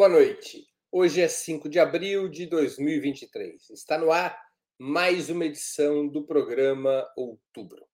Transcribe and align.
Boa 0.00 0.08
noite. 0.08 0.66
Hoje 0.90 1.20
é 1.20 1.28
5 1.28 1.68
de 1.68 1.78
abril 1.78 2.26
de 2.26 2.46
2023. 2.46 3.68
Está 3.68 3.98
no 3.98 4.10
ar 4.10 4.34
mais 4.78 5.28
uma 5.28 5.44
edição 5.44 6.08
do 6.08 6.24
programa 6.24 7.06
Outubro. 7.14 7.84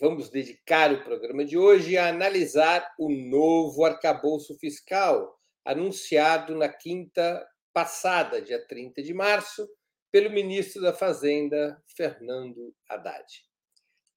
Vamos 0.00 0.30
dedicar 0.30 0.90
o 0.94 1.04
programa 1.04 1.44
de 1.44 1.58
hoje 1.58 1.98
a 1.98 2.08
analisar 2.08 2.90
o 2.98 3.10
novo 3.10 3.84
arcabouço 3.84 4.58
fiscal 4.58 5.38
anunciado 5.62 6.54
na 6.54 6.70
quinta 6.70 7.46
passada, 7.70 8.40
dia 8.40 8.66
30 8.66 9.02
de 9.02 9.12
março, 9.12 9.68
pelo 10.10 10.30
ministro 10.30 10.80
da 10.80 10.94
Fazenda, 10.94 11.78
Fernando 11.94 12.74
Haddad. 12.88 13.26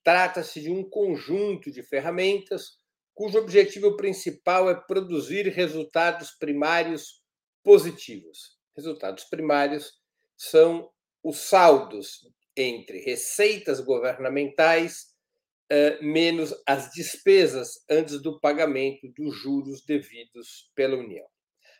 Trata-se 0.06 0.62
de 0.62 0.72
um 0.72 0.90
conjunto 0.90 1.70
de 1.70 1.84
ferramentas 1.84 2.78
cujo 3.20 3.38
objetivo 3.38 3.98
principal 3.98 4.70
é 4.70 4.76
produzir 4.76 5.50
resultados 5.50 6.32
primários 6.40 7.22
positivos. 7.62 8.58
Resultados 8.78 9.26
primários 9.26 9.92
são 10.38 10.90
os 11.22 11.40
saldos 11.40 12.22
entre 12.55 13.00
receitas 13.00 13.82
governamentais 13.82 15.08
uh, 15.70 16.02
menos 16.02 16.55
as 16.66 16.92
despesas 16.92 17.84
antes 17.90 18.22
do 18.22 18.40
pagamento 18.40 19.12
dos 19.14 19.36
juros 19.36 19.84
devidos 19.84 20.72
pela 20.73 20.95
União. 20.95 21.28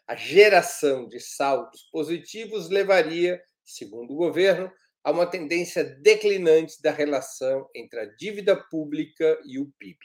A 0.10 0.18
geração 0.18 1.08
de 1.08 1.22
saldos 1.22 1.84
positivos 1.90 2.70
levaria, 2.70 3.42
segundo 3.64 4.12
o 4.12 4.18
governo, 4.18 4.70
a 5.02 5.12
uma 5.12 5.26
tendência 5.26 5.86
declinante 5.86 6.82
da 6.82 6.92
relação 6.92 7.66
entre 7.74 8.02
a 8.02 8.06
dívida 8.18 8.62
pública 8.70 9.40
e 9.46 9.58
o 9.58 9.72
PIB. 9.80 9.98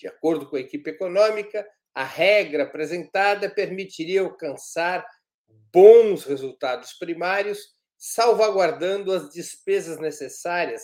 De 0.00 0.08
acordo 0.08 0.48
com 0.48 0.56
a 0.56 0.60
equipe 0.60 0.88
econômica, 0.88 1.68
a 1.94 2.04
regra 2.04 2.62
apresentada 2.62 3.50
permitiria 3.50 4.22
alcançar 4.22 5.06
bons 5.70 6.24
resultados 6.24 6.94
primários, 6.94 7.74
salvaguardando 7.98 9.12
as 9.12 9.28
despesas 9.30 9.98
necessárias, 9.98 10.82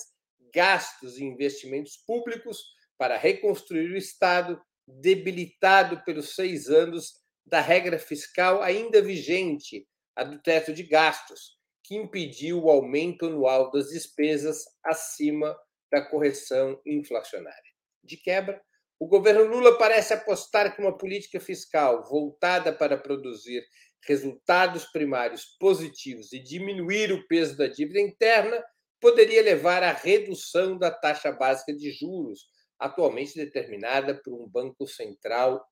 gastos 0.53 1.17
e 1.17 1.25
investimentos 1.25 1.97
públicos 2.07 2.63
para 2.99 3.17
reconstruir 3.17 3.91
o 3.91 3.97
Estado, 3.97 4.61
debilitado 4.87 6.05
pelos 6.05 6.35
seis 6.35 6.69
anos 6.69 7.15
da 7.47 7.61
regra 7.61 7.99
fiscal 7.99 8.63
ainda 8.63 9.01
vigente, 9.01 9.89
a 10.15 10.25
do 10.25 10.43
teto 10.43 10.75
de 10.75 10.83
gastos, 10.83 11.57
que 11.83 11.97
impediu 11.97 12.65
o 12.65 12.71
aumento 12.71 13.27
anual 13.27 13.71
das 13.71 13.89
despesas 13.89 14.65
acima 14.85 15.57
da 15.91 16.03
correção 16.03 16.79
inflacionária. 16.85 17.73
De 18.03 18.17
quebra, 18.17 18.61
o 18.99 19.07
governo 19.07 19.45
Lula 19.45 19.77
parece 19.77 20.15
apostar 20.15 20.75
que 20.75 20.81
uma 20.81 20.97
política 20.97 21.39
fiscal 21.39 22.05
voltada 22.09 22.73
para 22.73 22.97
produzir 22.97 23.63
resultados 24.03 24.87
primários 24.87 25.45
positivos 25.59 26.33
e 26.33 26.39
diminuir 26.39 27.13
o 27.13 27.27
peso 27.27 27.57
da 27.57 27.67
dívida 27.67 28.01
interna 28.01 28.63
poderia 29.01 29.43
levar 29.43 29.83
à 29.83 29.93
redução 29.93 30.79
da 30.79 30.91
taxa 30.91 31.31
básica 31.31 31.75
de 31.75 31.91
juros, 31.91 32.47
atualmente 32.79 33.35
determinada 33.35 34.15
por 34.15 34.33
um 34.33 34.49
Banco 34.49 34.87
Central 34.87 35.63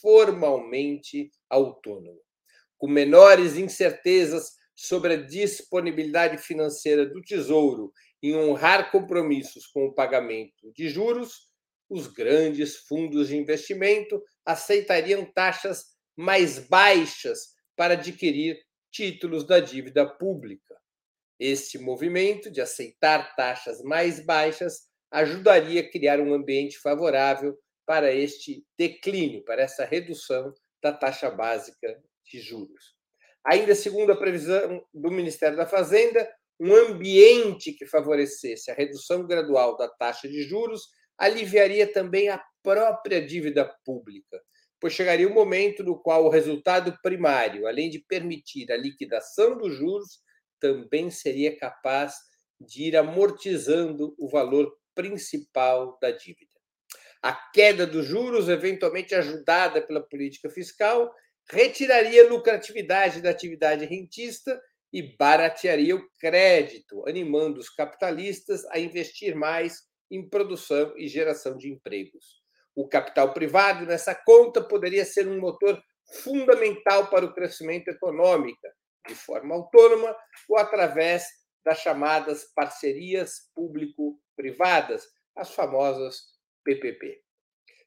formalmente 0.00 1.30
autônomo. 1.48 2.20
Com 2.76 2.88
menores 2.88 3.56
incertezas 3.56 4.52
sobre 4.74 5.14
a 5.14 5.22
disponibilidade 5.22 6.38
financeira 6.38 7.06
do 7.06 7.22
Tesouro 7.22 7.92
em 8.22 8.34
honrar 8.36 8.90
compromissos 8.90 9.66
com 9.66 9.86
o 9.86 9.94
pagamento 9.94 10.72
de 10.74 10.88
juros, 10.88 11.48
os 11.94 12.08
grandes 12.08 12.76
fundos 12.88 13.28
de 13.28 13.36
investimento 13.36 14.20
aceitariam 14.44 15.24
taxas 15.24 15.84
mais 16.16 16.58
baixas 16.58 17.54
para 17.76 17.94
adquirir 17.94 18.60
títulos 18.90 19.46
da 19.46 19.60
dívida 19.60 20.04
pública. 20.04 20.76
Este 21.38 21.78
movimento 21.78 22.50
de 22.50 22.60
aceitar 22.60 23.36
taxas 23.36 23.80
mais 23.80 24.18
baixas 24.18 24.88
ajudaria 25.08 25.82
a 25.82 25.88
criar 25.88 26.18
um 26.18 26.34
ambiente 26.34 26.80
favorável 26.80 27.56
para 27.86 28.12
este 28.12 28.66
declínio, 28.76 29.44
para 29.44 29.62
essa 29.62 29.84
redução 29.84 30.52
da 30.82 30.92
taxa 30.92 31.30
básica 31.30 32.02
de 32.24 32.40
juros. 32.40 32.96
Ainda 33.44 33.72
segundo 33.72 34.10
a 34.10 34.16
previsão 34.16 34.84
do 34.92 35.12
Ministério 35.12 35.56
da 35.56 35.66
Fazenda, 35.66 36.28
um 36.58 36.74
ambiente 36.74 37.72
que 37.72 37.86
favorecesse 37.86 38.68
a 38.72 38.74
redução 38.74 39.24
gradual 39.28 39.76
da 39.76 39.88
taxa 39.88 40.28
de 40.28 40.42
juros 40.42 40.88
aliviaria 41.18 41.90
também 41.90 42.28
a 42.28 42.42
própria 42.62 43.24
dívida 43.24 43.64
pública, 43.84 44.40
pois 44.80 44.92
chegaria 44.92 45.28
o 45.28 45.30
um 45.30 45.34
momento 45.34 45.82
no 45.82 45.98
qual 45.98 46.24
o 46.24 46.28
resultado 46.28 46.96
primário, 47.02 47.66
além 47.66 47.90
de 47.90 47.98
permitir 48.00 48.70
a 48.72 48.76
liquidação 48.76 49.56
dos 49.56 49.74
juros, 49.74 50.20
também 50.60 51.10
seria 51.10 51.56
capaz 51.56 52.14
de 52.60 52.84
ir 52.84 52.96
amortizando 52.96 54.14
o 54.18 54.28
valor 54.28 54.74
principal 54.94 55.98
da 56.00 56.10
dívida. 56.10 56.54
A 57.22 57.32
queda 57.32 57.86
dos 57.86 58.06
juros, 58.06 58.48
eventualmente 58.48 59.14
ajudada 59.14 59.80
pela 59.80 60.02
política 60.02 60.48
fiscal, 60.50 61.12
retiraria 61.50 62.28
lucratividade 62.28 63.20
da 63.20 63.30
atividade 63.30 63.84
rentista 63.84 64.60
e 64.92 65.16
baratearia 65.16 65.96
o 65.96 66.08
crédito, 66.18 67.06
animando 67.08 67.58
os 67.58 67.68
capitalistas 67.68 68.64
a 68.66 68.78
investir 68.78 69.34
mais 69.34 69.82
em 70.10 70.28
produção 70.28 70.94
e 70.96 71.08
geração 71.08 71.56
de 71.56 71.70
empregos. 71.70 72.42
O 72.74 72.88
capital 72.88 73.32
privado 73.32 73.86
nessa 73.86 74.14
conta 74.14 74.62
poderia 74.62 75.04
ser 75.04 75.28
um 75.28 75.40
motor 75.40 75.80
fundamental 76.22 77.08
para 77.08 77.24
o 77.24 77.32
crescimento 77.32 77.88
econômico, 77.88 78.60
de 79.06 79.14
forma 79.14 79.54
autônoma 79.54 80.16
ou 80.48 80.58
através 80.58 81.26
das 81.64 81.78
chamadas 81.78 82.44
parcerias 82.54 83.50
público-privadas, 83.54 85.06
as 85.36 85.54
famosas 85.54 86.16
PPP. 86.64 87.22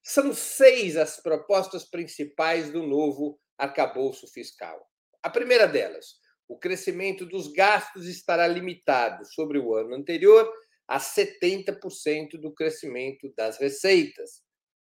São 0.04 0.34
seis 0.34 0.96
as 0.96 1.22
propostas 1.22 1.84
principais 1.84 2.72
do 2.72 2.84
novo 2.84 3.40
arcabouço 3.58 4.28
fiscal. 4.28 4.88
A 5.22 5.30
primeira 5.30 5.68
delas, 5.68 6.16
o 6.48 6.58
crescimento 6.58 7.26
dos 7.26 7.52
gastos 7.52 8.08
estará 8.08 8.48
limitado 8.48 9.26
sobre 9.26 9.60
o 9.60 9.76
ano 9.76 9.96
anterior 9.96 10.50
a 10.88 11.00
70% 11.00 12.40
do 12.40 12.54
crescimento 12.54 13.32
das 13.36 13.60
receitas. 13.60 14.42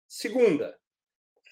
Segunda, 0.08 0.78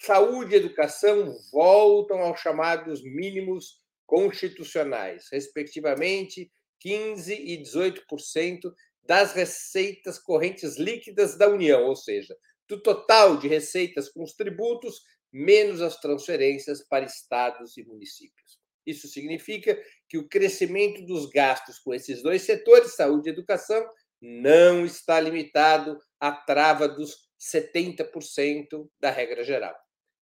saúde 0.00 0.54
e 0.54 0.58
educação 0.58 1.34
voltam 1.50 2.20
aos 2.20 2.40
chamados 2.40 3.02
mínimos 3.02 3.80
constitucionais, 4.04 5.28
respectivamente 5.32 6.52
15% 6.84 7.28
e 7.28 7.62
18% 7.62 8.72
das 9.02 9.32
receitas 9.32 10.18
correntes 10.18 10.76
líquidas 10.76 11.36
da 11.36 11.48
União, 11.48 11.84
ou 11.84 11.96
seja, 11.96 12.36
do 12.68 12.80
total 12.80 13.36
de 13.36 13.48
receitas 13.48 14.08
com 14.08 14.22
os 14.22 14.34
tributos, 14.34 15.00
menos 15.32 15.80
as 15.80 15.98
transferências 15.98 16.86
para 16.86 17.04
estados 17.04 17.76
e 17.76 17.84
municípios. 17.84 18.60
Isso 18.86 19.08
significa 19.08 19.80
que 20.08 20.18
o 20.18 20.28
crescimento 20.28 21.04
dos 21.06 21.26
gastos 21.30 21.78
com 21.78 21.94
esses 21.94 22.22
dois 22.22 22.42
setores, 22.42 22.94
saúde 22.94 23.28
e 23.28 23.32
educação, 23.32 23.84
não 24.22 24.86
está 24.86 25.18
limitado 25.18 25.98
à 26.20 26.30
trava 26.30 26.86
dos 26.86 27.16
70% 27.40 28.88
da 29.00 29.10
regra 29.10 29.42
geral. 29.42 29.74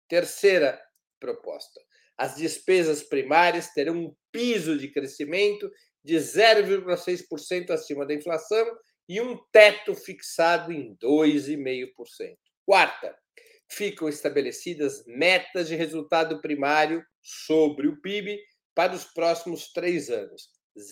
Terceira 0.07 0.81
proposta: 1.19 1.81
as 2.17 2.35
despesas 2.35 3.03
primárias 3.03 3.73
terão 3.73 3.97
um 3.97 4.15
piso 4.31 4.77
de 4.77 4.89
crescimento 4.89 5.69
de 6.03 6.15
0,6% 6.15 7.71
acima 7.71 8.05
da 8.05 8.13
inflação 8.13 8.65
e 9.07 9.19
um 9.19 9.37
teto 9.51 9.93
fixado 9.93 10.71
em 10.71 10.95
2,5%. 10.95 12.37
Quarta, 12.65 13.17
ficam 13.69 14.07
estabelecidas 14.07 15.03
metas 15.05 15.67
de 15.67 15.75
resultado 15.75 16.39
primário 16.39 17.03
sobre 17.21 17.87
o 17.87 17.99
PIB 18.01 18.39
para 18.73 18.93
os 18.93 19.03
próximos 19.03 19.71
três 19.73 20.09
anos: 20.09 20.49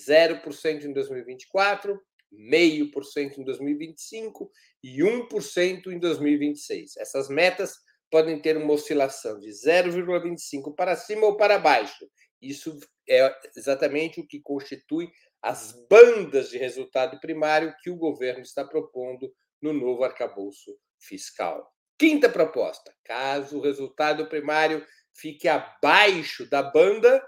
0% 0.07 0.83
em 0.83 0.93
2024, 0.93 1.97
0,5% 2.33 3.37
em 3.37 3.43
2025 3.43 4.51
e 4.83 4.99
1% 4.99 5.87
em 5.87 5.99
2026. 5.99 6.97
Essas 6.97 7.29
metas 7.29 7.75
podem 8.09 8.39
ter 8.39 8.57
uma 8.57 8.73
oscilação 8.73 9.39
de 9.39 9.49
0,25 9.49 10.75
para 10.75 10.95
cima 10.95 11.25
ou 11.25 11.37
para 11.37 11.59
baixo. 11.59 12.09
Isso 12.41 12.77
é 13.09 13.33
exatamente 13.55 14.19
o 14.19 14.27
que 14.27 14.41
constitui 14.41 15.09
as 15.41 15.73
bandas 15.89 16.49
de 16.49 16.57
resultado 16.57 17.19
primário 17.19 17.73
que 17.81 17.89
o 17.89 17.95
governo 17.95 18.41
está 18.41 18.65
propondo 18.65 19.31
no 19.61 19.73
novo 19.73 20.03
arcabouço 20.03 20.77
fiscal. 20.99 21.71
Quinta 21.97 22.29
proposta: 22.29 22.93
caso 23.03 23.57
o 23.57 23.61
resultado 23.61 24.27
primário 24.27 24.85
fique 25.15 25.47
abaixo 25.47 26.47
da 26.49 26.61
banda, 26.61 27.23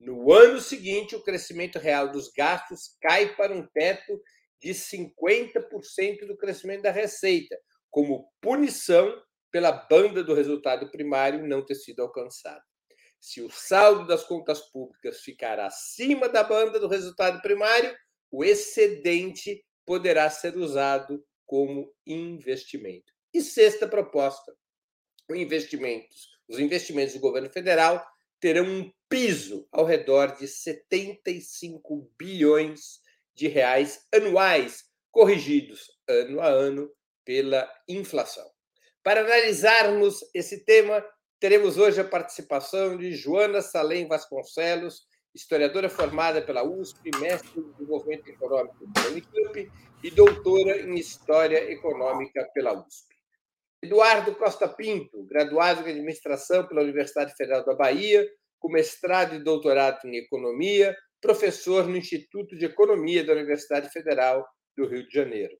no 0.00 0.32
ano 0.32 0.60
seguinte 0.60 1.14
o 1.14 1.22
crescimento 1.22 1.78
real 1.78 2.10
dos 2.10 2.30
gastos 2.32 2.96
cai 3.00 3.34
para 3.36 3.54
um 3.54 3.66
teto 3.66 4.20
de 4.64 4.70
50% 4.70 6.26
do 6.26 6.38
crescimento 6.38 6.82
da 6.82 6.90
receita, 6.90 7.54
como 7.90 8.32
punição 8.40 9.22
pela 9.52 9.70
banda 9.70 10.24
do 10.24 10.32
resultado 10.32 10.90
primário 10.90 11.46
não 11.46 11.62
ter 11.62 11.74
sido 11.74 12.00
alcançado. 12.00 12.62
Se 13.20 13.42
o 13.42 13.50
saldo 13.50 14.06
das 14.06 14.24
contas 14.24 14.60
públicas 14.70 15.20
ficar 15.20 15.60
acima 15.60 16.30
da 16.30 16.42
banda 16.42 16.80
do 16.80 16.88
resultado 16.88 17.42
primário, 17.42 17.94
o 18.30 18.42
excedente 18.42 19.62
poderá 19.84 20.30
ser 20.30 20.56
usado 20.56 21.22
como 21.44 21.92
investimento. 22.06 23.12
E 23.34 23.42
sexta 23.42 23.86
proposta: 23.86 24.56
investimentos, 25.30 26.38
os 26.48 26.58
investimentos 26.58 27.14
do 27.14 27.20
governo 27.20 27.50
federal 27.50 28.04
terão 28.40 28.64
um 28.64 28.90
piso 29.10 29.68
ao 29.70 29.84
redor 29.84 30.36
de 30.36 30.48
75 30.48 32.10
bilhões 32.18 33.03
de 33.34 33.48
reais 33.48 34.06
anuais, 34.14 34.84
corrigidos 35.10 35.90
ano 36.08 36.40
a 36.40 36.46
ano 36.46 36.90
pela 37.24 37.68
inflação. 37.88 38.46
Para 39.02 39.20
analisarmos 39.20 40.20
esse 40.34 40.64
tema, 40.64 41.04
teremos 41.38 41.76
hoje 41.76 42.00
a 42.00 42.04
participação 42.04 42.96
de 42.96 43.12
Joana 43.12 43.60
Salem 43.60 44.06
Vasconcelos, 44.06 45.06
historiadora 45.34 45.90
formada 45.90 46.40
pela 46.40 46.62
USP, 46.62 47.10
mestre 47.18 47.60
em 47.60 47.70
desenvolvimento 47.72 48.28
econômico 48.28 48.92
pela 48.92 49.08
Unicamp 49.08 49.72
e 50.02 50.10
doutora 50.10 50.80
em 50.80 50.94
História 50.94 51.70
Econômica 51.70 52.48
pela 52.54 52.72
USP. 52.72 53.14
Eduardo 53.82 54.34
Costa 54.36 54.66
Pinto, 54.66 55.24
graduado 55.24 55.86
em 55.86 55.92
Administração 55.92 56.66
pela 56.66 56.82
Universidade 56.82 57.34
Federal 57.36 57.64
da 57.64 57.74
Bahia, 57.74 58.26
com 58.58 58.70
mestrado 58.70 59.34
e 59.34 59.42
doutorado 59.42 60.06
em 60.06 60.16
Economia, 60.16 60.96
professor 61.24 61.88
no 61.88 61.96
Instituto 61.96 62.54
de 62.54 62.66
Economia 62.66 63.24
da 63.24 63.32
Universidade 63.32 63.88
Federal 63.88 64.46
do 64.76 64.86
Rio 64.86 65.08
de 65.08 65.14
Janeiro. 65.14 65.56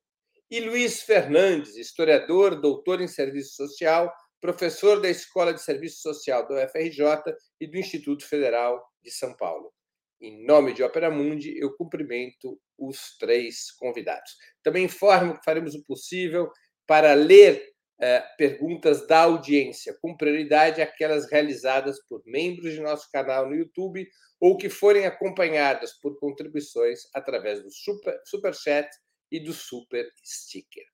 E 0.50 0.60
Luiz 0.60 1.00
Fernandes, 1.00 1.74
historiador, 1.78 2.60
doutor 2.60 3.00
em 3.00 3.08
Serviço 3.08 3.54
Social, 3.56 4.12
professor 4.42 5.00
da 5.00 5.08
Escola 5.08 5.54
de 5.54 5.62
Serviço 5.62 6.02
Social 6.02 6.46
da 6.46 6.66
UFRJ 6.66 7.34
e 7.58 7.66
do 7.66 7.78
Instituto 7.78 8.28
Federal 8.28 8.78
de 9.02 9.10
São 9.10 9.34
Paulo. 9.34 9.72
Em 10.20 10.44
nome 10.44 10.74
de 10.74 10.82
Opera 10.82 11.10
Mundi, 11.10 11.58
eu 11.58 11.74
cumprimento 11.74 12.60
os 12.78 13.16
três 13.18 13.72
convidados. 13.78 14.36
Também 14.62 14.84
informo 14.84 15.32
que 15.32 15.44
faremos 15.46 15.74
o 15.74 15.82
possível 15.86 16.50
para 16.86 17.14
ler 17.14 17.73
eh, 18.00 18.20
perguntas 18.36 19.06
da 19.06 19.22
audiência, 19.22 19.96
com 20.00 20.16
prioridade 20.16 20.82
aquelas 20.82 21.30
realizadas 21.30 22.04
por 22.08 22.22
membros 22.26 22.72
de 22.72 22.80
nosso 22.80 23.10
canal 23.10 23.48
no 23.48 23.54
YouTube 23.54 24.06
ou 24.40 24.56
que 24.56 24.68
forem 24.68 25.06
acompanhadas 25.06 25.92
por 26.00 26.18
contribuições 26.18 27.00
através 27.14 27.62
do 27.62 27.70
Super, 27.70 28.20
super 28.24 28.54
Chat 28.54 28.88
e 29.30 29.40
do 29.40 29.52
Super 29.52 30.06
Sticker. 30.24 30.84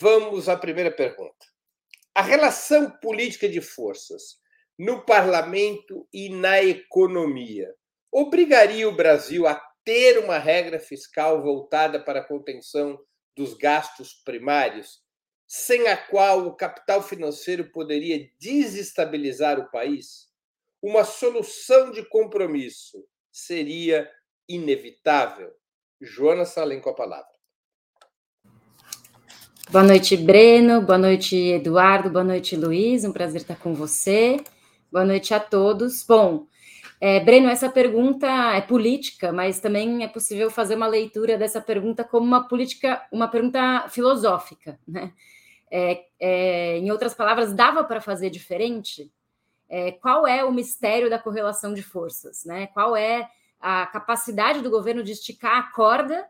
Vamos 0.00 0.48
à 0.48 0.56
primeira 0.56 0.90
pergunta. 0.90 1.46
A 2.14 2.22
relação 2.22 2.90
política 2.98 3.48
de 3.48 3.60
forças 3.60 4.40
no 4.78 5.04
parlamento 5.04 6.08
e 6.12 6.28
na 6.28 6.62
economia 6.62 7.72
obrigaria 8.10 8.88
o 8.88 8.96
Brasil 8.96 9.46
a 9.46 9.54
ter 9.84 10.18
uma 10.18 10.38
regra 10.38 10.78
fiscal 10.78 11.42
voltada 11.42 12.02
para 12.02 12.20
a 12.20 12.26
contenção 12.26 12.98
dos 13.36 13.54
gastos 13.54 14.12
primários, 14.24 15.01
sem 15.54 15.86
a 15.86 15.98
qual 15.98 16.46
o 16.46 16.56
capital 16.56 17.02
financeiro 17.02 17.66
poderia 17.66 18.26
desestabilizar 18.40 19.60
o 19.60 19.70
país? 19.70 20.30
Uma 20.80 21.04
solução 21.04 21.90
de 21.90 22.02
compromisso 22.08 23.04
seria 23.30 24.10
inevitável? 24.48 25.52
Joana 26.00 26.46
Salem 26.46 26.80
com 26.80 26.88
a 26.88 26.94
palavra. 26.94 27.28
Boa 29.68 29.84
noite, 29.84 30.16
Breno. 30.16 30.80
Boa 30.80 30.96
noite, 30.96 31.36
Eduardo. 31.36 32.08
Boa 32.08 32.24
noite, 32.24 32.56
Luiz. 32.56 33.04
Um 33.04 33.12
prazer 33.12 33.42
estar 33.42 33.56
com 33.56 33.74
você. 33.74 34.38
Boa 34.90 35.04
noite 35.04 35.34
a 35.34 35.40
todos. 35.40 36.02
Bom, 36.02 36.46
é, 36.98 37.20
Breno, 37.20 37.50
essa 37.50 37.68
pergunta 37.68 38.26
é 38.56 38.62
política, 38.62 39.30
mas 39.30 39.60
também 39.60 40.02
é 40.02 40.08
possível 40.08 40.50
fazer 40.50 40.76
uma 40.76 40.86
leitura 40.86 41.36
dessa 41.36 41.60
pergunta 41.60 42.02
como 42.02 42.24
uma 42.24 42.48
política, 42.48 43.06
uma 43.12 43.28
pergunta 43.28 43.86
filosófica, 43.90 44.80
né? 44.88 45.12
É, 45.74 46.04
é, 46.20 46.76
em 46.76 46.90
outras 46.90 47.14
palavras, 47.14 47.54
dava 47.54 47.82
para 47.82 47.98
fazer 47.98 48.28
diferente? 48.28 49.10
É, 49.70 49.92
qual 49.92 50.26
é 50.26 50.44
o 50.44 50.52
mistério 50.52 51.08
da 51.08 51.18
correlação 51.18 51.72
de 51.72 51.82
forças? 51.82 52.44
Né? 52.44 52.66
Qual 52.66 52.94
é 52.94 53.30
a 53.58 53.86
capacidade 53.86 54.60
do 54.60 54.68
governo 54.68 55.02
de 55.02 55.12
esticar 55.12 55.56
a 55.56 55.72
corda 55.72 56.28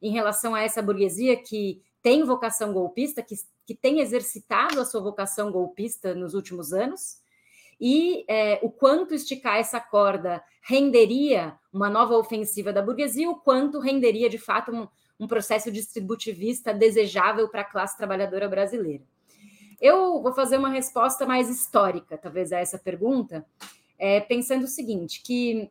em 0.00 0.10
relação 0.10 0.52
a 0.52 0.62
essa 0.62 0.82
burguesia 0.82 1.36
que 1.36 1.80
tem 2.02 2.24
vocação 2.24 2.72
golpista, 2.72 3.22
que, 3.22 3.36
que 3.64 3.74
tem 3.74 4.00
exercitado 4.00 4.80
a 4.80 4.84
sua 4.84 5.00
vocação 5.00 5.52
golpista 5.52 6.12
nos 6.12 6.34
últimos 6.34 6.72
anos, 6.72 7.22
e 7.80 8.24
é, 8.26 8.58
o 8.62 8.70
quanto 8.70 9.14
esticar 9.14 9.58
essa 9.58 9.78
corda 9.78 10.42
renderia 10.60 11.56
uma 11.72 11.88
nova 11.88 12.16
ofensiva 12.16 12.72
da 12.72 12.82
burguesia, 12.82 13.30
o 13.30 13.36
quanto 13.36 13.78
renderia 13.78 14.28
de 14.28 14.38
fato 14.38 14.72
um, 14.72 14.88
um 15.22 15.28
processo 15.28 15.70
distributivista 15.70 16.74
desejável 16.74 17.48
para 17.48 17.60
a 17.60 17.64
classe 17.64 17.96
trabalhadora 17.96 18.48
brasileira. 18.48 19.04
Eu 19.80 20.20
vou 20.20 20.32
fazer 20.32 20.56
uma 20.56 20.68
resposta 20.68 21.24
mais 21.26 21.48
histórica, 21.48 22.18
talvez, 22.18 22.52
a 22.52 22.58
essa 22.58 22.78
pergunta, 22.78 23.46
é, 23.98 24.20
pensando 24.20 24.64
o 24.64 24.68
seguinte: 24.68 25.22
que 25.22 25.70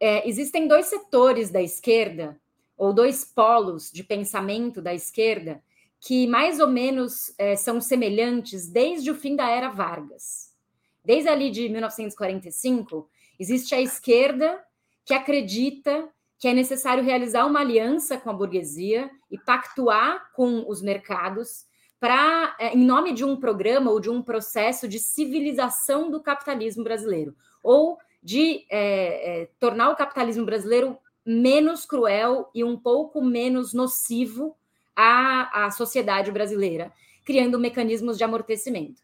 é, 0.00 0.28
existem 0.28 0.66
dois 0.66 0.86
setores 0.86 1.50
da 1.50 1.62
esquerda 1.62 2.40
ou 2.76 2.92
dois 2.92 3.24
polos 3.24 3.90
de 3.90 4.02
pensamento 4.04 4.80
da 4.80 4.94
esquerda 4.94 5.62
que 6.00 6.26
mais 6.26 6.60
ou 6.60 6.68
menos 6.68 7.34
é, 7.36 7.56
são 7.56 7.80
semelhantes 7.80 8.68
desde 8.68 9.10
o 9.10 9.14
fim 9.14 9.34
da 9.34 9.48
era 9.48 9.68
Vargas. 9.68 10.54
Desde 11.04 11.28
ali 11.28 11.50
de 11.50 11.68
1945, 11.68 13.08
existe 13.38 13.74
a 13.74 13.80
esquerda 13.80 14.62
que 15.04 15.14
acredita 15.14 16.08
que 16.38 16.46
é 16.46 16.54
necessário 16.54 17.02
realizar 17.02 17.46
uma 17.46 17.60
aliança 17.60 18.16
com 18.16 18.30
a 18.30 18.32
burguesia 18.32 19.10
e 19.30 19.36
pactuar 19.38 20.30
com 20.34 20.64
os 20.68 20.80
mercados 20.80 21.66
para, 21.98 22.56
é, 22.60 22.74
em 22.74 22.84
nome 22.84 23.12
de 23.12 23.24
um 23.24 23.36
programa 23.36 23.90
ou 23.90 23.98
de 23.98 24.08
um 24.08 24.22
processo 24.22 24.86
de 24.86 25.00
civilização 25.00 26.10
do 26.10 26.22
capitalismo 26.22 26.84
brasileiro, 26.84 27.34
ou 27.62 27.98
de 28.22 28.64
é, 28.70 29.42
é, 29.42 29.50
tornar 29.58 29.90
o 29.90 29.96
capitalismo 29.96 30.44
brasileiro 30.44 30.96
menos 31.26 31.84
cruel 31.84 32.48
e 32.54 32.62
um 32.62 32.76
pouco 32.76 33.20
menos 33.20 33.74
nocivo 33.74 34.56
à, 34.94 35.66
à 35.66 35.70
sociedade 35.70 36.30
brasileira, 36.30 36.92
criando 37.24 37.58
mecanismos 37.58 38.16
de 38.16 38.24
amortecimento. 38.24 39.02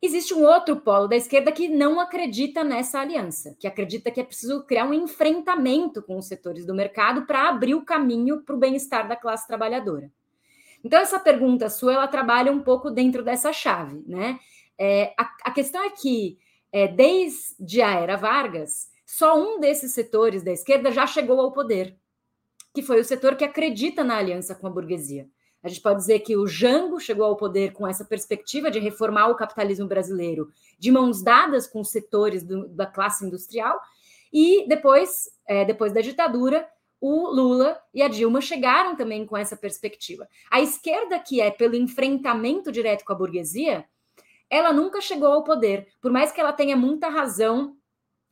Existe 0.00 0.34
um 0.34 0.44
outro 0.44 0.76
polo 0.76 1.08
da 1.08 1.16
esquerda 1.16 1.50
que 1.50 1.68
não 1.68 1.98
acredita 1.98 2.62
nessa 2.62 3.00
aliança, 3.00 3.56
que 3.58 3.66
acredita 3.66 4.10
que 4.10 4.20
é 4.20 4.24
preciso 4.24 4.62
criar 4.64 4.84
um 4.84 4.92
enfrentamento 4.92 6.02
com 6.02 6.18
os 6.18 6.26
setores 6.26 6.66
do 6.66 6.74
mercado 6.74 7.26
para 7.26 7.48
abrir 7.48 7.74
o 7.74 7.84
caminho 7.84 8.42
para 8.42 8.54
o 8.54 8.58
bem-estar 8.58 9.08
da 9.08 9.16
classe 9.16 9.46
trabalhadora. 9.46 10.10
Então, 10.84 11.00
essa 11.00 11.18
pergunta 11.18 11.70
sua, 11.70 11.94
ela 11.94 12.06
trabalha 12.06 12.52
um 12.52 12.60
pouco 12.60 12.90
dentro 12.90 13.24
dessa 13.24 13.52
chave, 13.52 14.04
né? 14.06 14.38
É, 14.78 15.14
a, 15.18 15.34
a, 15.44 15.50
questão 15.50 15.82
é 15.82 15.90
que, 15.90 16.38
é, 16.70 16.86
desde 16.86 17.80
a 17.80 17.92
era 17.92 18.16
Vargas, 18.16 18.90
só 19.06 19.38
um 19.38 19.58
desses 19.58 19.92
setores 19.92 20.42
da 20.42 20.52
esquerda 20.52 20.92
já 20.92 21.06
chegou 21.06 21.40
ao 21.40 21.52
poder, 21.52 21.96
que 22.74 22.82
foi 22.82 23.00
o 23.00 23.04
setor 23.04 23.36
que 23.36 23.44
acredita 23.44 24.04
na 24.04 24.18
aliança 24.18 24.54
com 24.54 24.66
a 24.66 24.70
burguesia. 24.70 25.26
A 25.62 25.68
gente 25.68 25.80
pode 25.80 25.98
dizer 25.98 26.20
que 26.20 26.36
o 26.36 26.46
Jango 26.46 27.00
chegou 27.00 27.26
ao 27.26 27.36
poder 27.36 27.72
com 27.72 27.86
essa 27.86 28.04
perspectiva 28.04 28.70
de 28.70 28.78
reformar 28.78 29.28
o 29.28 29.34
capitalismo 29.34 29.86
brasileiro 29.86 30.50
de 30.78 30.90
mãos 30.90 31.22
dadas 31.22 31.66
com 31.66 31.80
os 31.80 31.90
setores 31.90 32.44
do, 32.44 32.68
da 32.68 32.86
classe 32.86 33.24
industrial, 33.24 33.80
e 34.32 34.66
depois, 34.68 35.30
é, 35.46 35.64
depois 35.64 35.92
da 35.92 36.00
ditadura, 36.00 36.68
o 37.00 37.28
Lula 37.28 37.80
e 37.92 38.02
a 38.02 38.08
Dilma 38.08 38.40
chegaram 38.40 38.96
também 38.96 39.26
com 39.26 39.36
essa 39.36 39.56
perspectiva. 39.56 40.28
A 40.50 40.60
esquerda, 40.60 41.18
que 41.18 41.40
é 41.40 41.50
pelo 41.50 41.76
enfrentamento 41.76 42.72
direto 42.72 43.04
com 43.04 43.12
a 43.12 43.16
burguesia, 43.16 43.84
ela 44.48 44.72
nunca 44.72 45.00
chegou 45.00 45.32
ao 45.32 45.44
poder, 45.44 45.88
por 46.00 46.10
mais 46.10 46.32
que 46.32 46.40
ela 46.40 46.52
tenha 46.52 46.76
muita 46.76 47.08
razão 47.08 47.76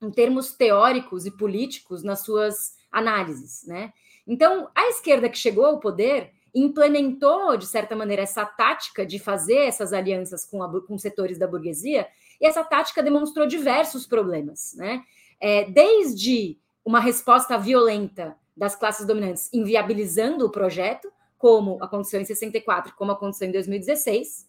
em 0.01 0.11
termos 0.11 0.53
teóricos 0.53 1.27
e 1.27 1.31
políticos 1.31 2.03
nas 2.03 2.21
suas 2.21 2.75
análises, 2.91 3.67
né? 3.67 3.93
Então, 4.27 4.71
a 4.75 4.89
esquerda 4.89 5.29
que 5.29 5.39
chegou 5.39 5.67
ao 5.67 5.81
poder 5.81 6.33
implementou, 6.55 7.57
de 7.57 7.67
certa 7.67 7.97
maneira, 7.97 8.23
essa 8.23 8.45
tática 8.47 9.05
de 9.05 9.19
fazer 9.19 9.59
essas 9.59 9.93
alianças 9.93 10.45
com, 10.45 10.63
a, 10.63 10.81
com 10.83 10.97
setores 10.97 11.39
da 11.39 11.47
burguesia, 11.47 12.07
e 12.41 12.47
essa 12.47 12.63
tática 12.63 13.03
demonstrou 13.03 13.47
diversos 13.47 14.07
problemas, 14.07 14.75
né? 14.77 15.03
É, 15.41 15.65
desde 15.65 16.59
uma 16.85 17.01
resposta 17.01 17.59
violenta 17.59 18.37
das 18.57 18.77
classes 18.77 19.05
dominantes 19.05 19.53
inviabilizando 19.53 20.47
o 20.47 20.51
projeto, 20.51 21.13
como 21.37 21.83
aconteceu 21.83 22.21
em 22.21 22.25
64, 22.25 22.95
como 22.95 23.13
aconteceu 23.13 23.49
em 23.49 23.53
2016, 23.53 24.49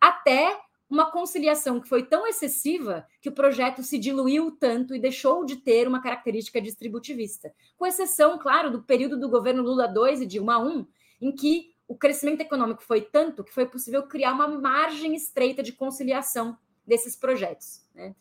até 0.00 0.58
uma 0.88 1.10
conciliação 1.10 1.80
que 1.80 1.88
foi 1.88 2.02
tão 2.02 2.26
excessiva 2.26 3.06
que 3.20 3.30
o 3.30 3.32
projeto 3.32 3.82
se 3.82 3.98
diluiu 3.98 4.50
tanto 4.50 4.94
e 4.94 4.98
deixou 4.98 5.42
de 5.42 5.56
ter 5.56 5.88
uma 5.88 6.02
característica 6.02 6.60
distributivista. 6.60 7.52
Com 7.78 7.86
exceção, 7.86 8.38
claro, 8.38 8.70
do 8.70 8.82
período 8.82 9.18
do 9.18 9.28
governo 9.28 9.62
Lula 9.62 9.90
II 9.90 10.22
e 10.22 10.26
Dilma 10.26 10.58
I, 10.70 10.86
em 11.22 11.30
que 11.32 11.72
o 11.86 11.94
crescimento 11.94 12.40
econômico 12.40 12.82
foi 12.82 13.00
tanto 13.00 13.44
que 13.44 13.54
foi 13.54 13.64
possível 13.66 14.02
criar 14.02 14.32
uma 14.32 14.48
margem 14.48 15.14
estreita 15.14 15.62
de 15.62 15.72
conciliação 15.72 16.58
desses 16.86 17.14
projetos. 17.14 17.80
Né? 17.94 18.14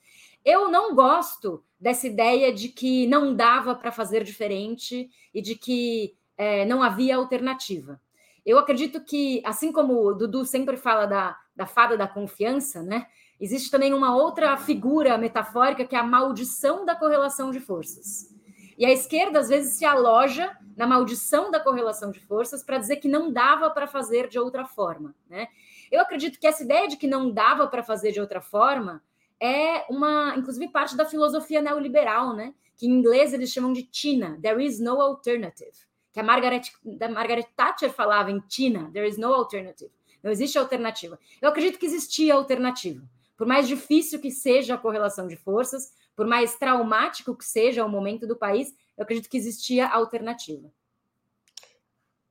Eu 0.45 0.69
não 0.69 0.93
gosto 0.93 1.63
dessa 1.79 2.05
ideia 2.05 2.53
de 2.53 2.69
que 2.69 3.07
não 3.07 3.35
dava 3.35 3.73
para 3.73 3.91
fazer 3.91 4.23
diferente 4.23 5.09
e 5.33 5.41
de 5.41 5.55
que 5.55 6.15
é, 6.37 6.63
não 6.65 6.83
havia 6.83 7.15
alternativa. 7.15 7.99
Eu 8.45 8.57
acredito 8.57 9.03
que, 9.03 9.41
assim 9.45 9.71
como 9.71 9.93
o 9.93 10.13
Dudu 10.13 10.45
sempre 10.45 10.77
fala 10.77 11.05
da, 11.05 11.37
da 11.55 11.65
fada 11.65 11.95
da 11.97 12.07
confiança, 12.07 12.81
né? 12.81 13.07
Existe 13.39 13.71
também 13.71 13.93
uma 13.93 14.15
outra 14.15 14.55
figura 14.57 15.17
metafórica 15.17 15.85
que 15.85 15.95
é 15.95 15.99
a 15.99 16.03
maldição 16.03 16.85
da 16.85 16.95
correlação 16.95 17.51
de 17.51 17.59
forças. 17.59 18.35
E 18.81 18.85
a 18.85 18.91
esquerda, 18.91 19.37
às 19.37 19.47
vezes, 19.47 19.73
se 19.73 19.85
aloja 19.85 20.57
na 20.75 20.87
maldição 20.87 21.51
da 21.51 21.59
correlação 21.59 22.09
de 22.09 22.19
forças 22.19 22.63
para 22.63 22.79
dizer 22.79 22.95
que 22.95 23.07
não 23.07 23.31
dava 23.31 23.69
para 23.69 23.85
fazer 23.85 24.27
de 24.27 24.39
outra 24.39 24.65
forma. 24.65 25.13
Né? 25.29 25.47
Eu 25.91 26.01
acredito 26.01 26.39
que 26.39 26.47
essa 26.47 26.63
ideia 26.63 26.87
de 26.87 26.97
que 26.97 27.05
não 27.05 27.29
dava 27.29 27.67
para 27.67 27.83
fazer 27.83 28.11
de 28.11 28.19
outra 28.19 28.41
forma 28.41 29.03
é 29.39 29.85
uma, 29.87 30.33
inclusive, 30.35 30.67
parte 30.69 30.97
da 30.97 31.05
filosofia 31.05 31.61
neoliberal, 31.61 32.35
né? 32.35 32.55
que 32.75 32.87
em 32.87 32.89
inglês 32.89 33.35
eles 33.35 33.51
chamam 33.51 33.71
de 33.71 33.83
TINA, 33.83 34.39
There 34.41 34.65
is 34.65 34.79
no 34.79 34.99
alternative, 34.99 35.77
que 36.11 36.19
a 36.19 36.23
Margaret, 36.23 36.63
da 36.83 37.07
Margaret 37.07 37.49
Thatcher 37.55 37.93
falava 37.93 38.31
em 38.31 38.39
TINA, 38.39 38.89
There 38.91 39.07
is 39.07 39.15
no 39.15 39.31
alternative, 39.31 39.91
não 40.23 40.31
existe 40.31 40.57
alternativa. 40.57 41.19
Eu 41.39 41.49
acredito 41.49 41.77
que 41.77 41.85
existia 41.85 42.33
alternativa. 42.33 43.07
Por 43.37 43.45
mais 43.45 43.67
difícil 43.67 44.19
que 44.19 44.31
seja 44.31 44.73
a 44.73 44.77
correlação 44.79 45.27
de 45.27 45.35
forças, 45.35 45.93
por 46.15 46.27
mais 46.27 46.55
traumático 46.55 47.35
que 47.35 47.45
seja 47.45 47.85
o 47.85 47.89
momento 47.89 48.27
do 48.27 48.35
país, 48.35 48.73
eu 48.97 49.03
acredito 49.03 49.29
que 49.29 49.37
existia 49.37 49.87
alternativa. 49.87 50.71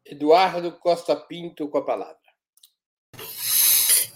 Eduardo 0.04 0.72
Costa 0.72 1.14
Pinto 1.14 1.68
com 1.68 1.78
a 1.78 1.84
palavra. 1.84 2.16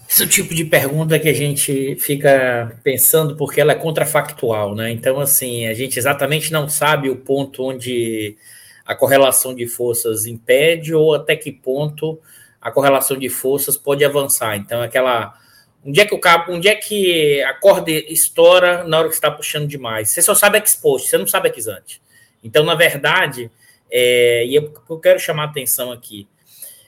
Esse 0.09 0.23
é 0.23 0.25
o 0.25 0.29
tipo 0.29 0.55
de 0.55 0.63
pergunta 0.63 1.19
que 1.19 1.27
a 1.27 1.33
gente 1.33 1.97
fica 1.97 2.79
pensando 2.83 3.35
porque 3.35 3.59
ela 3.59 3.73
é 3.73 3.75
contrafactual, 3.75 4.73
né? 4.73 4.89
Então, 4.89 5.19
assim, 5.19 5.67
a 5.67 5.73
gente 5.73 5.99
exatamente 5.99 6.53
não 6.53 6.69
sabe 6.69 7.09
o 7.09 7.17
ponto 7.17 7.63
onde 7.63 8.37
a 8.85 8.95
correlação 8.95 9.53
de 9.53 9.67
forças 9.67 10.25
impede 10.25 10.93
ou 10.93 11.15
até 11.15 11.35
que 11.35 11.51
ponto 11.51 12.17
a 12.61 12.71
correlação 12.71 13.17
de 13.17 13.27
forças 13.27 13.75
pode 13.75 14.05
avançar. 14.05 14.55
Então, 14.55 14.81
aquela 14.81 15.37
Onde 15.85 16.01
é 16.01 16.05
que 16.05 16.15
o 16.15 16.19
cabo, 16.19 16.51
onde 16.51 16.67
é 16.67 16.73
que 16.73 17.43
a 17.43 17.53
corda 17.53 17.91
estoura 17.91 18.83
na 18.83 18.97
hora 18.97 19.07
que 19.07 19.13
está 19.13 19.29
puxando 19.29 19.67
demais? 19.67 20.09
Você 20.09 20.21
só 20.21 20.33
sabe 20.33 20.57
exposto, 20.57 21.07
você 21.07 21.17
não 21.17 21.27
sabe 21.27 21.53
exante. 21.55 22.01
Então, 22.43 22.63
na 22.63 22.73
verdade, 22.73 23.51
é, 23.91 24.45
e 24.47 24.55
eu, 24.55 24.73
eu 24.89 24.99
quero 24.99 25.19
chamar 25.19 25.43
a 25.43 25.45
atenção 25.45 25.91
aqui. 25.91 26.27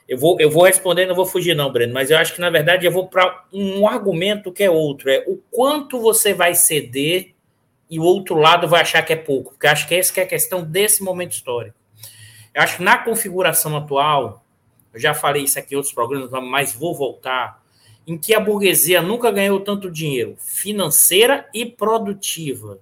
Eu 0.08 0.18
vou, 0.18 0.40
eu 0.40 0.50
vou 0.50 0.64
responder, 0.64 1.06
não 1.06 1.14
vou 1.14 1.26
fugir, 1.26 1.54
não, 1.54 1.70
Breno, 1.70 1.94
mas 1.94 2.10
eu 2.10 2.18
acho 2.18 2.34
que, 2.34 2.40
na 2.40 2.50
verdade, 2.50 2.86
eu 2.86 2.90
vou 2.90 3.06
para 3.06 3.44
um 3.52 3.86
argumento 3.86 4.50
que 4.50 4.64
é 4.64 4.70
outro: 4.70 5.10
é 5.10 5.22
o 5.28 5.36
quanto 5.50 6.00
você 6.00 6.34
vai 6.34 6.56
ceder 6.56 7.34
e 7.88 8.00
o 8.00 8.02
outro 8.02 8.34
lado 8.34 8.66
vai 8.66 8.80
achar 8.80 9.02
que 9.02 9.12
é 9.12 9.16
pouco, 9.16 9.50
porque 9.50 9.66
acho 9.66 9.86
que 9.86 9.94
essa 9.94 10.12
que 10.12 10.20
é 10.20 10.24
a 10.24 10.26
questão 10.26 10.64
desse 10.64 11.02
momento 11.02 11.32
histórico. 11.32 11.76
Eu 12.52 12.62
acho 12.62 12.78
que 12.78 12.82
na 12.82 12.98
configuração 12.98 13.76
atual, 13.76 14.44
eu 14.92 14.98
já 14.98 15.14
falei 15.14 15.44
isso 15.44 15.58
aqui 15.58 15.74
em 15.74 15.76
outros 15.76 15.94
programas, 15.94 16.30
mas 16.42 16.72
vou 16.72 16.94
voltar 16.94 17.62
em 18.08 18.16
que 18.16 18.34
a 18.34 18.40
burguesia 18.40 19.02
nunca 19.02 19.30
ganhou 19.30 19.60
tanto 19.60 19.90
dinheiro, 19.90 20.34
financeira 20.38 21.46
e 21.52 21.66
produtiva, 21.66 22.80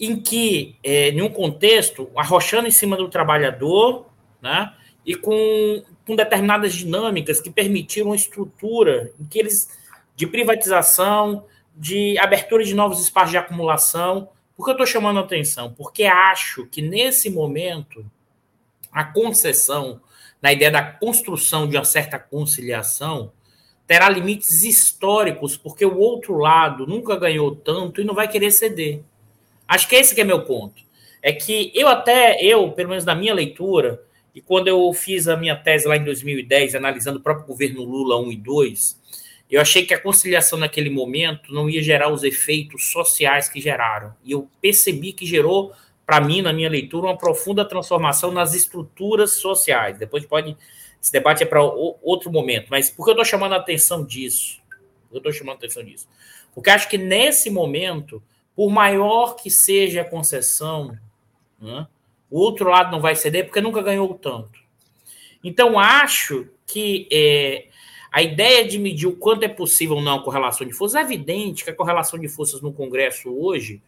em 0.00 0.20
que, 0.20 0.74
é, 0.82 1.10
em 1.10 1.22
um 1.22 1.28
contexto, 1.28 2.10
arrochando 2.16 2.66
em 2.66 2.72
cima 2.72 2.96
do 2.96 3.08
trabalhador, 3.08 4.06
né, 4.42 4.74
e 5.06 5.14
com, 5.14 5.84
com 6.04 6.16
determinadas 6.16 6.74
dinâmicas 6.74 7.40
que 7.40 7.50
permitiram 7.50 8.08
uma 8.08 8.16
estrutura 8.16 9.12
em 9.20 9.24
que 9.26 9.38
eles, 9.38 9.70
de 10.16 10.26
privatização, 10.26 11.46
de 11.76 12.18
abertura 12.18 12.64
de 12.64 12.74
novos 12.74 13.00
espaços 13.00 13.30
de 13.30 13.38
acumulação. 13.38 14.28
Por 14.56 14.64
que 14.64 14.70
eu 14.70 14.74
estou 14.74 14.86
chamando 14.86 15.18
a 15.18 15.22
atenção? 15.22 15.72
Porque 15.72 16.02
acho 16.02 16.66
que, 16.66 16.82
nesse 16.82 17.30
momento, 17.30 18.04
a 18.90 19.04
concessão, 19.04 20.00
na 20.42 20.52
ideia 20.52 20.70
da 20.70 20.82
construção 20.82 21.68
de 21.68 21.76
uma 21.76 21.84
certa 21.84 22.18
conciliação, 22.18 23.32
terá 23.90 24.08
limites 24.08 24.62
históricos, 24.62 25.56
porque 25.56 25.84
o 25.84 25.98
outro 25.98 26.38
lado 26.38 26.86
nunca 26.86 27.16
ganhou 27.16 27.56
tanto 27.56 28.00
e 28.00 28.04
não 28.04 28.14
vai 28.14 28.28
querer 28.28 28.52
ceder. 28.52 29.00
Acho 29.66 29.88
que 29.88 29.96
esse 29.96 30.14
que 30.14 30.20
é 30.20 30.24
meu 30.24 30.44
ponto. 30.44 30.80
É 31.20 31.32
que 31.32 31.72
eu 31.74 31.88
até, 31.88 32.40
eu, 32.40 32.70
pelo 32.70 32.90
menos 32.90 33.04
na 33.04 33.16
minha 33.16 33.34
leitura, 33.34 34.00
e 34.32 34.40
quando 34.40 34.68
eu 34.68 34.92
fiz 34.92 35.26
a 35.26 35.36
minha 35.36 35.56
tese 35.56 35.88
lá 35.88 35.96
em 35.96 36.04
2010, 36.04 36.76
analisando 36.76 37.18
o 37.18 37.20
próprio 37.20 37.48
governo 37.48 37.82
Lula 37.82 38.16
1 38.20 38.30
e 38.30 38.36
2, 38.36 39.00
eu 39.50 39.60
achei 39.60 39.84
que 39.84 39.92
a 39.92 40.00
conciliação 40.00 40.56
naquele 40.56 40.88
momento 40.88 41.52
não 41.52 41.68
ia 41.68 41.82
gerar 41.82 42.12
os 42.12 42.22
efeitos 42.22 42.92
sociais 42.92 43.48
que 43.48 43.60
geraram. 43.60 44.14
E 44.24 44.30
eu 44.30 44.48
percebi 44.62 45.12
que 45.12 45.26
gerou, 45.26 45.72
para 46.06 46.20
mim, 46.20 46.42
na 46.42 46.52
minha 46.52 46.70
leitura, 46.70 47.08
uma 47.08 47.18
profunda 47.18 47.64
transformação 47.64 48.30
nas 48.30 48.54
estruturas 48.54 49.32
sociais. 49.32 49.98
Depois 49.98 50.24
pode 50.24 50.56
esse 51.00 51.12
debate 51.12 51.42
é 51.42 51.46
para 51.46 51.62
outro 51.62 52.30
momento. 52.30 52.68
Mas 52.70 52.90
por 52.90 53.04
que 53.04 53.10
eu 53.10 53.14
estou 53.14 53.24
chamando 53.24 53.54
a 53.54 53.56
atenção 53.56 54.04
disso? 54.04 54.60
Eu 55.10 55.18
estou 55.18 55.32
chamando 55.32 55.54
a 55.54 55.58
atenção 55.58 55.82
disso. 55.82 56.08
Porque 56.54 56.70
acho 56.70 56.88
que 56.88 56.98
nesse 56.98 57.48
momento, 57.50 58.22
por 58.54 58.70
maior 58.70 59.36
que 59.36 59.50
seja 59.50 60.02
a 60.02 60.04
concessão, 60.04 60.96
né, 61.58 61.86
o 62.30 62.38
outro 62.38 62.68
lado 62.68 62.92
não 62.92 63.00
vai 63.00 63.16
ceder 63.16 63.44
porque 63.44 63.60
nunca 63.60 63.82
ganhou 63.82 64.12
tanto. 64.14 64.60
Então, 65.42 65.78
acho 65.78 66.48
que 66.66 67.08
é, 67.10 67.66
a 68.12 68.22
ideia 68.22 68.66
de 68.66 68.78
medir 68.78 69.06
o 69.06 69.16
quanto 69.16 69.44
é 69.44 69.48
possível 69.48 69.96
ou 69.96 70.02
não 70.02 70.18
a 70.18 70.22
correlação 70.22 70.66
de 70.66 70.72
forças 70.72 70.96
é 70.96 71.00
evidente 71.00 71.64
que 71.64 71.70
a 71.70 71.74
correlação 71.74 72.18
de 72.18 72.28
forças 72.28 72.60
no 72.60 72.72
Congresso 72.72 73.34
hoje 73.34 73.82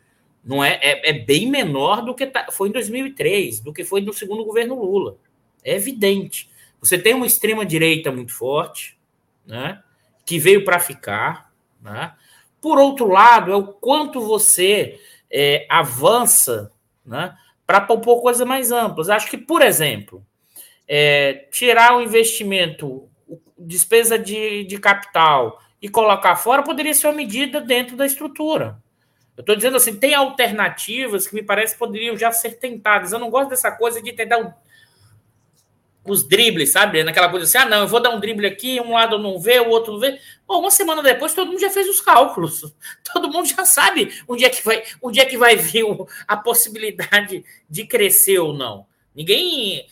não 0.45 0.65
é, 0.65 0.79
é, 0.83 1.11
é 1.11 1.13
bem 1.13 1.49
menor 1.49 2.03
do 2.03 2.15
que 2.15 2.27
tá, 2.27 2.51
foi 2.51 2.69
em 2.69 2.73
2003, 2.73 3.61
do 3.61 3.73
que 3.73 3.85
foi 3.85 4.01
no 4.01 4.13
segundo 4.13 4.45
governo 4.45 4.75
Lula. 4.75 5.17
É 5.63 5.77
evidente. 5.77 6.51
Você 6.83 6.99
tem 6.99 7.15
uma 7.15 7.27
extrema-direita 7.27 8.11
muito 8.11 8.33
forte, 8.33 8.99
né, 9.47 9.81
que 10.27 10.37
veio 10.37 10.65
para 10.65 10.81
ficar. 10.81 11.53
Né? 11.81 12.13
Por 12.61 12.77
outro 12.79 13.07
lado, 13.09 13.53
é 13.53 13.57
o 13.57 13.69
quanto 13.69 14.21
você 14.21 15.01
é, 15.31 15.65
avança 15.71 16.73
né, 17.07 17.37
para 17.65 17.81
propor 17.81 18.21
coisas 18.21 18.47
mais 18.47 18.73
amplas. 18.73 19.09
Acho 19.09 19.31
que, 19.31 19.39
por 19.39 19.63
exemplo, 19.63 20.27
é, 20.89 21.47
tirar 21.53 21.97
o 21.97 22.03
investimento, 22.03 23.09
despesa 23.57 24.19
de, 24.19 24.65
de 24.65 24.79
capital 24.79 25.63
e 25.81 25.89
colocar 25.89 26.35
fora 26.35 26.65
poderia 26.65 26.93
ser 26.95 27.07
uma 27.07 27.15
medida 27.15 27.61
dentro 27.61 27.97
da 27.97 28.05
estrutura. 28.05 28.83
Eu 29.37 29.43
estou 29.43 29.55
dizendo 29.55 29.77
assim, 29.77 29.97
tem 29.97 30.15
alternativas 30.15 31.29
que 31.29 31.35
me 31.35 31.43
parece 31.43 31.79
poderiam 31.79 32.17
já 32.17 32.33
ser 32.33 32.59
tentadas. 32.59 33.13
Eu 33.13 33.19
não 33.19 33.31
gosto 33.31 33.51
dessa 33.51 33.71
coisa 33.71 34.03
de 34.03 34.13
tentar 34.13 34.39
os 36.05 36.27
dribles, 36.27 36.73
sabe? 36.73 37.05
Naquela 37.05 37.29
coisa 37.29 37.47
assim, 37.47 37.59
ah, 37.59 37.69
não, 37.69 37.83
eu 37.83 37.89
vou 37.89 38.01
dar 38.01 38.11
um 38.11 38.19
drible 38.19 38.47
aqui, 38.47 38.81
um 38.81 38.93
lado 38.93 39.19
não 39.19 39.39
vê, 39.39 39.61
o 39.61 39.69
outro 39.69 39.93
não 39.93 40.01
vê. 40.01 40.19
Bom, 40.47 40.61
uma 40.61 40.71
semana 40.71 41.03
depois 41.03 41.35
todo 41.35 41.49
mundo 41.49 41.61
já 41.61 41.71
fez 41.71 41.89
os 41.89 42.01
cálculos. 42.01 42.75
Todo 43.13 43.31
mundo 43.31 43.47
já 43.47 43.65
sabe 43.65 44.13
onde 44.27 44.45
é 44.45 44.49
que 44.49 44.65
vai, 44.65 44.83
onde 45.01 45.21
é 45.21 45.25
que 45.25 45.37
vai 45.37 45.55
vir 45.55 45.85
a 46.27 46.37
possibilidade 46.37 47.45
de 47.69 47.87
crescer 47.87 48.39
ou 48.39 48.53
não. 48.53 48.87
Ninguém. 49.15 49.87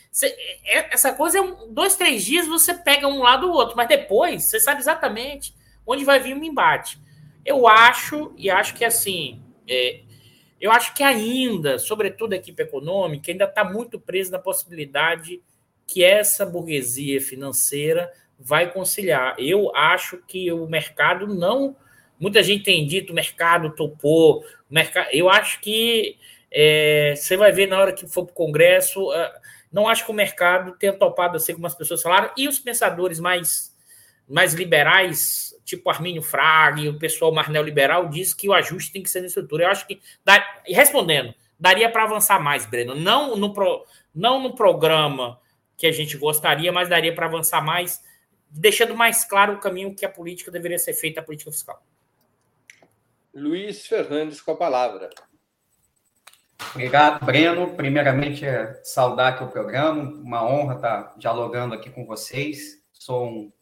É, 0.65 0.95
essa 0.95 1.13
coisa 1.13 1.39
é 1.39 1.41
um, 1.41 1.73
dois, 1.73 1.97
três 1.97 2.25
dias 2.25 2.47
você 2.47 2.75
pega 2.75 3.07
um 3.07 3.21
lado 3.21 3.49
ou 3.49 3.55
outro, 3.55 3.77
mas 3.77 3.89
depois 3.89 4.45
você 4.45 4.59
sabe 4.59 4.81
exatamente 4.81 5.55
onde 5.87 6.05
vai 6.05 6.19
vir 6.19 6.35
o 6.35 6.45
embate. 6.45 6.99
Eu 7.45 7.69
acho, 7.69 8.33
e 8.37 8.51
acho 8.51 8.75
que 8.75 8.85
assim, 8.85 9.43
é, 9.69 10.01
eu 10.61 10.71
acho 10.73 10.95
que 10.95 11.03
ainda, 11.03 11.79
sobretudo 11.79 12.33
a 12.33 12.37
equipe 12.37 12.63
econômica, 12.63 13.31
ainda 13.31 13.45
está 13.45 13.65
muito 13.65 14.01
presa 14.01 14.33
na 14.33 14.39
possibilidade 14.39 15.43
que 15.91 16.05
essa 16.05 16.47
burguesia 16.47 17.21
financeira 17.21 18.13
vai 18.39 18.73
conciliar. 18.73 19.35
Eu 19.39 19.75
acho 19.75 20.19
que 20.19 20.51
o 20.53 20.65
mercado 20.69 21.27
não. 21.27 21.75
Muita 22.19 22.45
gente 22.45 22.63
tem 22.63 22.87
dito 22.87 23.11
o 23.11 23.15
mercado 23.15 23.75
topou. 23.75 24.45
Mercado, 24.71 25.09
eu 25.11 25.29
acho 25.29 25.61
que 25.61 26.17
é, 26.49 27.15
você 27.17 27.37
vai 27.37 27.51
ver 27.51 27.67
na 27.67 27.77
hora 27.77 27.93
que 27.93 28.07
for 28.07 28.25
para 28.25 28.31
o 28.31 28.35
Congresso. 28.35 29.11
Uh, 29.11 29.31
não 29.73 29.89
acho 29.89 30.05
que 30.05 30.13
o 30.13 30.15
mercado 30.15 30.77
tenha 30.79 30.93
topado 30.93 31.37
assim 31.37 31.55
como 31.55 31.67
as 31.67 31.75
pessoas 31.75 32.01
falaram. 32.01 32.31
E 32.37 32.47
os 32.47 32.61
pensadores 32.61 33.19
mais, 33.19 33.77
mais 34.29 34.55
liberais, 34.55 35.53
tipo 35.65 35.91
Armínio 35.91 36.23
Fraga 36.23 36.83
e 36.83 36.89
o 36.89 37.01
pessoal 37.01 37.33
mais 37.33 37.49
neoliberal, 37.49 38.09
diz 38.09 38.33
que 38.33 38.49
o 38.49 38.53
ajuste 38.53 38.93
tem 38.93 39.03
que 39.03 39.11
ser 39.11 39.23
na 39.23 39.27
estrutura. 39.27 39.65
Eu 39.65 39.71
acho 39.71 39.89
que. 39.89 40.01
Dá, 40.25 40.63
respondendo, 40.65 41.35
daria 41.59 41.91
para 41.91 42.05
avançar 42.05 42.41
mais, 42.41 42.65
Breno. 42.65 42.95
Não 42.95 43.37
no, 43.37 43.53
pro, 43.53 43.85
não 44.15 44.41
no 44.41 44.55
programa 44.55 45.41
que 45.81 45.87
a 45.87 45.93
gente 45.93 46.19
gostaria, 46.19 46.71
mas 46.71 46.91
daria 46.91 47.15
para 47.15 47.25
avançar 47.25 47.63
mais, 47.63 48.03
deixando 48.51 48.95
mais 48.95 49.25
claro 49.25 49.55
o 49.55 49.59
caminho 49.59 49.97
que 49.97 50.05
a 50.05 50.11
política 50.11 50.51
deveria 50.51 50.79
ser 50.79 50.93
feita, 50.93 51.21
a 51.21 51.23
política 51.23 51.51
fiscal. 51.51 51.83
Luiz 53.35 53.87
Fernandes 53.87 54.43
com 54.43 54.51
a 54.51 54.57
palavra. 54.57 55.09
Obrigado, 56.75 57.25
Breno. 57.25 57.75
Primeiramente, 57.75 58.45
é 58.45 58.79
saudar 58.85 59.33
aqui 59.33 59.43
o 59.43 59.49
programa, 59.49 60.03
uma 60.03 60.47
honra 60.47 60.75
estar 60.75 61.15
dialogando 61.17 61.75
aqui 61.75 61.89
com 61.89 62.05
vocês. 62.05 62.85
Sou 62.93 63.27
um, 63.27 63.53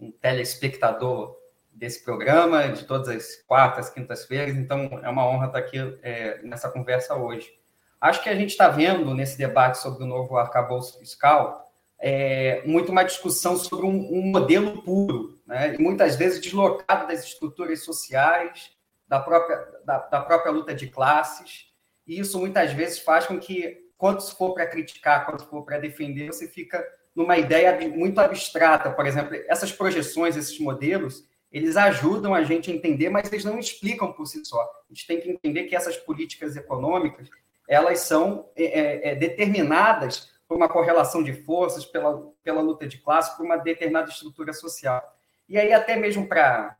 um 0.00 0.10
telespectador 0.10 1.36
desse 1.70 2.02
programa, 2.02 2.70
de 2.70 2.84
todas 2.84 3.08
as 3.08 3.36
quartas, 3.46 3.88
quintas-feiras. 3.88 4.56
Então, 4.56 5.00
é 5.04 5.08
uma 5.08 5.28
honra 5.28 5.46
estar 5.46 5.58
aqui 5.60 5.78
é, 6.02 6.42
nessa 6.42 6.68
conversa 6.68 7.14
hoje. 7.14 7.56
Acho 8.02 8.22
que 8.22 8.28
a 8.28 8.34
gente 8.34 8.50
está 8.50 8.68
vendo 8.68 9.14
nesse 9.14 9.38
debate 9.38 9.78
sobre 9.78 10.02
o 10.02 10.06
novo 10.06 10.36
arcabouço 10.36 10.98
fiscal 10.98 11.62
é, 12.02 12.60
muito 12.66 12.90
uma 12.90 13.04
discussão 13.04 13.56
sobre 13.56 13.86
um, 13.86 14.12
um 14.12 14.22
modelo 14.22 14.82
puro, 14.82 15.40
né? 15.46 15.76
e 15.76 15.78
muitas 15.78 16.16
vezes 16.16 16.40
deslocado 16.40 17.06
das 17.06 17.24
estruturas 17.24 17.84
sociais, 17.84 18.72
da 19.06 19.20
própria, 19.20 19.56
da, 19.84 19.98
da 19.98 20.20
própria 20.20 20.50
luta 20.50 20.74
de 20.74 20.88
classes. 20.88 21.66
E 22.04 22.18
isso 22.18 22.40
muitas 22.40 22.72
vezes 22.72 22.98
faz 22.98 23.24
com 23.24 23.38
que, 23.38 23.86
quando 23.96 24.20
se 24.20 24.34
for 24.34 24.52
para 24.52 24.66
criticar, 24.66 25.24
quando 25.24 25.44
for 25.44 25.64
para 25.64 25.78
defender, 25.78 26.26
você 26.26 26.48
fica 26.48 26.84
numa 27.14 27.38
ideia 27.38 27.88
muito 27.88 28.18
abstrata. 28.20 28.90
Por 28.90 29.06
exemplo, 29.06 29.36
essas 29.46 29.70
projeções, 29.70 30.36
esses 30.36 30.58
modelos, 30.58 31.24
eles 31.52 31.76
ajudam 31.76 32.34
a 32.34 32.42
gente 32.42 32.68
a 32.68 32.74
entender, 32.74 33.10
mas 33.10 33.30
eles 33.30 33.44
não 33.44 33.60
explicam 33.60 34.12
por 34.12 34.26
si 34.26 34.44
só. 34.44 34.60
A 34.60 34.92
gente 34.92 35.06
tem 35.06 35.20
que 35.20 35.30
entender 35.30 35.64
que 35.64 35.76
essas 35.76 35.96
políticas 35.96 36.56
econômicas 36.56 37.28
elas 37.72 38.00
são 38.00 38.50
é, 38.54 38.64
é, 38.64 39.08
é, 39.08 39.14
determinadas 39.14 40.30
por 40.46 40.58
uma 40.58 40.68
correlação 40.68 41.22
de 41.22 41.32
forças, 41.32 41.86
pela, 41.86 42.30
pela 42.44 42.60
luta 42.60 42.86
de 42.86 42.98
classe, 42.98 43.34
por 43.34 43.46
uma 43.46 43.56
determinada 43.56 44.10
estrutura 44.10 44.52
social. 44.52 45.02
E 45.48 45.58
aí, 45.58 45.72
até 45.72 45.96
mesmo 45.96 46.28
para 46.28 46.76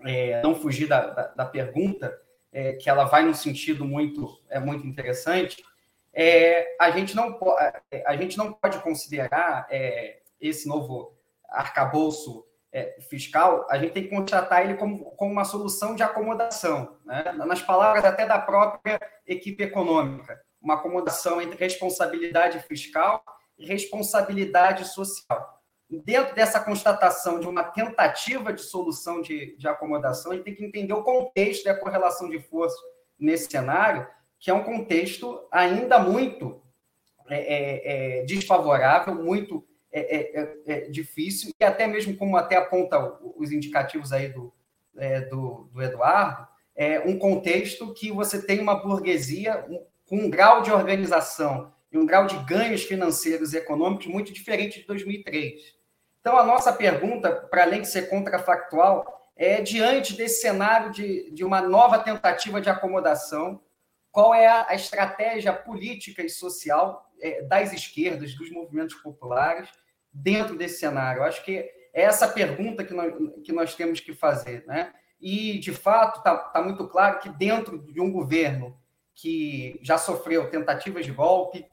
é, 0.00 0.40
não 0.40 0.54
fugir 0.54 0.88
da, 0.88 1.06
da, 1.08 1.26
da 1.28 1.44
pergunta, 1.44 2.18
é, 2.50 2.72
que 2.72 2.88
ela 2.88 3.04
vai 3.04 3.22
num 3.26 3.34
sentido 3.34 3.84
muito, 3.84 4.40
é, 4.48 4.58
muito 4.58 4.86
interessante, 4.86 5.62
é, 6.14 6.76
a, 6.80 6.90
gente 6.90 7.14
não, 7.14 7.38
a 8.06 8.16
gente 8.16 8.38
não 8.38 8.54
pode 8.54 8.78
considerar 8.78 9.66
é, 9.70 10.20
esse 10.40 10.66
novo 10.66 11.14
arcabouço 11.46 12.46
é, 12.72 12.96
fiscal, 13.02 13.66
a 13.68 13.76
gente 13.76 13.92
tem 13.92 14.04
que 14.04 14.08
contratar 14.08 14.64
ele 14.64 14.74
como, 14.74 15.10
como 15.10 15.30
uma 15.30 15.44
solução 15.44 15.94
de 15.94 16.02
acomodação, 16.02 16.96
né? 17.04 17.32
nas 17.32 17.60
palavras 17.60 18.02
até 18.02 18.24
da 18.24 18.38
própria 18.38 18.98
equipe 19.26 19.62
econômica, 19.62 20.40
uma 20.60 20.74
acomodação 20.74 21.40
entre 21.40 21.56
responsabilidade 21.56 22.60
fiscal 22.60 23.24
e 23.58 23.66
responsabilidade 23.66 24.86
social. 24.86 25.60
Dentro 26.04 26.34
dessa 26.34 26.58
constatação 26.58 27.38
de 27.38 27.46
uma 27.46 27.64
tentativa 27.64 28.52
de 28.52 28.62
solução 28.62 29.20
de, 29.20 29.56
de 29.56 29.68
acomodação, 29.68 30.32
a 30.32 30.34
gente 30.34 30.44
tem 30.44 30.54
que 30.54 30.64
entender 30.64 30.94
o 30.94 31.02
contexto 31.02 31.64
da 31.64 31.74
correlação 31.74 32.30
de 32.30 32.40
força 32.40 32.76
nesse 33.18 33.50
cenário, 33.50 34.06
que 34.40 34.50
é 34.50 34.54
um 34.54 34.64
contexto 34.64 35.46
ainda 35.50 35.98
muito 35.98 36.62
é, 37.28 37.36
é, 37.36 38.20
é 38.20 38.24
desfavorável, 38.24 39.14
muito 39.14 39.66
é 39.92 40.40
é, 40.40 40.56
é, 40.66 40.80
difícil, 40.88 41.52
e 41.60 41.64
até 41.64 41.86
mesmo 41.86 42.16
como 42.16 42.38
até 42.38 42.56
aponta 42.56 42.98
os 43.36 43.52
indicativos 43.52 44.10
aí 44.10 44.28
do, 44.28 44.50
do, 45.28 45.68
do, 45.70 45.82
Eduardo, 45.82 46.48
é 46.74 47.00
um 47.00 47.18
contexto 47.18 47.92
que 47.94 48.10
você 48.10 48.40
tem 48.44 48.60
uma 48.60 48.74
burguesia 48.74 49.64
com 50.06 50.16
um 50.16 50.30
grau 50.30 50.62
de 50.62 50.70
organização 50.70 51.72
e 51.90 51.98
um 51.98 52.06
grau 52.06 52.26
de 52.26 52.36
ganhos 52.44 52.82
financeiros 52.82 53.52
e 53.52 53.58
econômicos 53.58 54.06
muito 54.06 54.32
diferente 54.32 54.80
de 54.80 54.86
2003. 54.86 55.74
Então, 56.20 56.38
a 56.38 56.44
nossa 56.44 56.72
pergunta, 56.72 57.30
para 57.30 57.64
além 57.64 57.82
de 57.82 57.88
ser 57.88 58.08
contrafactual, 58.08 59.30
é 59.36 59.60
diante 59.60 60.14
desse 60.14 60.40
cenário 60.40 60.90
de, 60.92 61.30
de 61.32 61.44
uma 61.44 61.60
nova 61.60 61.98
tentativa 61.98 62.60
de 62.60 62.70
acomodação, 62.70 63.60
qual 64.10 64.34
é 64.34 64.46
a, 64.46 64.66
a 64.68 64.74
estratégia 64.74 65.52
política 65.52 66.22
e 66.22 66.28
social 66.28 67.10
é, 67.20 67.42
das 67.42 67.72
esquerdas, 67.72 68.34
dos 68.34 68.50
movimentos 68.50 68.94
populares, 68.96 69.68
dentro 70.12 70.56
desse 70.56 70.78
cenário? 70.78 71.20
Eu 71.20 71.24
acho 71.24 71.44
que 71.44 71.56
é 71.58 72.02
essa 72.02 72.28
pergunta 72.28 72.84
que 72.84 72.94
nós, 72.94 73.12
que 73.44 73.52
nós 73.52 73.74
temos 73.74 74.00
que 74.00 74.14
fazer. 74.14 74.64
Né? 74.66 74.92
E, 75.22 75.60
de 75.60 75.72
fato, 75.72 76.18
está 76.18 76.36
tá 76.36 76.60
muito 76.60 76.88
claro 76.88 77.20
que 77.20 77.28
dentro 77.28 77.78
de 77.78 78.00
um 78.00 78.10
governo 78.10 78.76
que 79.14 79.78
já 79.80 79.96
sofreu 79.96 80.50
tentativas 80.50 81.06
de 81.06 81.12
golpe, 81.12 81.64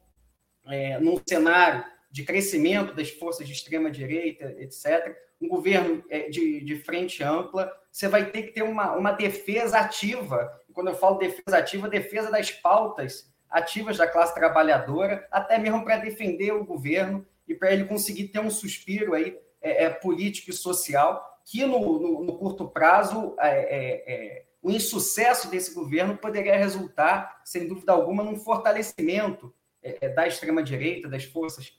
é, 0.67 0.99
num 0.99 1.19
cenário 1.27 1.83
de 2.11 2.23
crescimento 2.23 2.93
das 2.93 3.09
forças 3.09 3.47
de 3.47 3.53
extrema-direita, 3.53 4.55
etc., 4.59 5.17
um 5.41 5.47
governo 5.47 6.03
é, 6.09 6.29
de, 6.29 6.63
de 6.63 6.75
frente 6.75 7.23
ampla, 7.23 7.71
você 7.91 8.07
vai 8.07 8.29
ter 8.29 8.43
que 8.43 8.51
ter 8.51 8.61
uma, 8.61 8.95
uma 8.95 9.13
defesa 9.13 9.79
ativa. 9.79 10.61
Quando 10.71 10.89
eu 10.89 10.95
falo 10.95 11.17
defesa 11.17 11.57
ativa, 11.57 11.89
defesa 11.89 12.29
das 12.29 12.51
pautas 12.51 13.33
ativas 13.49 13.97
da 13.97 14.07
classe 14.07 14.35
trabalhadora, 14.35 15.27
até 15.31 15.57
mesmo 15.57 15.83
para 15.83 15.97
defender 15.97 16.51
o 16.51 16.65
governo 16.65 17.25
e 17.47 17.55
para 17.55 17.71
ele 17.73 17.85
conseguir 17.85 18.27
ter 18.27 18.39
um 18.39 18.51
suspiro 18.51 19.15
aí 19.15 19.35
é, 19.59 19.85
é, 19.85 19.89
político 19.89 20.51
e 20.51 20.53
social 20.53 21.38
que 21.49 21.65
no, 21.65 21.99
no, 21.99 22.23
no 22.23 22.37
curto 22.37 22.67
prazo 22.67 23.35
é, 23.39 23.49
é, 23.49 24.13
é 24.13 24.45
o 24.61 24.69
insucesso 24.69 25.49
desse 25.49 25.73
governo 25.73 26.17
poderia 26.17 26.57
resultar, 26.57 27.41
sem 27.45 27.67
dúvida 27.67 27.93
alguma, 27.93 28.23
num 28.23 28.35
fortalecimento 28.35 29.53
é, 29.81 30.09
da 30.09 30.27
extrema 30.27 30.61
direita, 30.61 31.07
das 31.07 31.23
forças 31.23 31.73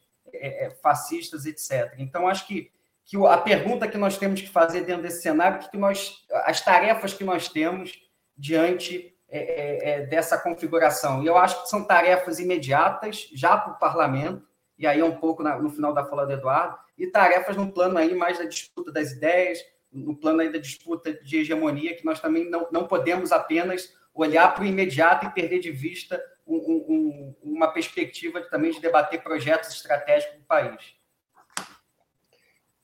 fascistas, 0.81 1.45
etc. 1.45 1.95
Então 1.99 2.29
acho 2.29 2.47
que 2.47 2.71
que 3.11 3.17
a 3.27 3.39
pergunta 3.39 3.89
que 3.89 3.99
nós 3.99 4.17
temos 4.17 4.41
que 4.41 4.49
fazer 4.49 4.83
dentro 4.83 5.03
desse 5.03 5.23
cenário, 5.23 5.69
que 5.69 5.77
nós, 5.77 6.25
as 6.45 6.61
tarefas 6.61 7.13
que 7.13 7.25
nós 7.25 7.49
temos 7.49 8.01
diante 8.37 9.13
é, 9.29 9.91
é, 9.91 10.07
dessa 10.07 10.39
configuração. 10.39 11.21
E 11.21 11.27
eu 11.27 11.37
acho 11.37 11.63
que 11.63 11.69
são 11.69 11.85
tarefas 11.85 12.39
imediatas, 12.39 13.29
já 13.35 13.57
para 13.57 13.73
o 13.73 13.79
parlamento, 13.79 14.47
e 14.81 14.87
aí 14.87 15.03
um 15.03 15.15
pouco 15.15 15.43
na, 15.43 15.59
no 15.59 15.69
final 15.69 15.93
da 15.93 16.07
fala 16.07 16.25
do 16.25 16.33
Eduardo, 16.33 16.79
e 16.97 17.07
tarefas 17.07 17.55
no 17.55 17.71
plano 17.71 17.99
aí 17.99 18.15
mais 18.15 18.39
da 18.39 18.45
disputa 18.45 18.91
das 18.91 19.13
ideias, 19.13 19.63
no 19.93 20.17
plano 20.17 20.41
aí 20.41 20.51
da 20.51 20.59
disputa 20.59 21.13
de 21.13 21.37
hegemonia, 21.37 21.95
que 21.95 22.05
nós 22.05 22.19
também 22.19 22.49
não, 22.49 22.67
não 22.73 22.89
podemos 22.89 23.31
apenas 23.31 23.95
olhar 24.15 24.55
para 24.55 24.65
o 24.65 24.67
imediato 24.67 25.27
e 25.27 25.35
perder 25.35 25.59
de 25.59 25.71
vista 25.71 26.19
um, 26.47 26.57
um, 26.57 27.37
uma 27.43 27.69
perspectiva 27.69 28.41
também 28.41 28.71
de 28.71 28.81
debater 28.81 29.23
projetos 29.23 29.69
estratégicos 29.69 30.39
do 30.39 30.45
país. 30.47 30.95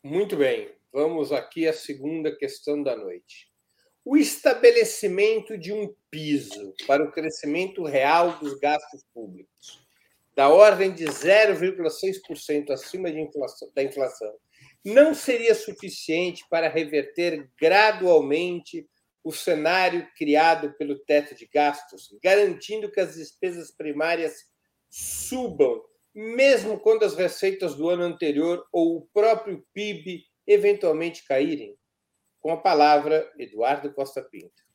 Muito 0.02 0.36
bem, 0.36 0.72
vamos 0.92 1.32
aqui 1.32 1.66
à 1.66 1.72
segunda 1.72 2.30
questão 2.30 2.82
da 2.82 2.94
noite. 2.94 3.50
O 4.04 4.18
estabelecimento 4.18 5.56
de 5.56 5.72
um 5.72 5.94
piso 6.10 6.74
para 6.86 7.02
o 7.02 7.10
crescimento 7.10 7.84
real 7.84 8.32
dos 8.32 8.52
gastos 8.58 9.02
públicos 9.14 9.85
da 10.36 10.50
ordem 10.50 10.92
de 10.92 11.06
0,6% 11.06 12.70
acima 12.70 13.08
inflação, 13.08 13.72
da 13.74 13.82
inflação, 13.82 14.34
não 14.84 15.14
seria 15.14 15.54
suficiente 15.54 16.44
para 16.50 16.68
reverter 16.68 17.50
gradualmente 17.58 18.86
o 19.24 19.32
cenário 19.32 20.06
criado 20.16 20.74
pelo 20.74 20.98
teto 21.00 21.34
de 21.34 21.46
gastos, 21.46 22.16
garantindo 22.22 22.92
que 22.92 23.00
as 23.00 23.16
despesas 23.16 23.72
primárias 23.72 24.44
subam, 24.88 25.82
mesmo 26.14 26.78
quando 26.78 27.04
as 27.04 27.16
receitas 27.16 27.74
do 27.74 27.88
ano 27.88 28.04
anterior 28.04 28.64
ou 28.70 28.98
o 28.98 29.06
próprio 29.12 29.66
PIB 29.72 30.22
eventualmente 30.46 31.24
caírem? 31.24 31.76
Com 32.40 32.52
a 32.52 32.56
palavra, 32.58 33.28
Eduardo 33.38 33.92
Costa 33.92 34.22
Pinto. 34.22 34.65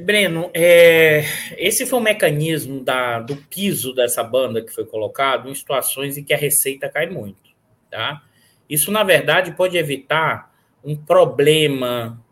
Breno, 0.00 0.50
é, 0.52 1.24
esse 1.56 1.86
foi 1.86 1.98
o 1.98 2.02
mecanismo 2.02 2.82
da, 2.82 3.20
do 3.20 3.36
piso 3.36 3.94
dessa 3.94 4.22
banda 4.22 4.62
que 4.62 4.72
foi 4.72 4.84
colocado 4.84 5.48
em 5.48 5.54
situações 5.54 6.18
em 6.18 6.24
que 6.24 6.34
a 6.34 6.36
receita 6.36 6.88
cai 6.88 7.08
muito. 7.08 7.50
Tá? 7.90 8.22
Isso, 8.68 8.90
na 8.90 9.02
verdade, 9.02 9.52
pode 9.52 9.76
evitar 9.76 10.54
um 10.84 10.96
problema 10.96 12.22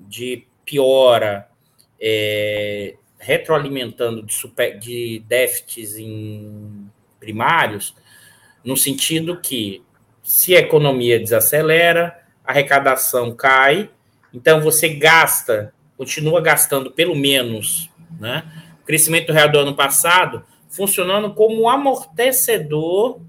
de 0.00 0.46
piora 0.64 1.48
é, 2.00 2.96
retroalimentando 3.18 4.22
de, 4.22 4.34
super, 4.34 4.78
de 4.78 5.22
déficits 5.28 5.96
em 5.96 6.90
primários, 7.20 7.94
no 8.64 8.76
sentido 8.76 9.40
que, 9.40 9.82
se 10.22 10.56
a 10.56 10.60
economia 10.60 11.18
desacelera, 11.18 12.20
a 12.44 12.50
arrecadação 12.50 13.34
cai, 13.34 13.90
então 14.34 14.60
você 14.60 14.88
gasta 14.88 15.72
continua 15.96 16.40
gastando 16.40 16.90
pelo 16.90 17.14
menos, 17.14 17.90
né? 18.18 18.44
O 18.82 18.84
crescimento 18.84 19.32
real 19.32 19.50
do 19.50 19.58
ano 19.58 19.74
passado 19.74 20.44
funcionando 20.68 21.34
como 21.34 21.68
amortecedor, 21.68 23.20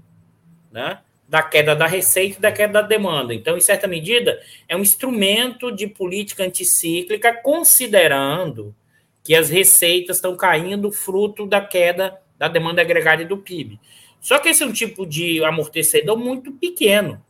né? 0.72 1.00
Da 1.28 1.42
queda 1.42 1.74
da 1.74 1.86
receita 1.86 2.38
e 2.38 2.40
da 2.40 2.52
queda 2.52 2.80
da 2.80 2.82
demanda. 2.82 3.34
Então, 3.34 3.56
em 3.56 3.60
certa 3.60 3.86
medida, 3.86 4.40
é 4.68 4.76
um 4.76 4.80
instrumento 4.80 5.70
de 5.70 5.86
política 5.86 6.44
anticíclica, 6.44 7.34
considerando 7.34 8.74
que 9.22 9.34
as 9.34 9.48
receitas 9.48 10.16
estão 10.16 10.36
caindo 10.36 10.92
fruto 10.92 11.46
da 11.46 11.60
queda 11.60 12.18
da 12.38 12.48
demanda 12.48 12.82
agregada 12.82 13.22
e 13.22 13.26
do 13.26 13.38
PIB. 13.38 13.80
Só 14.20 14.38
que 14.38 14.48
esse 14.48 14.62
é 14.62 14.66
um 14.66 14.72
tipo 14.72 15.06
de 15.06 15.42
amortecedor 15.44 16.16
muito 16.16 16.52
pequeno. 16.52 17.22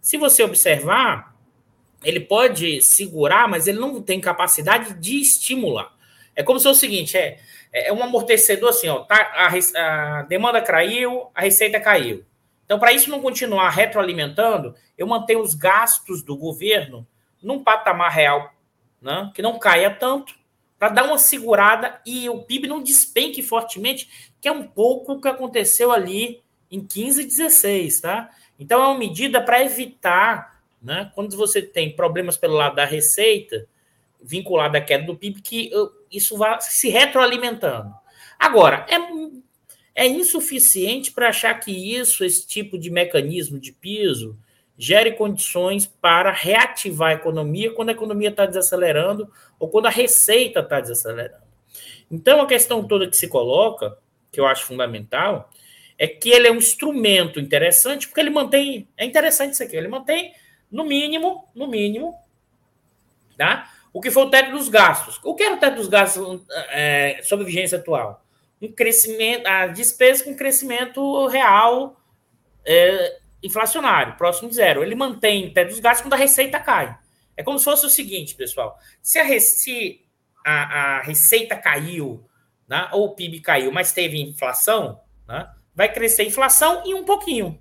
Se 0.00 0.16
você 0.16 0.42
observar, 0.42 1.33
ele 2.04 2.20
pode 2.20 2.80
segurar, 2.82 3.48
mas 3.48 3.66
ele 3.66 3.78
não 3.78 4.02
tem 4.02 4.20
capacidade 4.20 4.94
de 4.94 5.20
estimular. 5.20 5.92
É 6.36 6.42
como 6.42 6.58
se 6.58 6.64
fosse 6.64 6.78
o 6.78 6.80
seguinte: 6.80 7.16
é, 7.16 7.38
é 7.72 7.92
um 7.92 8.02
amortecedor 8.02 8.70
assim, 8.70 8.88
ó, 8.88 9.00
tá, 9.00 9.16
a, 9.16 10.18
a 10.18 10.22
demanda 10.22 10.60
caiu, 10.60 11.30
a 11.34 11.40
receita 11.40 11.80
caiu. 11.80 12.24
Então, 12.64 12.78
para 12.78 12.92
isso 12.92 13.10
não 13.10 13.20
continuar 13.20 13.68
retroalimentando, 13.70 14.74
eu 14.96 15.06
mantenho 15.06 15.40
os 15.40 15.54
gastos 15.54 16.22
do 16.22 16.36
governo 16.36 17.06
num 17.42 17.62
patamar 17.62 18.10
real, 18.10 18.54
né, 19.02 19.30
que 19.34 19.42
não 19.42 19.58
caia 19.58 19.90
tanto, 19.90 20.34
para 20.78 20.88
dar 20.88 21.04
uma 21.04 21.18
segurada 21.18 22.00
e 22.06 22.28
o 22.28 22.42
PIB 22.42 22.66
não 22.66 22.82
despenque 22.82 23.42
fortemente, 23.42 24.32
que 24.40 24.48
é 24.48 24.52
um 24.52 24.62
pouco 24.62 25.12
o 25.12 25.20
que 25.20 25.28
aconteceu 25.28 25.92
ali 25.92 26.42
em 26.70 26.84
15 26.84 27.22
e 27.22 27.26
16, 27.26 28.00
tá? 28.00 28.30
Então 28.58 28.82
é 28.82 28.86
uma 28.86 28.98
medida 28.98 29.40
para 29.40 29.62
evitar, 29.62 30.53
né, 30.84 31.10
quando 31.14 31.34
você 31.36 31.62
tem 31.62 31.96
problemas 31.96 32.36
pelo 32.36 32.54
lado 32.54 32.76
da 32.76 32.84
receita, 32.84 33.66
vinculado 34.22 34.76
à 34.76 34.80
queda 34.80 35.04
do 35.04 35.16
PIB, 35.16 35.40
que 35.40 35.70
uh, 35.74 35.90
isso 36.10 36.36
vá 36.36 36.60
se 36.60 36.88
retroalimentando. 36.88 37.92
Agora, 38.38 38.86
é, 38.88 40.04
é 40.04 40.06
insuficiente 40.06 41.10
para 41.10 41.28
achar 41.28 41.54
que 41.58 41.70
isso, 41.70 42.24
esse 42.24 42.46
tipo 42.46 42.78
de 42.78 42.90
mecanismo 42.90 43.58
de 43.58 43.72
piso, 43.72 44.38
gere 44.76 45.12
condições 45.12 45.86
para 45.86 46.32
reativar 46.32 47.10
a 47.10 47.14
economia 47.14 47.72
quando 47.72 47.90
a 47.90 47.92
economia 47.92 48.28
está 48.28 48.44
desacelerando 48.44 49.30
ou 49.58 49.68
quando 49.68 49.86
a 49.86 49.90
receita 49.90 50.60
está 50.60 50.80
desacelerando. 50.80 51.44
Então, 52.10 52.40
a 52.40 52.46
questão 52.46 52.86
toda 52.86 53.08
que 53.08 53.16
se 53.16 53.28
coloca, 53.28 53.96
que 54.30 54.40
eu 54.40 54.46
acho 54.46 54.64
fundamental, 54.64 55.48
é 55.96 56.06
que 56.06 56.30
ele 56.30 56.48
é 56.48 56.52
um 56.52 56.56
instrumento 56.56 57.38
interessante, 57.38 58.08
porque 58.08 58.20
ele 58.20 58.30
mantém. 58.30 58.88
É 58.96 59.04
interessante 59.04 59.52
isso 59.52 59.62
aqui, 59.62 59.76
ele 59.76 59.88
mantém, 59.88 60.32
no 60.74 60.84
mínimo, 60.84 61.48
no 61.54 61.68
mínimo, 61.68 62.18
tá? 63.38 63.70
O 63.92 64.00
que 64.00 64.10
foi 64.10 64.24
o 64.24 64.30
teto 64.30 64.50
dos 64.50 64.68
gastos. 64.68 65.20
O 65.22 65.36
que 65.36 65.44
era 65.44 65.54
o 65.54 65.58
teto 65.58 65.76
dos 65.76 65.86
gastos 65.86 66.42
é, 66.70 67.20
sob 67.22 67.44
vigência 67.44 67.78
atual? 67.78 68.26
Um 68.60 68.72
crescimento, 68.72 69.46
a 69.46 69.68
despesa 69.68 70.24
com 70.24 70.34
crescimento 70.34 71.28
real 71.28 71.96
é, 72.66 73.18
inflacionário, 73.40 74.16
próximo 74.16 74.48
de 74.48 74.56
zero. 74.56 74.82
Ele 74.82 74.96
mantém 74.96 75.46
o 75.46 75.54
teto 75.54 75.68
dos 75.68 75.78
gastos 75.78 76.02
quando 76.02 76.14
a 76.14 76.16
receita 76.16 76.58
cai. 76.58 76.98
É 77.36 77.44
como 77.44 77.56
se 77.56 77.64
fosse 77.64 77.86
o 77.86 77.90
seguinte, 77.90 78.34
pessoal: 78.34 78.76
se 79.00 79.20
a, 79.20 79.40
se 79.40 80.04
a, 80.44 80.96
a 80.98 81.02
receita 81.02 81.56
caiu, 81.56 82.28
né, 82.68 82.88
ou 82.90 83.04
o 83.06 83.14
PIB 83.14 83.38
caiu, 83.40 83.70
mas 83.70 83.92
teve 83.92 84.20
inflação, 84.20 85.00
né, 85.28 85.48
vai 85.72 85.92
crescer 85.92 86.24
inflação 86.24 86.82
e 86.84 86.94
um 86.94 87.04
pouquinho. 87.04 87.60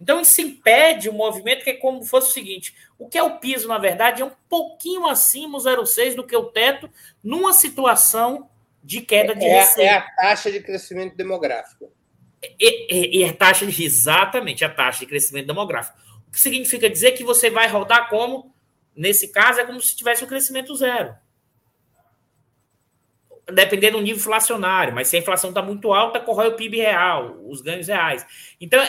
Então 0.00 0.20
isso 0.20 0.40
impede 0.40 1.08
o 1.08 1.12
movimento 1.12 1.64
que 1.64 1.70
é 1.70 1.74
como 1.74 2.02
fosse 2.04 2.30
o 2.30 2.32
seguinte: 2.32 2.74
o 2.98 3.08
que 3.08 3.18
é 3.18 3.22
o 3.22 3.38
piso, 3.38 3.68
na 3.68 3.78
verdade, 3.78 4.22
é 4.22 4.24
um 4.24 4.32
pouquinho 4.48 5.06
acima 5.06 5.58
o 5.58 5.60
0,6 5.60 6.14
do 6.14 6.26
que 6.26 6.36
o 6.36 6.44
teto, 6.44 6.90
numa 7.22 7.52
situação 7.52 8.50
de 8.82 9.00
queda 9.00 9.34
de 9.34 9.44
é, 9.44 9.60
receita. 9.60 9.90
É 9.90 9.96
a 9.96 10.02
taxa 10.02 10.52
de 10.52 10.60
crescimento 10.60 11.16
demográfico. 11.16 11.90
E, 12.60 13.18
e, 13.18 13.20
e 13.20 13.24
a 13.24 13.32
taxa 13.32 13.66
de, 13.66 13.84
exatamente 13.84 14.64
a 14.64 14.68
taxa 14.68 15.00
de 15.00 15.06
crescimento 15.06 15.46
demográfico. 15.46 15.98
O 16.28 16.30
que 16.30 16.40
significa 16.40 16.90
dizer 16.90 17.12
que 17.12 17.24
você 17.24 17.48
vai 17.48 17.68
rodar 17.68 18.10
como 18.10 18.54
Nesse 18.94 19.28
caso, 19.28 19.60
é 19.60 19.64
como 19.64 19.80
se 19.80 19.96
tivesse 19.96 20.24
um 20.24 20.28
crescimento 20.28 20.74
zero. 20.76 21.14
Dependendo 23.52 23.98
do 23.98 24.02
nível 24.02 24.16
inflacionário, 24.16 24.94
mas 24.94 25.08
se 25.08 25.16
a 25.16 25.18
inflação 25.18 25.50
está 25.50 25.60
muito 25.60 25.92
alta, 25.92 26.20
corrói 26.20 26.48
o 26.48 26.56
PIB 26.56 26.78
real, 26.78 27.36
os 27.46 27.60
ganhos 27.60 27.88
reais. 27.88 28.24
Então, 28.60 28.82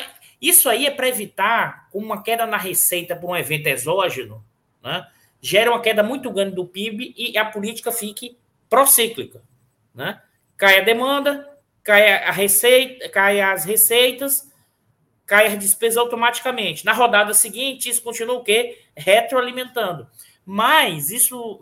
isso 0.47 0.69
aí 0.69 0.85
é 0.85 0.91
para 0.91 1.07
evitar 1.07 1.87
uma 1.93 2.21
queda 2.21 2.45
na 2.45 2.57
receita 2.57 3.15
por 3.15 3.29
um 3.29 3.35
evento 3.35 3.67
exógeno, 3.67 4.43
né? 4.83 5.07
gera 5.41 5.71
uma 5.71 5.81
queda 5.81 6.03
muito 6.03 6.31
grande 6.31 6.55
do 6.55 6.65
PIB 6.65 7.13
e 7.15 7.37
a 7.37 7.45
política 7.45 7.91
fique 7.91 8.37
procíclica. 8.69 9.41
Né? 9.93 10.19
Cai 10.57 10.79
a 10.79 10.83
demanda, 10.83 11.47
cai 11.83 12.13
a 12.23 12.31
receita, 12.31 13.07
cai 13.09 13.39
as 13.39 13.63
receitas, 13.63 14.51
cai 15.25 15.47
a 15.47 15.55
despesa 15.55 15.99
automaticamente. 15.99 16.85
Na 16.85 16.93
rodada 16.93 17.33
seguinte, 17.33 17.89
isso 17.89 18.01
continua 18.01 18.37
o 18.37 18.43
quê? 18.43 18.81
Retroalimentando. 18.95 20.07
Mas 20.45 21.09
isso 21.09 21.61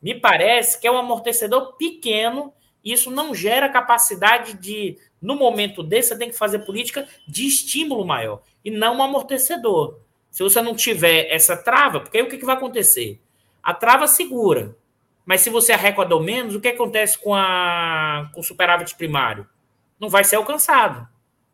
me 0.00 0.14
parece 0.14 0.80
que 0.80 0.86
é 0.86 0.90
um 0.90 0.98
amortecedor 0.98 1.76
pequeno, 1.76 2.52
isso 2.84 3.10
não 3.10 3.34
gera 3.34 3.68
capacidade 3.68 4.54
de, 4.54 4.98
no 5.24 5.34
momento 5.34 5.82
desse, 5.82 6.10
você 6.10 6.18
tem 6.18 6.28
que 6.28 6.36
fazer 6.36 6.60
política 6.60 7.08
de 7.26 7.46
estímulo 7.46 8.04
maior, 8.04 8.42
e 8.62 8.70
não 8.70 8.98
um 8.98 9.02
amortecedor. 9.02 9.98
Se 10.30 10.42
você 10.42 10.60
não 10.60 10.74
tiver 10.74 11.32
essa 11.32 11.56
trava, 11.56 12.00
porque 12.00 12.18
aí 12.18 12.22
o 12.22 12.28
que, 12.28 12.36
que 12.36 12.44
vai 12.44 12.56
acontecer? 12.56 13.18
A 13.62 13.72
trava 13.72 14.06
segura. 14.06 14.76
Mas 15.24 15.40
se 15.40 15.48
você 15.48 15.72
arrecadou 15.72 16.22
menos, 16.22 16.54
o 16.54 16.60
que 16.60 16.68
acontece 16.68 17.16
com, 17.16 17.34
a, 17.34 18.30
com 18.34 18.40
o 18.40 18.44
superávit 18.44 18.94
primário? 18.96 19.48
Não 19.98 20.10
vai 20.10 20.24
ser 20.24 20.36
alcançado. 20.36 21.08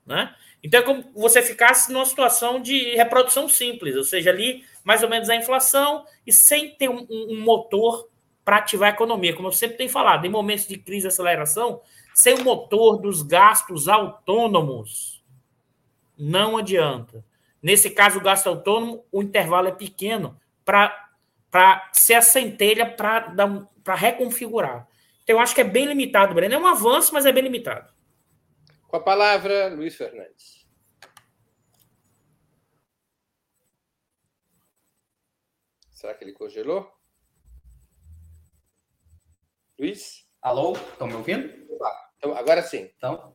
Né? 0.05 0.35
Então 0.65 0.81
é 0.81 0.83
como 0.83 1.05
você 1.15 1.41
ficasse 1.41 1.93
numa 1.93 2.05
situação 2.05 2.61
de 2.61 2.97
reprodução 2.97 3.49
simples, 3.49 3.95
ou 3.95 4.03
seja, 4.03 4.31
ali 4.31 4.65
mais 4.83 5.05
ou 5.05 5.09
menos 5.09 5.31
a 5.31 5.37
inflação 5.37 6.05
e 6.27 6.33
sem 6.33 6.71
ter 6.71 6.89
um, 6.89 7.07
um 7.09 7.41
motor 7.41 8.09
para 8.45 8.57
ativar 8.57 8.91
a 8.91 8.95
economia. 8.95 9.37
Como 9.37 9.47
eu 9.47 9.53
sempre 9.53 9.77
tenho 9.77 9.91
falado, 9.91 10.27
em 10.27 10.31
momentos 10.31 10.67
de 10.67 10.77
crise 10.77 11.07
e 11.07 11.09
aceleração, 11.09 11.81
sem 12.21 12.35
o 12.35 12.45
motor 12.45 12.99
dos 12.99 13.23
gastos 13.23 13.89
autônomos, 13.89 15.25
não 16.19 16.59
adianta. 16.59 17.25
Nesse 17.63 17.91
caso, 17.91 18.19
o 18.19 18.23
gasto 18.23 18.47
autônomo, 18.47 19.05
o 19.11 19.23
intervalo 19.23 19.69
é 19.69 19.73
pequeno 19.73 20.39
para 20.65 21.91
ser 21.93 22.15
a 22.15 22.23
centelha 22.23 22.95
para 22.95 23.95
reconfigurar. 23.95 24.87
Então, 25.23 25.37
eu 25.37 25.41
acho 25.41 25.55
que 25.55 25.63
é 25.63 25.65
bem 25.65 25.87
limitado, 25.87 26.35
Breno. 26.35 26.55
É 26.55 26.59
um 26.59 26.67
avanço, 26.67 27.15
mas 27.15 27.25
é 27.25 27.33
bem 27.33 27.43
limitado. 27.43 27.91
Com 28.87 28.97
a 28.97 29.01
palavra, 29.01 29.69
Luiz 29.69 29.97
Fernandes. 29.97 30.67
Será 35.91 36.15
que 36.15 36.25
ele 36.25 36.33
congelou? 36.33 36.91
Luiz? 39.79 40.27
Alô, 40.43 40.73
estão 40.73 41.07
me 41.07 41.15
ouvindo? 41.15 41.61
Então, 42.21 42.37
agora 42.37 42.63
sim. 42.63 42.91
Então, 42.97 43.35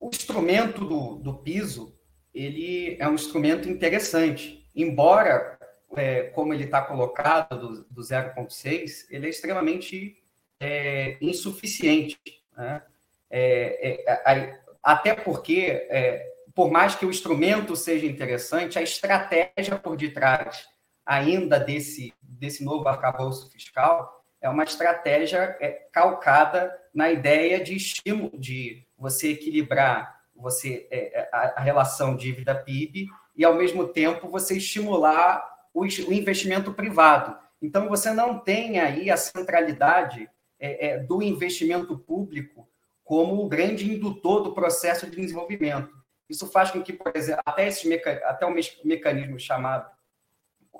o 0.00 0.08
instrumento 0.08 0.82
do, 0.86 1.16
do 1.16 1.34
piso, 1.34 1.94
ele 2.32 2.96
é 2.98 3.06
um 3.06 3.14
instrumento 3.14 3.68
interessante. 3.68 4.66
Embora, 4.74 5.58
é, 5.94 6.22
como 6.30 6.54
ele 6.54 6.64
está 6.64 6.80
colocado 6.80 7.58
do, 7.58 7.84
do 7.90 8.00
0,6, 8.00 9.06
ele 9.10 9.26
é 9.26 9.28
extremamente 9.28 10.16
é, 10.58 11.18
insuficiente. 11.20 12.18
Né? 12.56 12.82
É, 13.30 14.02
é, 14.06 14.60
até 14.82 15.14
porque, 15.14 15.86
é, 15.90 16.26
por 16.54 16.70
mais 16.70 16.94
que 16.94 17.04
o 17.04 17.10
instrumento 17.10 17.76
seja 17.76 18.06
interessante, 18.06 18.78
a 18.78 18.82
estratégia 18.82 19.78
por 19.82 19.94
detrás 19.94 20.66
ainda 21.04 21.58
desse, 21.58 22.14
desse 22.22 22.64
novo 22.64 22.88
arcabouço 22.88 23.50
fiscal 23.50 24.19
é 24.40 24.48
uma 24.48 24.64
estratégia 24.64 25.56
é, 25.60 25.86
calcada 25.92 26.76
na 26.94 27.10
ideia 27.10 27.62
de 27.62 27.76
estímulo, 27.76 28.38
de 28.38 28.86
você 28.96 29.32
equilibrar 29.32 30.20
você 30.34 30.88
é, 30.90 31.28
a, 31.32 31.60
a, 31.60 31.60
relação 31.60 32.16
dívida-PIB 32.16 33.08
e, 33.36 33.44
ao 33.44 33.54
mesmo 33.54 33.88
tempo, 33.88 34.28
você 34.28 34.56
estimular 34.56 35.46
o, 35.74 35.84
investimento 35.84 36.72
privado. 36.72 37.36
Então, 37.60 37.88
você 37.88 38.10
não 38.10 38.38
tem 38.38 38.80
aí 38.80 39.10
a 39.10 39.16
centralidade 39.16 40.28
é, 40.58 40.98
do 40.98 41.22
investimento 41.22 41.98
público 41.98 42.66
como 43.04 43.44
o 43.44 43.48
grande 43.48 43.92
indutor 43.92 44.42
do 44.42 44.54
processo 44.54 45.08
de 45.10 45.20
desenvolvimento. 45.20 45.92
Isso 46.28 46.46
faz 46.46 46.70
com 46.70 46.82
que, 46.82 46.92
por 46.92 47.12
exemplo, 47.14 47.42
até, 47.44 47.68
esse 47.68 47.88
meca... 47.88 48.12
até 48.24 48.46
o 48.46 48.54
mecanismo 48.84 49.38
chamado 49.38 49.90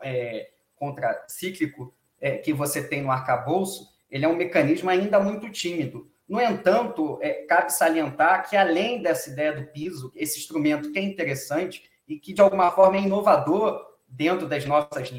é, 0.03 0.51
contracíclico 0.77 1.93
é, 2.21 2.37
que 2.37 2.53
você 2.53 2.87
tem 2.87 3.03
no 3.03 3.11
arcabouço, 3.11 3.89
ele 4.11 4.25
é 4.25 4.29
um 4.29 4.37
mecanismo 4.37 4.91
ainda 4.91 5.19
muito 5.21 5.51
tímido. 5.51 6.11
No 6.29 6.41
entanto, 6.41 7.19
é, 7.21 7.45
cabe 7.47 7.73
salientar 7.73 8.49
que, 8.49 8.57
além 8.57 9.03
dessa 9.03 9.31
ideia 9.31 9.53
do 9.53 9.67
piso, 9.73 10.13
esse 10.15 10.39
instrumento 10.39 10.93
que 10.93 10.99
é 10.99 11.03
interessante 11.03 11.91
e 12.07 12.19
que, 12.19 12.33
de 12.33 12.41
alguma 12.41 12.71
forma, 12.71 12.97
é 12.97 13.01
inovador 13.01 13.85
dentro 14.07 14.47
das 14.47 14.65
nossas 14.65 15.11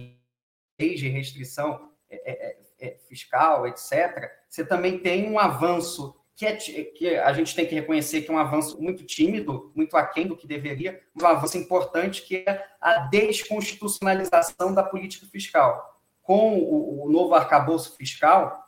leis 0.79 0.99
de 0.99 1.09
restrição 1.09 1.89
é, 2.09 2.31
é, 2.31 2.57
é, 2.79 2.97
fiscal, 3.07 3.67
etc., 3.67 4.29
você 4.49 4.65
também 4.65 4.99
tem 4.99 5.29
um 5.29 5.39
avanço 5.39 6.15
que, 6.35 6.45
é, 6.45 6.55
que 6.55 7.15
a 7.15 7.31
gente 7.33 7.55
tem 7.55 7.65
que 7.65 7.75
reconhecer 7.75 8.21
que 8.21 8.31
é 8.31 8.33
um 8.33 8.37
avanço 8.37 8.81
muito 8.81 9.05
tímido, 9.05 9.71
muito 9.75 9.95
aquém 9.95 10.27
do 10.27 10.35
que 10.35 10.47
deveria, 10.47 10.99
um 11.21 11.25
avanço 11.25 11.57
importante, 11.57 12.23
que 12.23 12.37
é 12.47 12.65
a 12.79 12.99
desconstitucionalização 13.07 14.73
da 14.73 14.83
política 14.83 15.25
fiscal. 15.27 15.90
Com 16.31 16.59
o, 16.59 17.05
o 17.05 17.11
novo 17.11 17.35
arcabouço 17.35 17.97
fiscal 17.97 18.65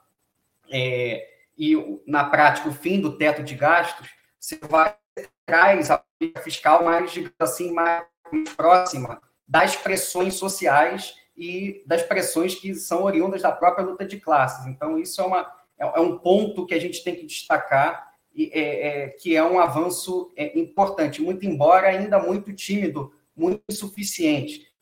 é, 0.69 1.25
e, 1.57 2.01
na 2.05 2.25
prática, 2.25 2.67
o 2.67 2.73
fim 2.73 2.99
do 2.99 3.17
teto 3.17 3.41
de 3.41 3.55
gastos, 3.55 4.09
você 4.37 4.59
vai 4.67 4.95
traz 5.45 5.89
a 5.89 6.03
fiscal 6.41 6.83
mais, 6.83 7.11
digamos 7.11 7.35
assim, 7.39 7.71
mais 7.71 8.05
próxima 8.57 9.21
das 9.47 9.77
pressões 9.77 10.33
sociais 10.33 11.13
e 11.37 11.83
das 11.85 12.01
pressões 12.01 12.55
que 12.55 12.73
são 12.75 13.03
oriundas 13.03 13.41
da 13.41 13.51
própria 13.51 13.85
luta 13.85 14.05
de 14.05 14.19
classes. 14.19 14.65
Então, 14.67 14.97
isso 14.99 15.21
é 15.21 15.23
uma 15.23 15.51
é, 15.79 15.85
é 15.85 15.99
um 16.01 16.17
ponto 16.17 16.65
que 16.65 16.73
a 16.73 16.79
gente 16.79 17.01
tem 17.01 17.15
que 17.15 17.25
destacar 17.25 18.11
é, 18.35 18.59
é, 18.87 19.07
que 19.09 19.35
é 19.35 19.43
um 19.43 19.59
avanço 19.59 20.33
é, 20.35 20.59
importante, 20.59 21.21
muito 21.21 21.45
embora 21.45 21.87
ainda 21.87 22.19
muito 22.19 22.51
tímido, 22.53 23.13
muito 23.35 23.61
insuficiente. 23.69 24.72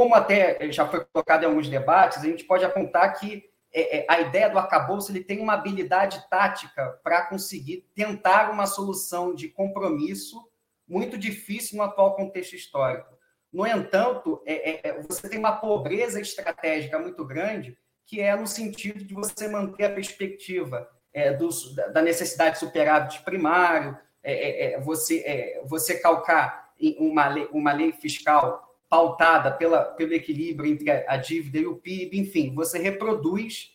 Como 0.00 0.14
até 0.14 0.72
já 0.72 0.88
foi 0.88 1.04
colocado 1.12 1.42
em 1.42 1.46
alguns 1.46 1.68
debates, 1.68 2.16
a 2.16 2.26
gente 2.26 2.44
pode 2.44 2.64
apontar 2.64 3.20
que 3.20 3.44
é, 3.70 3.98
é, 3.98 4.06
a 4.08 4.18
ideia 4.18 4.48
do 4.48 4.58
arcabouço 4.58 5.12
ele 5.12 5.22
tem 5.22 5.40
uma 5.40 5.52
habilidade 5.52 6.26
tática 6.30 6.98
para 7.04 7.26
conseguir 7.26 7.86
tentar 7.94 8.50
uma 8.50 8.64
solução 8.64 9.34
de 9.34 9.50
compromisso 9.50 10.42
muito 10.88 11.18
difícil 11.18 11.76
no 11.76 11.82
atual 11.82 12.16
contexto 12.16 12.54
histórico. 12.56 13.14
No 13.52 13.66
entanto, 13.66 14.42
é, 14.46 14.88
é, 14.88 15.02
você 15.02 15.28
tem 15.28 15.38
uma 15.38 15.56
pobreza 15.56 16.18
estratégica 16.18 16.98
muito 16.98 17.22
grande, 17.26 17.76
que 18.06 18.22
é 18.22 18.34
no 18.34 18.46
sentido 18.46 19.04
de 19.04 19.12
você 19.12 19.48
manter 19.48 19.84
a 19.84 19.92
perspectiva 19.92 20.88
é, 21.12 21.34
dos, 21.34 21.74
da 21.74 22.00
necessidade 22.00 22.54
de 22.54 22.60
superávit 22.60 23.22
primário, 23.22 23.98
é, 24.22 24.72
é, 24.72 24.80
você, 24.80 25.60
você 25.66 25.98
calcar 25.98 26.70
uma 26.98 27.28
lei, 27.28 27.48
uma 27.52 27.74
lei 27.74 27.92
fiscal 27.92 28.69
pautada 28.90 29.52
pela, 29.52 29.84
pelo 29.84 30.12
equilíbrio 30.12 30.70
entre 30.70 30.90
a, 30.90 31.16
dívida 31.16 31.58
e 31.58 31.66
o 31.66 31.76
PIB, 31.76 32.18
enfim, 32.18 32.54
você 32.54 32.78
reproduz 32.78 33.70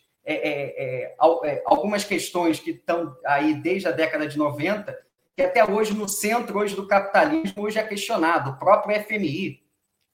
algumas 1.64 2.04
questões 2.04 2.60
que 2.60 2.72
estão 2.72 3.16
aí 3.24 3.54
desde 3.54 3.88
a 3.88 3.92
década 3.92 4.28
de 4.28 4.36
90, 4.36 4.96
que 5.34 5.42
até 5.42 5.64
hoje 5.64 5.94
no 5.94 6.08
centro 6.08 6.58
hoje 6.58 6.76
do 6.76 6.86
capitalismo 6.86 7.64
hoje 7.64 7.78
é 7.78 7.82
questionado. 7.82 8.50
O 8.50 8.58
próprio 8.58 9.02
FMI, 9.02 9.62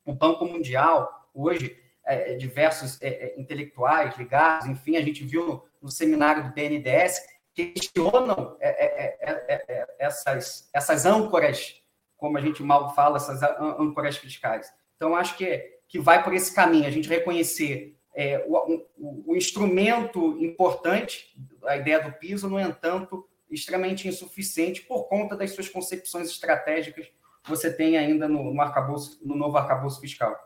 o 0.05 0.12
Banco 0.12 0.45
Mundial, 0.45 1.29
hoje 1.35 1.77
é, 2.05 2.35
diversos 2.35 3.01
é, 3.01 3.09
é, 3.09 3.41
intelectuais 3.41 4.17
ligados, 4.17 4.67
enfim, 4.67 4.97
a 4.97 5.01
gente 5.01 5.25
viu 5.25 5.47
no, 5.47 5.65
no 5.81 5.91
seminário 5.91 6.45
do 6.45 6.53
BNDES, 6.53 7.21
questionam 7.55 8.57
é, 8.61 8.69
é, 8.71 9.87
essas, 9.99 10.69
essas 10.73 11.07
âncoras, 11.07 11.81
como 12.17 12.38
a 12.38 12.41
gente 12.41 12.62
mal 12.62 12.95
fala, 12.95 13.17
essas 13.17 13.43
âncoras 13.43 14.17
fiscais. 14.17 14.73
Então, 15.03 15.17
acho 15.17 15.37
que, 15.37 15.81
que 15.88 15.99
vai 15.99 16.23
por 16.23 16.33
esse 16.33 16.55
caminho, 16.55 16.87
a 16.87 16.91
gente 16.91 17.09
reconhecer 17.09 17.99
o, 18.47 18.85
o, 18.97 19.33
o 19.33 19.37
instrumento 19.37 20.38
importante, 20.38 21.37
a 21.65 21.77
ideia 21.77 22.01
do 22.01 22.12
piso, 22.12 22.49
no 22.49 22.61
entanto, 22.61 23.29
extremamente 23.51 24.07
insuficiente 24.07 24.83
por 24.83 25.09
conta 25.09 25.37
das 25.37 25.51
suas 25.51 25.69
concepções 25.69 26.29
estratégicas 26.29 27.07
que 27.43 27.51
você 27.51 27.69
tem 27.69 27.99
ainda 27.99 28.29
no, 28.29 28.55
no, 28.55 28.62
arcabouço, 28.62 29.19
no 29.27 29.35
novo 29.35 29.57
arcabouço 29.57 30.01
fiscal. 30.01 30.37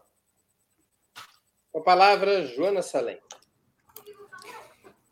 Com 1.70 1.80
a 1.80 1.82
palavra, 1.82 2.46
Joana 2.46 2.80
Salem. 2.80 3.18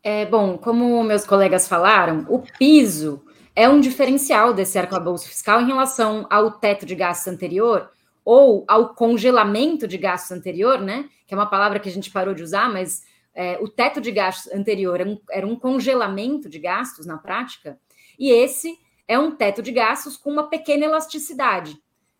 É, 0.01 0.25
bom, 0.25 0.57
como 0.57 1.03
meus 1.03 1.23
colegas 1.23 1.67
falaram, 1.67 2.25
o 2.29 2.39
piso 2.57 3.23
é 3.55 3.69
um 3.69 3.79
diferencial 3.79 4.55
desse 4.55 4.79
arcabouço 4.79 5.27
fiscal 5.27 5.61
em 5.61 5.67
relação 5.67 6.25
ao 6.31 6.49
teto 6.53 6.83
de 6.83 6.95
gastos 6.95 7.31
anterior 7.31 7.93
ou 8.25 8.65
ao 8.67 8.93
congelamento 8.93 9.87
de 9.87 9.97
gastos 9.97 10.31
anterior, 10.31 10.81
né? 10.81 11.07
Que 11.25 11.33
é 11.33 11.37
uma 11.37 11.49
palavra 11.49 11.79
que 11.79 11.87
a 11.87 11.91
gente 11.91 12.11
parou 12.11 12.33
de 12.33 12.43
usar, 12.43 12.69
mas 12.69 13.03
é, 13.33 13.57
o 13.61 13.69
teto 13.69 14.01
de 14.01 14.11
gastos 14.11 14.51
anterior 14.51 14.99
era 14.99 15.09
um, 15.09 15.21
era 15.29 15.47
um 15.47 15.55
congelamento 15.55 16.49
de 16.49 16.59
gastos 16.59 17.05
na 17.05 17.17
prática, 17.17 17.79
e 18.17 18.31
esse 18.31 18.77
é 19.07 19.19
um 19.19 19.31
teto 19.31 19.61
de 19.61 19.71
gastos 19.71 20.17
com 20.17 20.31
uma 20.31 20.49
pequena 20.49 20.85
elasticidade 20.85 21.77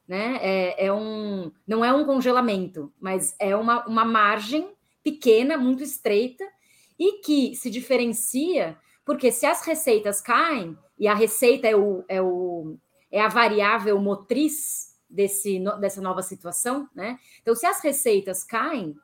né? 0.08 0.38
É, 0.42 0.86
é, 0.86 0.94
um, 0.94 1.52
não 1.66 1.84
é 1.84 1.92
um 1.92 2.06
congelamento, 2.06 2.92
mas 3.00 3.36
é 3.40 3.56
uma, 3.56 3.86
uma 3.86 4.06
margem 4.06 4.70
pequena, 5.04 5.58
muito 5.58 5.84
estreita, 5.84 6.44
e 6.98 7.22
que 7.22 7.56
se 7.56 7.70
diferencia, 7.70 8.78
porque 9.04 9.32
se 9.32 9.46
as 9.46 9.62
receitas 9.66 10.22
caem, 10.22 10.78
e 10.98 11.08
a 11.08 11.14
receita 11.14 11.68
é, 11.68 11.76
o, 11.76 12.06
é, 12.08 12.22
o, 12.22 12.78
é 13.12 13.22
a 13.22 13.28
variável 13.28 14.00
motriz 14.00 14.85
desse, 15.10 15.60
dessa 15.80 16.02
nova 16.02 16.22
situação, 16.22 16.90
né? 16.94 17.20
Então, 17.42 17.56
se 17.56 17.66
as 17.66 17.82
receitas 17.82 18.44
caem, 18.44 18.96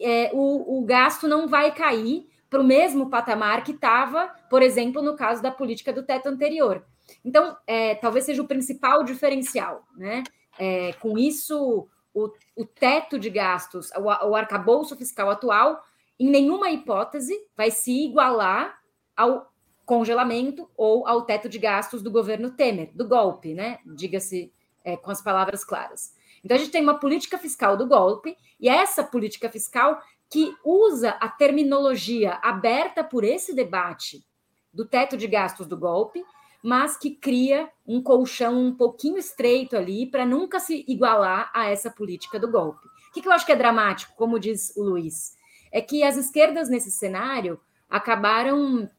é, 0.00 0.30
o, 0.32 0.78
o 0.78 0.84
gasto 0.84 1.26
não 1.26 1.48
vai 1.48 1.74
cair 1.74 2.28
para 2.48 2.60
o 2.60 2.64
mesmo 2.64 3.10
patamar 3.10 3.62
que 3.64 3.72
estava, 3.72 4.28
por 4.48 4.62
exemplo, 4.62 5.02
no 5.02 5.16
caso 5.16 5.42
da 5.42 5.50
política 5.50 5.92
do 5.92 6.02
teto 6.02 6.28
anterior. 6.28 6.84
Então, 7.24 7.56
é, 7.66 7.94
talvez 7.94 8.24
seja 8.24 8.42
o 8.42 8.48
principal 8.48 9.02
diferencial, 9.04 9.86
né? 9.96 10.22
É, 10.58 10.92
com 10.94 11.16
isso, 11.16 11.88
o, 12.12 12.30
o, 12.56 12.64
teto 12.64 13.18
de 13.18 13.30
gastos, 13.30 13.90
o, 13.92 14.02
o 14.02 14.34
arcabouço 14.34 14.96
fiscal 14.96 15.30
atual, 15.30 15.82
em 16.18 16.28
nenhuma 16.28 16.70
hipótese 16.70 17.34
vai 17.56 17.70
se 17.70 17.92
igualar 18.04 18.78
ao 19.16 19.52
congelamento 19.86 20.68
ou 20.76 21.06
ao 21.06 21.22
teto 21.22 21.48
de 21.48 21.58
gastos 21.58 22.02
do 22.02 22.10
governo 22.10 22.50
Temer, 22.50 22.90
do 22.94 23.06
golpe, 23.06 23.54
né? 23.54 23.78
Diga-se 23.86 24.52
é, 24.88 24.96
com 24.96 25.10
as 25.10 25.22
palavras 25.22 25.64
claras. 25.64 26.14
Então, 26.44 26.56
a 26.56 26.60
gente 26.60 26.70
tem 26.70 26.82
uma 26.82 26.98
política 26.98 27.36
fiscal 27.36 27.76
do 27.76 27.86
golpe, 27.86 28.36
e 28.60 28.68
essa 28.68 29.02
política 29.02 29.50
fiscal 29.50 30.00
que 30.30 30.54
usa 30.64 31.10
a 31.20 31.28
terminologia 31.28 32.38
aberta 32.42 33.02
por 33.02 33.24
esse 33.24 33.54
debate 33.54 34.24
do 34.72 34.84
teto 34.84 35.16
de 35.16 35.26
gastos 35.26 35.66
do 35.66 35.76
golpe 35.76 36.24
mas 36.62 36.96
que 36.96 37.10
cria 37.10 37.68
um 37.86 38.02
colchão 38.02 38.58
um 38.66 38.74
pouquinho 38.74 39.18
estreito 39.18 39.76
ali 39.76 40.06
para 40.06 40.26
nunca 40.26 40.58
se 40.58 40.84
igualar 40.88 41.50
a 41.54 41.68
essa 41.68 41.90
política 41.90 42.38
do 42.38 42.50
golpe. 42.50 42.86
O 42.86 43.12
que, 43.12 43.22
que 43.22 43.28
eu 43.28 43.32
acho 43.32 43.46
que 43.46 43.52
é 43.52 43.56
dramático, 43.56 44.14
como 44.16 44.38
diz 44.38 44.76
o 44.76 44.82
Luiz? 44.82 45.36
É 45.70 45.80
que 45.80 46.02
as 46.02 46.16
esquerdas 46.16 46.68
nesse 46.68 46.90
cenário 46.90 47.60
acabaram 47.88 48.90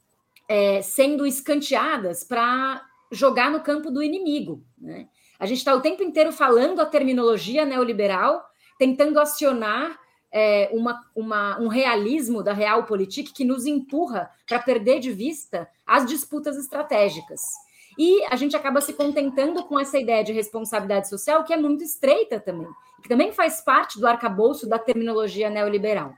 é, 0.47 0.82
sendo 0.82 1.25
escanteadas 1.25 2.23
para 2.23 2.84
jogar 3.12 3.52
no 3.52 3.62
campo 3.62 3.91
do 3.91 4.02
inimigo. 4.02 4.63
Né? 4.78 5.08
A 5.39 5.45
gente 5.45 5.60
está 5.60 5.73
o 5.73 5.82
tempo 5.82 6.04
inteiro 6.04 6.32
falando 6.34 6.82
a 6.82 6.86
terminologia 6.86 7.65
neoliberal, 7.65 8.43
tentando 8.78 9.19
acionar 9.19 9.97
é, 10.32 10.69
uma, 10.73 11.02
uma, 11.15 11.60
um 11.60 11.67
realismo 11.67 12.43
da 12.43 12.54
realpolitik 12.54 13.34
que 13.34 13.45
nos 13.45 13.65
empurra 13.65 14.30
para 14.47 14.60
perder 14.60 14.99
de 14.99 15.12
vista 15.12 15.67
as 15.88 16.06
disputas 16.06 16.58
estratégicas. 16.58 17.41
E 17.97 18.23
a 18.25 18.36
gente 18.36 18.56
acaba 18.56 18.80
se 18.82 18.93
contentando 18.93 19.63
com 19.63 19.80
essa 19.80 19.97
ideia 19.97 20.23
de 20.23 20.32
responsabilidade 20.32 21.10
social, 21.10 21.43
que 21.43 21.54
é 21.54 21.58
muito 21.58 21.84
estreita 21.84 22.39
também, 22.39 22.67
que 23.02 23.10
também 23.10 23.32
faz 23.32 23.62
parte 23.62 23.99
do 23.99 24.08
arcabouço 24.08 24.67
da 24.67 24.78
terminologia 24.78 25.49
neoliberal. 25.49 26.13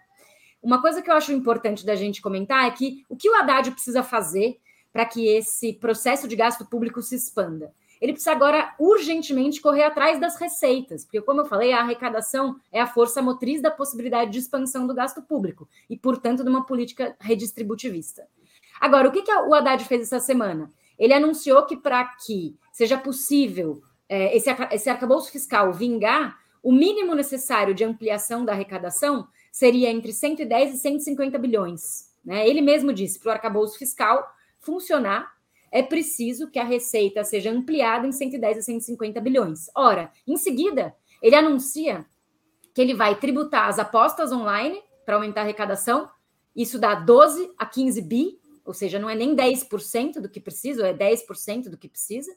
Uma 0.62 0.82
coisa 0.82 1.02
que 1.02 1.10
eu 1.10 1.16
acho 1.16 1.32
importante 1.32 1.86
da 1.86 1.96
gente 1.96 2.22
comentar 2.22 2.68
é 2.68 2.72
que 2.72 3.04
o 3.10 3.16
que 3.16 3.30
o 3.30 3.36
Haddad 3.36 3.72
precisa 3.72 4.04
fazer 4.04 4.60
para 4.94 5.06
que 5.06 5.28
esse 5.28 5.74
processo 5.74 6.28
de 6.28 6.36
gasto 6.36 6.66
público 6.66 7.02
se 7.02 7.16
expanda? 7.16 7.74
Ele 8.02 8.14
precisa 8.14 8.32
agora 8.32 8.74
urgentemente 8.80 9.62
correr 9.62 9.84
atrás 9.84 10.20
das 10.20 10.36
receitas, 10.36 11.06
porque, 11.06 11.22
como 11.22 11.42
eu 11.42 11.46
falei, 11.46 11.72
a 11.72 11.82
arrecadação 11.82 12.56
é 12.72 12.82
a 12.82 12.88
força 12.88 13.22
motriz 13.22 13.62
da 13.62 13.70
possibilidade 13.70 14.32
de 14.32 14.40
expansão 14.40 14.88
do 14.88 14.94
gasto 14.96 15.22
público 15.22 15.70
e, 15.88 15.96
portanto, 15.96 16.44
de 16.44 16.50
uma 16.50 16.66
política 16.66 17.16
redistributivista. 17.20 18.28
Agora, 18.80 19.08
o 19.08 19.12
que, 19.12 19.22
que 19.22 19.32
o 19.32 19.54
Haddad 19.54 19.86
fez 19.86 20.02
essa 20.02 20.20
semana? 20.20 20.72
Ele 20.98 21.14
anunciou 21.14 21.64
que, 21.68 21.78
para 21.78 22.04
que 22.26 22.56
seja 22.74 22.98
possível 22.98 23.84
é, 24.10 24.36
esse, 24.36 24.50
esse 24.72 24.90
arcabouço 24.90 25.32
fiscal 25.32 25.72
vingar, 25.72 26.40
o 26.64 26.72
mínimo 26.72 27.14
necessário 27.14 27.74
de 27.76 27.84
ampliação 27.84 28.44
da 28.44 28.54
arrecadação 28.54 29.28
seria 29.52 29.92
entre 29.92 30.12
110 30.12 30.74
e 30.74 30.78
150 30.78 31.38
bilhões. 31.38 32.10
Né? 32.26 32.48
Ele 32.48 32.62
mesmo 32.62 32.92
disse 32.92 33.20
para 33.20 33.30
o 33.30 33.34
arcabouço 33.34 33.78
fiscal 33.78 34.28
funcionar 34.60 35.32
é 35.72 35.82
preciso 35.82 36.52
que 36.52 36.60
a 36.60 36.64
receita 36.64 37.24
seja 37.24 37.50
ampliada 37.50 38.06
em 38.06 38.12
110 38.12 38.58
a 38.58 38.62
150 38.62 39.22
bilhões. 39.22 39.70
Ora, 39.76 40.12
em 40.28 40.36
seguida, 40.36 40.94
ele 41.22 41.36
anuncia 41.36 42.06
que 42.74 42.82
ele 42.82 42.94
vai 42.94 43.18
tributar 43.18 43.70
as 43.70 43.80
apostas 43.80 44.32
online 44.32 44.82
para 45.06 45.16
aumentar 45.16 45.42
a 45.42 45.44
arrecadação. 45.46 46.10
Isso 46.54 46.78
dá 46.78 46.94
12 46.94 47.54
a 47.58 47.66
15 47.66 48.02
bi, 48.02 48.40
ou 48.66 48.74
seja, 48.74 49.00
não 49.00 49.10
é 49.10 49.16
nem 49.16 49.34
10% 49.34 50.20
do 50.20 50.30
que 50.30 50.42
precisa, 50.42 50.88
é 50.88 50.94
10% 50.94 51.70
do 51.70 51.78
que 51.78 51.88
precisa. 51.88 52.36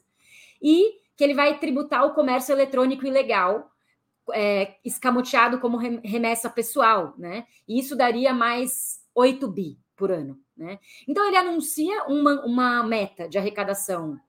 E 0.61 0.99
que 1.17 1.23
ele 1.23 1.33
vai 1.33 1.59
tributar 1.59 2.05
o 2.05 2.13
comércio 2.13 2.53
eletrônico 2.53 3.05
ilegal, 3.05 3.69
é, 4.33 4.75
escamoteado 4.83 5.59
como 5.59 5.77
remessa 5.77 6.49
pessoal, 6.49 7.13
né? 7.17 7.45
E 7.67 7.79
isso 7.79 7.95
daria 7.95 8.33
mais 8.33 8.99
8 9.13 9.47
bi 9.49 9.77
por 9.95 10.11
ano. 10.11 10.39
Né? 10.55 10.79
Então, 11.07 11.25
ele 11.27 11.37
anuncia 11.37 12.05
uma, 12.05 12.45
uma 12.45 12.83
meta 12.83 13.27
de 13.27 13.37
arrecadação 13.37 14.19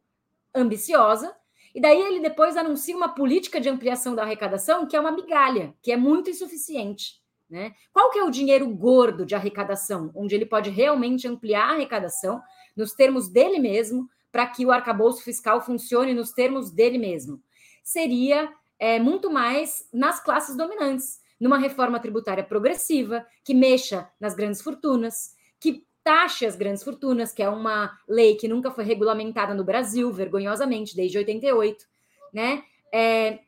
ambiciosa, 0.55 1.35
e 1.75 1.81
daí 1.81 2.01
ele 2.01 2.21
depois 2.21 2.57
anuncia 2.57 2.97
uma 2.97 3.11
política 3.11 3.61
de 3.61 3.69
ampliação 3.69 4.15
da 4.15 4.23
arrecadação 4.23 4.87
que 4.87 4.97
é 4.97 5.01
uma 5.01 5.13
migalha, 5.13 5.75
que 5.83 5.93
é 5.93 5.97
muito 5.97 6.31
insuficiente. 6.31 7.21
Né? 7.49 7.75
Qual 7.93 8.11
que 8.11 8.19
é 8.19 8.25
o 8.25 8.31
dinheiro 8.31 8.67
gordo 8.69 9.27
de 9.27 9.35
arrecadação, 9.35 10.11
onde 10.15 10.35
ele 10.35 10.47
pode 10.47 10.71
realmente 10.71 11.29
ampliar 11.29 11.69
a 11.69 11.75
arrecadação 11.75 12.41
nos 12.75 12.93
termos 12.93 13.29
dele 13.29 13.59
mesmo, 13.59 14.09
para 14.33 14.47
que 14.47 14.67
o 14.67 14.73
arcabouço 14.73 15.23
fiscal 15.23 15.61
funcione 15.61 16.13
nos 16.13 16.33
termos 16.33 16.71
dele 16.71 16.99
mesmo? 16.99 17.43
Seria 17.85 18.51
é, 18.79 18.99
muito 18.99 19.31
mais 19.31 19.89
nas 19.93 20.19
classes 20.19 20.57
dominantes, 20.57 21.21
numa 21.39 21.59
reforma 21.59 22.01
tributária 22.01 22.43
progressiva, 22.43 23.25
que 23.45 23.55
mexa 23.55 24.11
nas 24.19 24.35
grandes 24.35 24.63
fortunas, 24.63 25.37
que 25.61 25.85
taxe 26.03 26.47
às 26.47 26.55
grandes 26.55 26.85
fortunas, 26.85 27.33
que 27.33 27.43
é 27.43 27.49
uma 27.49 27.99
lei 28.09 28.37
que 28.37 28.47
nunca 28.47 28.71
foi 28.71 28.85
regulamentada 28.85 29.55
no 29.55 29.65
Brasil, 29.65 30.13
vergonhosamente, 30.13 30.95
desde 30.95 31.19
88, 31.19 31.85
né? 32.33 32.63
É, 32.93 33.41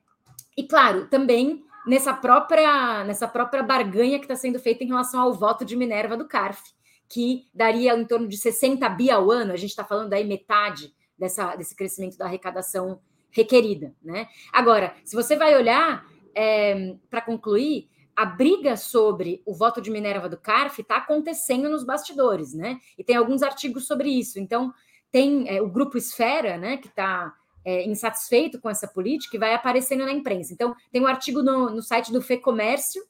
e 0.57 0.67
claro, 0.67 1.07
também 1.09 1.65
nessa 1.87 2.13
própria 2.13 3.05
nessa 3.05 3.29
própria 3.29 3.63
barganha 3.63 4.19
que 4.19 4.25
está 4.25 4.35
sendo 4.35 4.59
feita 4.59 4.83
em 4.83 4.89
relação 4.89 5.21
ao 5.21 5.33
voto 5.33 5.65
de 5.65 5.77
Minerva 5.77 6.17
do 6.17 6.27
CARF, 6.27 6.61
que 7.09 7.49
daria 7.55 7.97
em 7.97 8.05
torno 8.05 8.29
de 8.29 8.37
60 8.37 8.89
bi 8.91 9.11
ao 9.11 9.31
ano, 9.31 9.53
a 9.53 9.57
gente 9.57 9.71
está 9.71 9.85
falando 9.85 10.13
aí 10.13 10.25
metade 10.25 10.93
dessa, 11.19 11.57
desse 11.57 11.75
crescimento 11.75 12.19
da 12.19 12.27
arrecadação 12.27 13.01
requerida, 13.31 13.95
né? 14.03 14.29
Agora, 14.53 14.95
se 15.05 15.15
você 15.15 15.37
vai 15.37 15.55
olhar 15.57 16.05
é, 16.35 16.97
para 17.09 17.21
concluir, 17.21 17.89
a 18.19 18.27
briga 18.27 18.77
sobre 18.77 19.41
o 19.47 19.55
voto 19.55 19.81
de 19.81 19.93
Minerva 19.93 20.29
do 20.29 20.37
CARF 20.37 20.83
está 20.83 20.97
acontecendo 20.97 21.69
nos 21.69 21.85
bastidores, 21.85 22.53
né? 22.53 22.81
E 22.99 23.05
tem 23.05 23.15
alguns 23.15 23.45
artigos 23.45 23.87
sobre 23.87 24.11
isso. 24.11 24.41
Então, 24.41 24.75
tem 25.09 25.49
é, 25.49 25.63
o 25.63 25.71
grupo 25.71 25.97
Esfera, 25.97 26.59
né, 26.59 26.79
que 26.79 26.89
está 26.89 27.33
é, 27.65 27.87
insatisfeito 27.87 28.61
com 28.61 28.69
essa 28.69 28.89
política 28.89 29.37
e 29.37 29.39
vai 29.39 29.55
aparecendo 29.55 30.05
na 30.05 30.11
imprensa. 30.11 30.53
Então, 30.53 30.75
tem 30.91 31.01
um 31.01 31.07
artigo 31.07 31.45
no, 31.45 31.71
no 31.71 31.81
site 31.81 32.11
do 32.11 32.21
FEComércio 32.21 33.01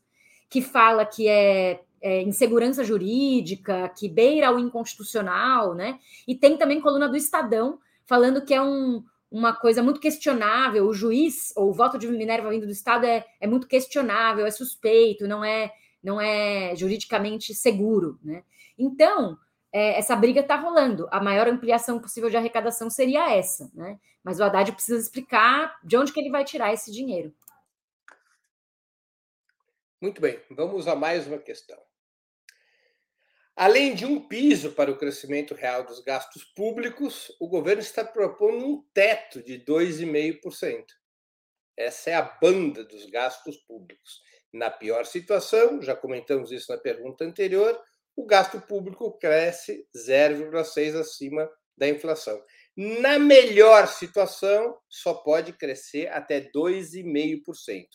que 0.50 0.60
fala 0.60 1.06
que 1.06 1.26
é, 1.26 1.80
é, 2.02 2.20
insegurança 2.20 2.84
jurídica, 2.84 3.88
que 3.88 4.10
beira 4.10 4.54
o 4.54 4.58
inconstitucional, 4.58 5.74
né? 5.74 5.98
E 6.26 6.34
tem 6.34 6.58
também 6.58 6.82
coluna 6.82 7.08
do 7.08 7.16
Estadão 7.16 7.78
falando 8.04 8.44
que 8.44 8.52
é 8.52 8.60
um, 8.60 9.02
uma 9.30 9.54
coisa 9.54 9.82
muito 9.82 10.00
questionável. 10.00 10.86
O 10.86 10.94
juiz, 10.94 11.52
ou 11.56 11.70
o 11.70 11.72
voto 11.72 11.98
de 11.98 12.08
Minerva 12.08 12.50
vindo 12.50 12.66
do 12.66 12.72
Estado 12.72 13.04
é, 13.06 13.24
é 13.40 13.46
muito 13.46 13.66
questionável, 13.66 14.46
é 14.46 14.50
suspeito, 14.50 15.26
não 15.26 15.44
é, 15.44 15.72
não 16.02 16.20
é 16.20 16.74
juridicamente 16.74 17.54
seguro. 17.54 18.18
Né? 18.22 18.42
Então, 18.78 19.36
é, 19.72 19.98
essa 19.98 20.16
briga 20.16 20.40
está 20.40 20.56
rolando. 20.56 21.08
A 21.10 21.20
maior 21.20 21.46
ampliação 21.46 22.00
possível 22.00 22.30
de 22.30 22.36
arrecadação 22.36 22.88
seria 22.88 23.30
essa. 23.30 23.70
Né? 23.74 23.98
Mas 24.22 24.40
o 24.40 24.44
Haddad 24.44 24.72
precisa 24.72 24.98
explicar 24.98 25.78
de 25.84 25.96
onde 25.96 26.12
que 26.12 26.20
ele 26.20 26.30
vai 26.30 26.44
tirar 26.44 26.72
esse 26.72 26.90
dinheiro. 26.90 27.32
Muito 30.00 30.20
bem, 30.20 30.40
vamos 30.50 30.86
a 30.86 30.94
mais 30.94 31.26
uma 31.26 31.38
questão. 31.38 31.87
Além 33.58 33.92
de 33.92 34.06
um 34.06 34.20
piso 34.20 34.70
para 34.70 34.88
o 34.88 34.96
crescimento 34.96 35.52
real 35.52 35.82
dos 35.84 35.98
gastos 35.98 36.44
públicos, 36.44 37.34
o 37.40 37.48
governo 37.48 37.82
está 37.82 38.04
propondo 38.04 38.64
um 38.64 38.84
teto 38.94 39.42
de 39.42 39.58
2,5%. 39.58 40.84
Essa 41.76 42.10
é 42.10 42.14
a 42.14 42.22
banda 42.22 42.84
dos 42.84 43.06
gastos 43.06 43.56
públicos. 43.56 44.22
Na 44.52 44.70
pior 44.70 45.04
situação, 45.06 45.82
já 45.82 45.96
comentamos 45.96 46.52
isso 46.52 46.70
na 46.70 46.78
pergunta 46.78 47.24
anterior, 47.24 47.76
o 48.14 48.24
gasto 48.24 48.60
público 48.60 49.18
cresce 49.18 49.84
0,6 49.92 50.94
acima 50.94 51.50
da 51.76 51.88
inflação. 51.88 52.40
Na 52.76 53.18
melhor 53.18 53.88
situação, 53.88 54.78
só 54.88 55.14
pode 55.14 55.52
crescer 55.52 56.06
até 56.12 56.40
2,5%. 56.40 57.88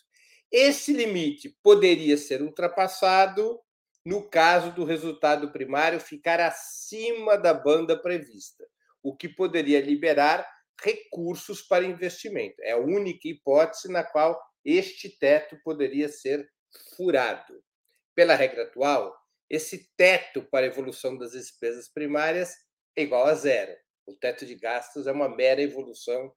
Esse 0.52 0.92
limite 0.92 1.56
poderia 1.62 2.18
ser 2.18 2.42
ultrapassado 2.42 3.63
no 4.04 4.28
caso 4.28 4.70
do 4.72 4.84
resultado 4.84 5.50
primário 5.50 5.98
ficar 5.98 6.40
acima 6.40 7.38
da 7.38 7.54
banda 7.54 7.96
prevista, 8.00 8.64
o 9.02 9.16
que 9.16 9.28
poderia 9.28 9.80
liberar 9.80 10.46
recursos 10.82 11.62
para 11.62 11.84
investimento. 11.84 12.56
É 12.60 12.72
a 12.72 12.78
única 12.78 13.28
hipótese 13.28 13.90
na 13.90 14.04
qual 14.04 14.40
este 14.64 15.08
teto 15.08 15.56
poderia 15.64 16.08
ser 16.08 16.48
furado. 16.96 17.62
Pela 18.14 18.34
regra 18.34 18.64
atual, 18.64 19.14
esse 19.48 19.90
teto 19.96 20.42
para 20.42 20.66
a 20.66 20.68
evolução 20.68 21.16
das 21.16 21.32
despesas 21.32 21.88
primárias 21.88 22.54
é 22.96 23.02
igual 23.02 23.26
a 23.26 23.34
zero. 23.34 23.74
O 24.06 24.14
teto 24.14 24.44
de 24.44 24.54
gastos 24.54 25.06
é 25.06 25.12
uma 25.12 25.28
mera 25.28 25.62
evolução, 25.62 26.34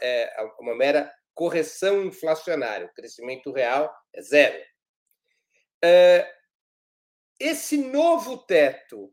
é 0.00 0.36
uma 0.60 0.76
mera 0.76 1.12
correção 1.34 2.04
inflacionária. 2.04 2.86
O 2.86 2.94
crescimento 2.94 3.52
real 3.52 3.92
é 4.14 4.22
zero. 4.22 4.62
Esse 7.44 7.76
novo 7.76 8.38
teto, 8.38 9.12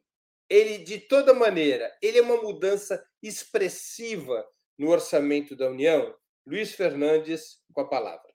ele 0.49 0.77
de 0.77 0.99
toda 0.99 1.33
maneira, 1.33 1.93
ele 2.01 2.17
é 2.17 2.21
uma 2.21 2.41
mudança 2.41 3.05
expressiva 3.21 4.47
no 4.77 4.89
orçamento 4.89 5.53
da 5.53 5.69
União. 5.69 6.15
Luiz 6.47 6.73
Fernandes, 6.73 7.61
com 7.73 7.81
a 7.81 7.87
palavra. 7.87 8.31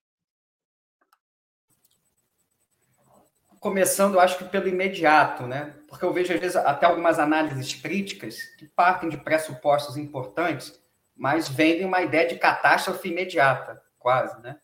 Começando, 3.59 4.21
acho 4.21 4.37
que 4.37 4.45
pelo 4.45 4.69
imediato, 4.69 5.47
né? 5.47 5.75
Porque 5.89 6.05
eu 6.05 6.13
vejo, 6.13 6.33
às 6.35 6.39
vezes, 6.39 6.57
até 6.57 6.85
algumas 6.85 7.19
análises 7.19 7.75
críticas 7.75 8.43
que 8.59 8.69
partem 8.69 9.09
de 9.09 9.17
pressupostos 9.17 9.97
importantes, 9.97 10.79
mas 11.17 11.49
vendem 11.49 11.87
uma 11.87 12.03
ideia 12.03 12.29
de 12.29 12.39
catástrofe 12.39 13.09
imediata, 13.09 13.83
quase, 13.99 14.39
né? 14.43 14.61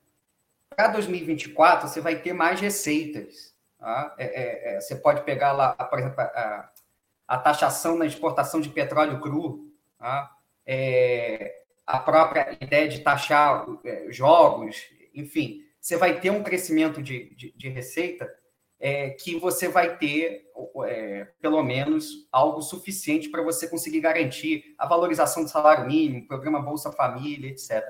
Para 0.69 0.89
2024, 0.89 1.89
você 1.89 2.03
vai 2.03 2.21
ter 2.21 2.35
mais 2.35 2.61
receitas 2.61 3.52
Tá? 3.83 4.15
É, 4.17 4.25
é, 4.25 4.75
é, 4.77 4.81
você 4.81 4.95
pode 4.95 5.23
pegar 5.25 5.51
lá, 5.51 5.75
por 5.75 5.99
exemplo, 5.99 6.21
a, 6.21 6.71
a, 7.27 7.37
taxação 7.37 7.99
na 7.99 8.07
exportação 8.07 8.61
de 8.61 8.69
petróleo 8.69 9.21
cru, 9.21 9.73
tá? 9.99 10.31
é, 10.65 11.53
a 11.85 11.99
própria 11.99 12.57
ideia 12.61 12.89
de 12.89 13.01
taxar 13.01 13.67
é, 13.85 14.07
jogos, 14.09 14.77
enfim, 15.13 15.65
você 15.81 15.97
vai 15.97 16.21
ter 16.21 16.31
um 16.31 16.45
crescimento 16.45 17.03
de, 17.03 17.35
de, 17.35 17.53
de 17.57 17.69
receita 17.71 18.33
é, 18.79 19.11
que 19.11 19.35
você 19.35 19.67
vai 19.67 19.97
ter, 19.97 20.45
pelo 21.41 21.61
menos, 21.65 22.29
algo 22.31 22.63
suficiente 22.63 23.31
para 23.31 23.43
você 23.43 23.69
conseguir 23.69 23.99
garantir 23.99 24.77
a 24.79 24.87
valorização 24.87 25.43
do 25.43 25.51
salário 25.51 25.89
mínimo, 25.89 26.29
programa 26.29 26.63
Bolsa 26.63 26.93
Família, 26.93 27.51
etc. 27.51 27.83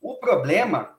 O 0.00 0.18
problema, 0.18 0.92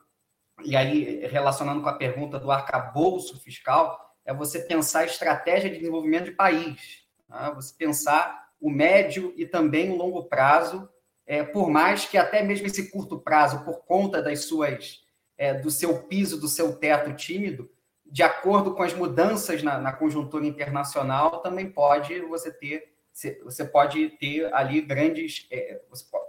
e 0.64 0.74
aí 0.74 1.26
relacionando 1.28 1.82
com 1.82 1.90
a 1.90 1.98
pergunta 1.98 2.40
do 2.40 2.50
arcabouço 2.50 3.38
fiscal, 3.42 4.07
é 4.28 4.34
você 4.34 4.60
pensar 4.60 5.00
a 5.00 5.06
estratégia 5.06 5.70
de 5.70 5.80
desenvolvimento 5.80 6.26
de 6.26 6.32
país, 6.32 7.04
tá? 7.30 7.50
você 7.52 7.74
pensar 7.74 8.50
o 8.60 8.70
médio 8.70 9.34
e 9.38 9.46
também 9.46 9.90
o 9.90 9.96
longo 9.96 10.26
prazo, 10.26 10.88
é, 11.26 11.44
por 11.44 11.70
mais 11.70 12.06
que 12.06 12.18
até 12.18 12.44
mesmo 12.44 12.68
esse 12.68 12.92
curto 12.92 13.18
prazo, 13.18 13.64
por 13.64 13.86
conta 13.86 14.22
das 14.22 14.46
suas, 14.46 15.02
é, 15.38 15.54
do 15.54 15.72
seu 15.72 16.04
piso, 16.04 16.40
do 16.40 16.48
seu 16.50 16.76
teto 16.76 17.14
tímido, 17.16 17.72
de 18.06 18.22
acordo 18.22 18.76
com 18.76 18.84
as 18.84 18.94
mudanças 18.94 19.64
na, 19.64 19.78
na 19.80 19.94
conjuntura 19.94 20.46
internacional, 20.46 21.42
também 21.42 21.70
pode 21.70 22.20
você 22.22 22.52
ter 22.52 22.96
você 23.44 23.66
pode 23.66 24.10
ter 24.20 24.54
ali 24.54 24.80
grandes, 24.80 25.48
é, 25.50 25.82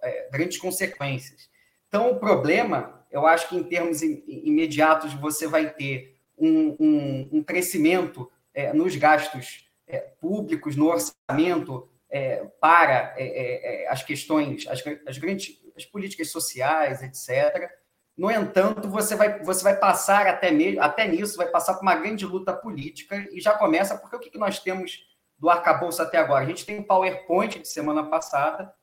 é, 0.02 0.30
grandes 0.30 0.56
consequências. 0.56 1.50
Então, 1.86 2.10
o 2.10 2.18
problema, 2.18 3.04
eu 3.10 3.26
acho 3.26 3.50
que 3.50 3.56
em 3.56 3.62
termos 3.62 4.00
imediatos, 4.00 5.12
você 5.12 5.46
vai 5.46 5.68
ter 5.68 6.17
um, 6.38 6.76
um, 6.78 7.28
um 7.32 7.42
crescimento 7.42 8.30
é, 8.54 8.72
nos 8.72 8.94
gastos 8.96 9.68
é, 9.86 9.98
públicos, 10.20 10.76
no 10.76 10.86
orçamento 10.86 11.88
é, 12.10 12.44
para 12.60 13.14
é, 13.16 13.84
é, 13.84 13.88
as 13.88 14.02
questões, 14.02 14.66
as, 14.68 14.82
as 15.06 15.18
grandes 15.18 15.58
as 15.78 15.84
políticas 15.84 16.30
sociais, 16.30 17.02
etc. 17.02 17.70
No 18.16 18.30
entanto, 18.30 18.88
você 18.90 19.14
vai, 19.14 19.40
você 19.42 19.62
vai 19.62 19.76
passar 19.76 20.26
até, 20.26 20.50
mesmo, 20.50 20.82
até 20.82 21.06
nisso, 21.06 21.36
vai 21.36 21.46
passar 21.46 21.74
por 21.74 21.82
uma 21.82 21.94
grande 21.94 22.26
luta 22.26 22.52
política 22.52 23.28
e 23.30 23.40
já 23.40 23.54
começa, 23.54 23.96
porque 23.96 24.16
o 24.16 24.18
que, 24.18 24.30
que 24.30 24.38
nós 24.38 24.58
temos 24.58 25.06
do 25.38 25.48
arcabouço 25.48 26.02
até 26.02 26.18
agora? 26.18 26.44
A 26.44 26.48
gente 26.48 26.66
tem 26.66 26.80
um 26.80 26.82
PowerPoint 26.82 27.60
de 27.60 27.68
semana 27.68 28.04
passada, 28.04 28.74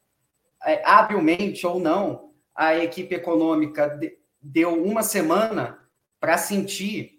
é, 0.65 0.81
habilmente 0.85 1.67
ou 1.67 1.79
não, 1.79 2.31
a 2.55 2.77
equipe 2.77 3.13
econômica 3.13 3.89
de, 3.89 4.17
deu 4.41 4.81
uma 4.81 5.03
semana 5.03 5.85
para 6.17 6.37
sentir 6.37 7.14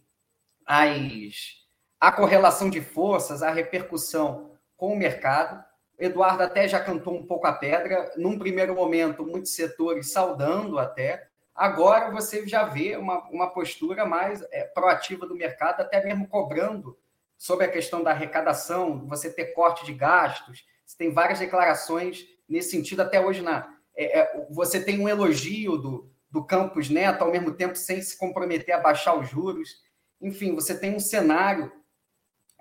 as, 0.67 1.65
a 2.01 2.11
correlação 2.11 2.69
de 2.69 2.81
forças, 2.81 3.43
a 3.43 3.51
repercussão 3.51 4.51
com 4.77 4.93
o 4.93 4.97
mercado. 4.97 5.65
Eduardo 5.99 6.43
até 6.43 6.69
já 6.69 6.81
cantou 6.81 7.15
um 7.15 7.25
pouco 7.25 7.47
a 7.47 7.53
pedra, 7.53 8.13
num 8.17 8.39
primeiro 8.39 8.75
momento, 8.75 9.25
muitos 9.25 9.55
setores 9.55 10.13
saudando 10.13 10.79
até. 10.79 11.29
Agora 11.55 12.11
você 12.11 12.47
já 12.47 12.65
vê 12.65 12.97
uma, 12.97 13.27
uma 13.31 13.51
postura 13.51 14.05
mais 14.05 14.43
é, 14.51 14.65
proativa 14.65 15.27
do 15.27 15.35
mercado, 15.35 15.81
até 15.81 16.05
mesmo 16.05 16.29
cobrando 16.29 16.99
sobre 17.39 17.65
a 17.65 17.71
questão 17.71 18.03
da 18.03 18.11
arrecadação, 18.11 19.07
você 19.07 19.31
ter 19.31 19.47
corte 19.47 19.87
de 19.87 19.95
gastos. 19.95 20.67
Você 20.85 20.99
tem 20.99 21.13
várias 21.13 21.39
declarações 21.39 22.27
nesse 22.47 22.71
sentido, 22.71 23.01
até 23.01 23.19
hoje 23.19 23.41
na, 23.41 23.75
é, 23.97 24.21
é, 24.21 24.47
você 24.51 24.79
tem 24.79 25.01
um 25.01 25.09
elogio 25.09 25.79
do, 25.79 26.11
do 26.31 26.45
Campos 26.45 26.91
Neto, 26.91 27.25
ao 27.25 27.31
mesmo 27.31 27.53
tempo 27.53 27.75
sem 27.75 28.03
se 28.03 28.19
comprometer 28.19 28.75
a 28.75 28.81
baixar 28.81 29.19
os 29.19 29.29
juros. 29.29 29.83
Enfim, 30.21 30.55
você 30.55 30.79
tem 30.79 30.95
um 30.95 31.01
cenário 31.01 31.71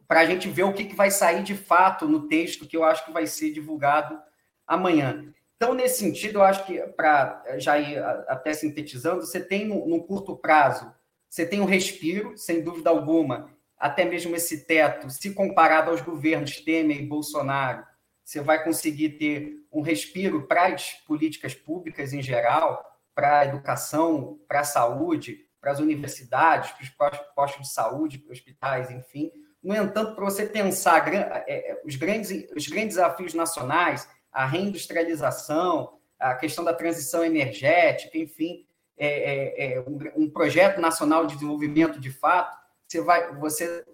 para 0.06 0.20
a 0.20 0.26
gente 0.26 0.48
ver 0.48 0.64
o 0.64 0.72
que, 0.72 0.84
que 0.84 0.94
vai 0.94 1.10
sair 1.10 1.42
de 1.42 1.54
fato 1.54 2.06
no 2.06 2.28
texto 2.28 2.66
que 2.66 2.76
eu 2.76 2.84
acho 2.84 3.04
que 3.04 3.12
vai 3.12 3.26
ser 3.26 3.52
divulgado 3.52 4.18
amanhã. 4.66 5.32
Então, 5.56 5.74
nesse 5.74 5.98
sentido, 5.98 6.38
eu 6.38 6.42
acho 6.42 6.64
que, 6.66 6.78
para 6.88 7.42
já 7.58 7.78
ir 7.78 7.98
até 8.28 8.52
sintetizando, 8.52 9.22
você 9.22 9.40
tem 9.40 9.66
no, 9.66 9.86
no, 9.86 10.02
curto 10.04 10.36
prazo, 10.36 10.92
você 11.28 11.46
tem 11.46 11.60
um 11.60 11.64
respiro, 11.64 12.36
sem 12.36 12.62
dúvida 12.62 12.90
alguma, 12.90 13.50
até 13.78 14.04
mesmo 14.04 14.36
esse 14.36 14.66
teto, 14.66 15.10
se 15.10 15.32
comparado 15.32 15.90
aos 15.90 16.00
governos 16.00 16.60
Temer 16.60 17.00
e 17.00 17.06
Bolsonaro, 17.06 17.84
você 18.22 18.40
vai 18.40 18.62
conseguir 18.62 19.10
ter 19.10 19.64
um 19.72 19.80
respiro 19.80 20.46
para 20.46 20.66
as 20.66 20.92
políticas 21.06 21.54
públicas 21.54 22.12
em 22.12 22.22
geral, 22.22 22.93
para 23.14 23.40
a 23.40 23.44
educação, 23.46 24.38
para 24.48 24.60
a 24.60 24.64
saúde, 24.64 25.46
para 25.60 25.72
as 25.72 25.80
universidades, 25.80 26.72
para 26.96 27.14
os 27.14 27.18
postos 27.34 27.68
de 27.68 27.72
saúde, 27.72 28.18
para 28.18 28.32
os 28.32 28.38
hospitais, 28.38 28.90
enfim. 28.90 29.30
No 29.62 29.74
entanto, 29.74 30.14
para 30.14 30.24
você 30.24 30.44
pensar 30.44 31.12
é, 31.12 31.44
é, 31.46 31.82
os 31.84 31.96
grandes, 31.96 32.30
os 32.54 32.66
grandes 32.68 32.96
desafios 32.96 33.32
nacionais, 33.32 34.06
a 34.30 34.44
reindustrialização, 34.44 35.98
a 36.18 36.34
questão 36.34 36.64
da 36.64 36.74
transição 36.74 37.24
energética, 37.24 38.18
enfim, 38.18 38.66
é, 38.96 39.06
é, 39.08 39.74
é 39.74 39.80
um, 39.80 40.24
um, 40.24 40.30
projeto 40.30 40.80
nacional 40.80 41.26
de 41.26 41.34
desenvolvimento 41.34 41.98
de 41.98 42.10
fato, 42.10 42.56
você 42.86 43.00
vai, 43.00 43.34
você, 43.36 43.84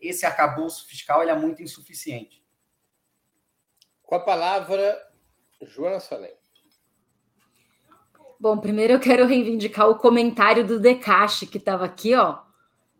esse 0.00 0.24
arcabouço 0.24 0.86
fiscal 0.86 1.22
é 1.22 1.34
muito 1.34 1.62
insuficiente. 1.62 2.40
Com 4.02 4.14
a 4.14 4.20
palavra, 4.20 5.00
Joana 5.62 6.00
Salem. 6.00 6.39
Bom, 8.42 8.56
primeiro 8.56 8.94
eu 8.94 8.98
quero 8.98 9.26
reivindicar 9.26 9.86
o 9.90 9.96
comentário 9.96 10.66
do 10.66 10.80
Decache, 10.80 11.46
que 11.46 11.58
estava 11.58 11.84
aqui, 11.84 12.14
ó, 12.14 12.38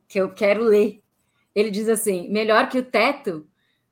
que 0.06 0.20
eu 0.20 0.34
quero 0.34 0.62
ler. 0.62 1.02
Ele 1.54 1.70
diz 1.70 1.88
assim: 1.88 2.28
melhor 2.28 2.68
que 2.68 2.78
o 2.78 2.84
teto, 2.84 3.48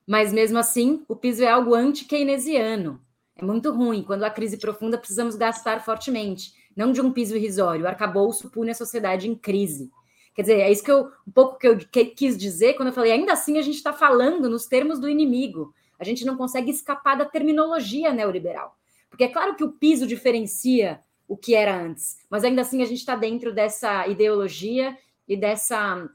mas 0.07 0.31
mesmo 0.31 0.59
assim 0.59 1.07
o 1.09 1.17
piso 1.17 1.43
é 1.43 1.49
algo 1.49 1.75
anti-keynesiano. 1.75 3.01
É 3.35 3.43
muito 3.43 3.73
ruim. 3.73 4.03
Quando 4.03 4.25
há 4.25 4.31
crise 4.31 4.59
profunda, 4.59 4.99
precisamos 4.99 5.37
gastar 5.37 5.83
fortemente, 5.83 6.53
não 6.77 6.93
de 6.93 7.01
um 7.01 7.11
piso 7.11 7.35
irrisório. 7.35 7.87
O 7.87 7.89
arcabouço 7.89 8.51
pune 8.51 8.73
a 8.73 8.75
sociedade 8.75 9.27
em 9.27 9.35
crise. 9.35 9.91
Quer 10.35 10.43
dizer, 10.43 10.61
é 10.61 10.71
isso 10.71 10.85
que 10.85 10.93
eu 10.93 11.11
um 11.27 11.31
pouco 11.33 11.57
que 11.57 11.67
eu 11.67 11.79
quis 12.15 12.37
dizer 12.37 12.75
quando 12.75 12.89
eu 12.89 12.95
falei, 12.95 13.13
ainda 13.13 13.33
assim 13.33 13.57
a 13.57 13.63
gente 13.63 13.77
está 13.77 13.95
falando 13.95 14.51
nos 14.51 14.67
termos 14.67 14.99
do 15.01 15.09
inimigo. 15.09 15.73
A 15.99 16.05
gente 16.05 16.27
não 16.27 16.37
consegue 16.37 16.71
escapar 16.71 17.17
da 17.17 17.25
terminologia 17.25 18.13
neoliberal. 18.13 18.77
Porque 19.09 19.25
é 19.25 19.29
claro 19.29 19.57
que 19.57 19.65
o 19.65 19.73
piso 19.73 20.07
diferencia 20.07 21.03
o 21.29 21.37
que 21.37 21.55
era 21.55 21.79
antes, 21.79 22.17
mas 22.31 22.43
ainda 22.43 22.63
assim 22.63 22.83
a 22.83 22.87
gente 22.87 22.99
está 22.99 23.15
dentro 23.15 23.53
dessa 23.53 24.09
ideologia 24.09 24.97
e 25.29 25.37
dessa, 25.37 26.09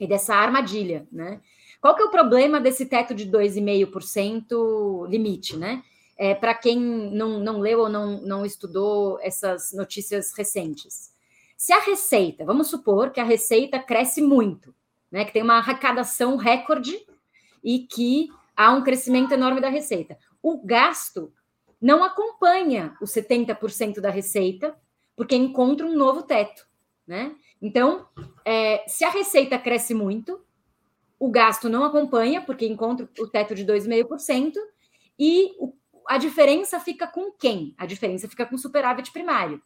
e 0.00 0.06
dessa 0.06 0.34
armadilha, 0.34 1.06
né? 1.12 1.40
Qual 1.80 1.94
que 1.94 2.02
é 2.02 2.04
o 2.04 2.10
problema 2.10 2.60
desse 2.60 2.86
teto 2.86 3.14
de 3.14 3.30
2,5% 3.30 5.08
limite, 5.08 5.56
né? 5.56 5.84
É, 6.16 6.34
Para 6.34 6.52
quem 6.54 6.76
não, 6.76 7.38
não 7.38 7.60
leu 7.60 7.78
ou 7.80 7.88
não, 7.88 8.20
não 8.20 8.44
estudou 8.44 9.20
essas 9.20 9.72
notícias 9.72 10.32
recentes. 10.36 11.12
Se 11.56 11.72
a 11.72 11.80
receita, 11.80 12.44
vamos 12.44 12.66
supor 12.66 13.10
que 13.10 13.20
a 13.20 13.24
receita 13.24 13.78
cresce 13.78 14.20
muito, 14.20 14.74
né? 15.10 15.24
Que 15.24 15.32
tem 15.32 15.42
uma 15.42 15.58
arrecadação 15.58 16.36
recorde 16.36 16.98
e 17.62 17.80
que 17.80 18.28
há 18.56 18.72
um 18.72 18.82
crescimento 18.82 19.32
enorme 19.32 19.60
da 19.60 19.68
receita. 19.68 20.18
O 20.42 20.60
gasto 20.64 21.32
não 21.80 22.02
acompanha 22.02 22.96
os 23.00 23.10
70% 23.10 24.00
da 24.00 24.10
receita, 24.10 24.76
porque 25.16 25.36
encontra 25.36 25.86
um 25.86 25.96
novo 25.96 26.22
teto, 26.22 26.66
né? 27.06 27.34
Então, 27.60 28.06
é, 28.44 28.84
se 28.86 29.04
a 29.04 29.10
receita 29.10 29.58
cresce 29.58 29.94
muito, 29.94 30.40
o 31.18 31.30
gasto 31.30 31.68
não 31.68 31.84
acompanha, 31.84 32.40
porque 32.40 32.66
encontra 32.66 33.08
o 33.18 33.26
teto 33.26 33.54
de 33.54 33.64
2,5%, 33.64 34.54
e 35.18 35.54
o, 35.58 35.74
a 36.06 36.16
diferença 36.16 36.78
fica 36.78 37.06
com 37.06 37.32
quem? 37.32 37.74
A 37.76 37.86
diferença 37.86 38.28
fica 38.28 38.46
com 38.46 38.54
o 38.54 38.58
superávit 38.58 39.12
primário. 39.12 39.60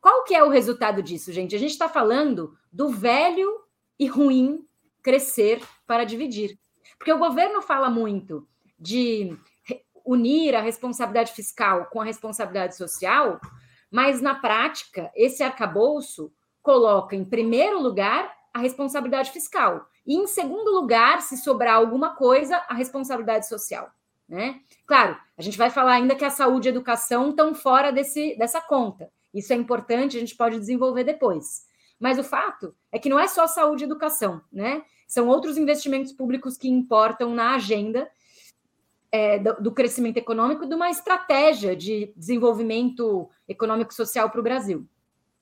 Qual 0.00 0.24
que 0.24 0.34
é 0.34 0.42
o 0.42 0.50
resultado 0.50 1.02
disso, 1.02 1.32
gente? 1.32 1.54
A 1.54 1.58
gente 1.58 1.70
está 1.70 1.88
falando 1.88 2.56
do 2.72 2.90
velho 2.90 3.60
e 3.98 4.06
ruim 4.06 4.64
crescer 5.02 5.62
para 5.86 6.04
dividir. 6.04 6.58
Porque 6.98 7.12
o 7.12 7.18
governo 7.18 7.62
fala 7.62 7.88
muito 7.88 8.46
de 8.78 9.36
unir 10.06 10.54
a 10.54 10.60
responsabilidade 10.60 11.32
fiscal 11.32 11.86
com 11.86 12.00
a 12.00 12.04
responsabilidade 12.04 12.76
social, 12.76 13.40
mas 13.90 14.20
na 14.20 14.34
prática, 14.34 15.10
esse 15.14 15.42
arcabouço 15.42 16.32
coloca 16.62 17.16
em 17.16 17.24
primeiro 17.24 17.80
lugar 17.80 18.32
a 18.54 18.58
responsabilidade 18.58 19.30
fiscal 19.32 19.86
e 20.06 20.14
em 20.14 20.26
segundo 20.26 20.70
lugar, 20.70 21.20
se 21.20 21.36
sobrar 21.36 21.76
alguma 21.76 22.14
coisa, 22.14 22.56
a 22.68 22.74
responsabilidade 22.74 23.48
social. 23.48 23.90
Né? 24.28 24.60
Claro, 24.86 25.16
a 25.36 25.42
gente 25.42 25.58
vai 25.58 25.70
falar 25.70 25.94
ainda 25.94 26.14
que 26.14 26.24
a 26.24 26.30
saúde 26.30 26.68
e 26.68 26.70
a 26.70 26.72
educação 26.72 27.30
estão 27.30 27.54
fora 27.54 27.92
desse, 27.92 28.36
dessa 28.36 28.60
conta. 28.60 29.10
Isso 29.34 29.52
é 29.52 29.56
importante, 29.56 30.16
a 30.16 30.20
gente 30.20 30.36
pode 30.36 30.58
desenvolver 30.58 31.04
depois. 31.04 31.66
Mas 31.98 32.18
o 32.18 32.24
fato 32.24 32.74
é 32.92 32.98
que 32.98 33.08
não 33.08 33.18
é 33.18 33.26
só 33.26 33.46
saúde 33.46 33.84
e 33.84 33.86
educação, 33.86 34.40
né? 34.52 34.82
São 35.06 35.28
outros 35.28 35.56
investimentos 35.56 36.12
públicos 36.12 36.56
que 36.56 36.68
importam 36.68 37.34
na 37.34 37.54
agenda 37.54 38.08
é, 39.10 39.38
do, 39.38 39.62
do, 39.62 39.72
crescimento 39.72 40.16
econômico 40.16 40.66
de 40.66 40.74
uma 40.74 40.90
estratégia 40.90 41.76
de 41.76 42.12
desenvolvimento 42.16 43.28
econômico 43.48 43.92
e 43.92 43.94
social 43.94 44.30
para 44.30 44.40
o 44.40 44.42
Brasil. 44.42 44.86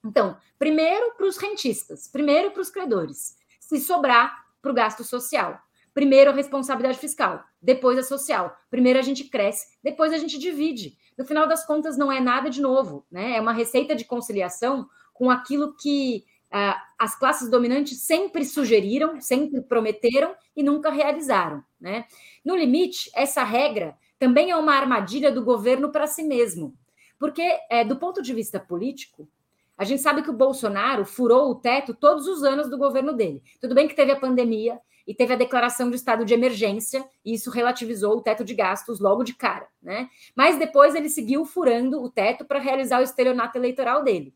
Então, 0.04 0.36
primeiro 0.58 1.14
para 1.16 1.26
os 1.26 1.36
rentistas, 1.36 2.08
primeiro 2.08 2.50
para 2.50 2.60
os 2.60 2.70
credores, 2.70 3.36
se 3.58 3.78
sobrar 3.80 4.44
para 4.60 4.70
o 4.70 4.74
gasto 4.74 5.02
social. 5.02 5.58
Primeiro 5.94 6.30
a 6.30 6.34
responsabilidade 6.34 6.98
fiscal, 6.98 7.44
depois 7.62 7.96
a 7.96 8.02
social. 8.02 8.56
Primeiro 8.68 8.98
a 8.98 9.02
gente 9.02 9.24
cresce, 9.24 9.78
depois 9.82 10.12
a 10.12 10.18
gente 10.18 10.38
divide. 10.38 10.98
No 11.16 11.24
final 11.24 11.46
das 11.46 11.64
contas, 11.64 11.96
não 11.96 12.10
é 12.10 12.20
nada 12.20 12.50
de 12.50 12.60
novo, 12.60 13.06
né? 13.10 13.36
É 13.36 13.40
uma 13.40 13.52
receita 13.52 13.94
de 13.94 14.04
conciliação 14.04 14.88
com 15.12 15.30
aquilo 15.30 15.74
que 15.76 16.24
uh, 16.52 16.80
as 16.98 17.16
classes 17.16 17.48
dominantes 17.48 18.00
sempre 18.00 18.44
sugeriram, 18.44 19.20
sempre 19.20 19.60
prometeram 19.60 20.34
e 20.56 20.62
nunca 20.62 20.90
realizaram, 20.90 21.62
né? 21.84 22.06
No 22.42 22.56
limite, 22.56 23.10
essa 23.14 23.44
regra 23.44 23.94
também 24.18 24.50
é 24.50 24.56
uma 24.56 24.74
armadilha 24.74 25.30
do 25.30 25.44
governo 25.44 25.92
para 25.92 26.06
si 26.06 26.22
mesmo. 26.22 26.74
Porque, 27.18 27.42
é, 27.70 27.84
do 27.84 27.96
ponto 27.96 28.22
de 28.22 28.32
vista 28.32 28.58
político, 28.58 29.28
a 29.76 29.84
gente 29.84 30.00
sabe 30.00 30.22
que 30.22 30.30
o 30.30 30.36
Bolsonaro 30.36 31.04
furou 31.04 31.50
o 31.50 31.54
teto 31.54 31.92
todos 31.92 32.26
os 32.26 32.42
anos 32.42 32.70
do 32.70 32.78
governo 32.78 33.12
dele. 33.12 33.42
Tudo 33.60 33.74
bem 33.74 33.86
que 33.86 33.94
teve 33.94 34.10
a 34.10 34.18
pandemia 34.18 34.80
e 35.06 35.14
teve 35.14 35.34
a 35.34 35.36
declaração 35.36 35.90
de 35.90 35.96
estado 35.96 36.24
de 36.24 36.32
emergência, 36.32 37.06
e 37.22 37.34
isso 37.34 37.50
relativizou 37.50 38.16
o 38.16 38.22
teto 38.22 38.42
de 38.42 38.54
gastos 38.54 38.98
logo 38.98 39.22
de 39.22 39.34
cara, 39.34 39.68
né? 39.82 40.08
Mas 40.34 40.58
depois 40.58 40.94
ele 40.94 41.10
seguiu 41.10 41.44
furando 41.44 42.02
o 42.02 42.08
teto 42.08 42.46
para 42.46 42.58
realizar 42.58 43.00
o 43.00 43.04
estelionato 43.04 43.58
eleitoral 43.58 44.02
dele. 44.02 44.34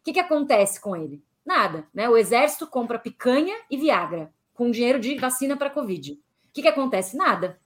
O 0.00 0.04
que, 0.04 0.12
que 0.12 0.20
acontece 0.20 0.78
com 0.78 0.94
ele? 0.94 1.24
Nada, 1.42 1.88
né? 1.94 2.10
O 2.10 2.18
exército 2.18 2.66
compra 2.66 2.98
picanha 2.98 3.56
e 3.70 3.78
Viagra 3.78 4.30
com 4.52 4.70
dinheiro 4.70 5.00
de 5.00 5.16
vacina 5.16 5.56
para 5.56 5.70
Covid. 5.70 6.20
O 6.52 6.54
que, 6.54 6.60
que 6.62 6.68
acontece? 6.68 7.16
Nada. 7.16 7.58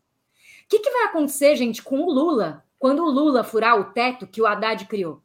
O 0.64 0.68
que, 0.68 0.78
que 0.78 0.90
vai 0.90 1.04
acontecer, 1.06 1.56
gente, 1.56 1.82
com 1.82 2.00
o 2.00 2.10
Lula 2.10 2.64
quando 2.78 3.02
o 3.02 3.10
Lula 3.10 3.42
furar 3.42 3.80
o 3.80 3.92
teto 3.92 4.28
que 4.28 4.40
o 4.40 4.46
Haddad 4.46 4.86
criou? 4.86 5.14
O 5.14 5.22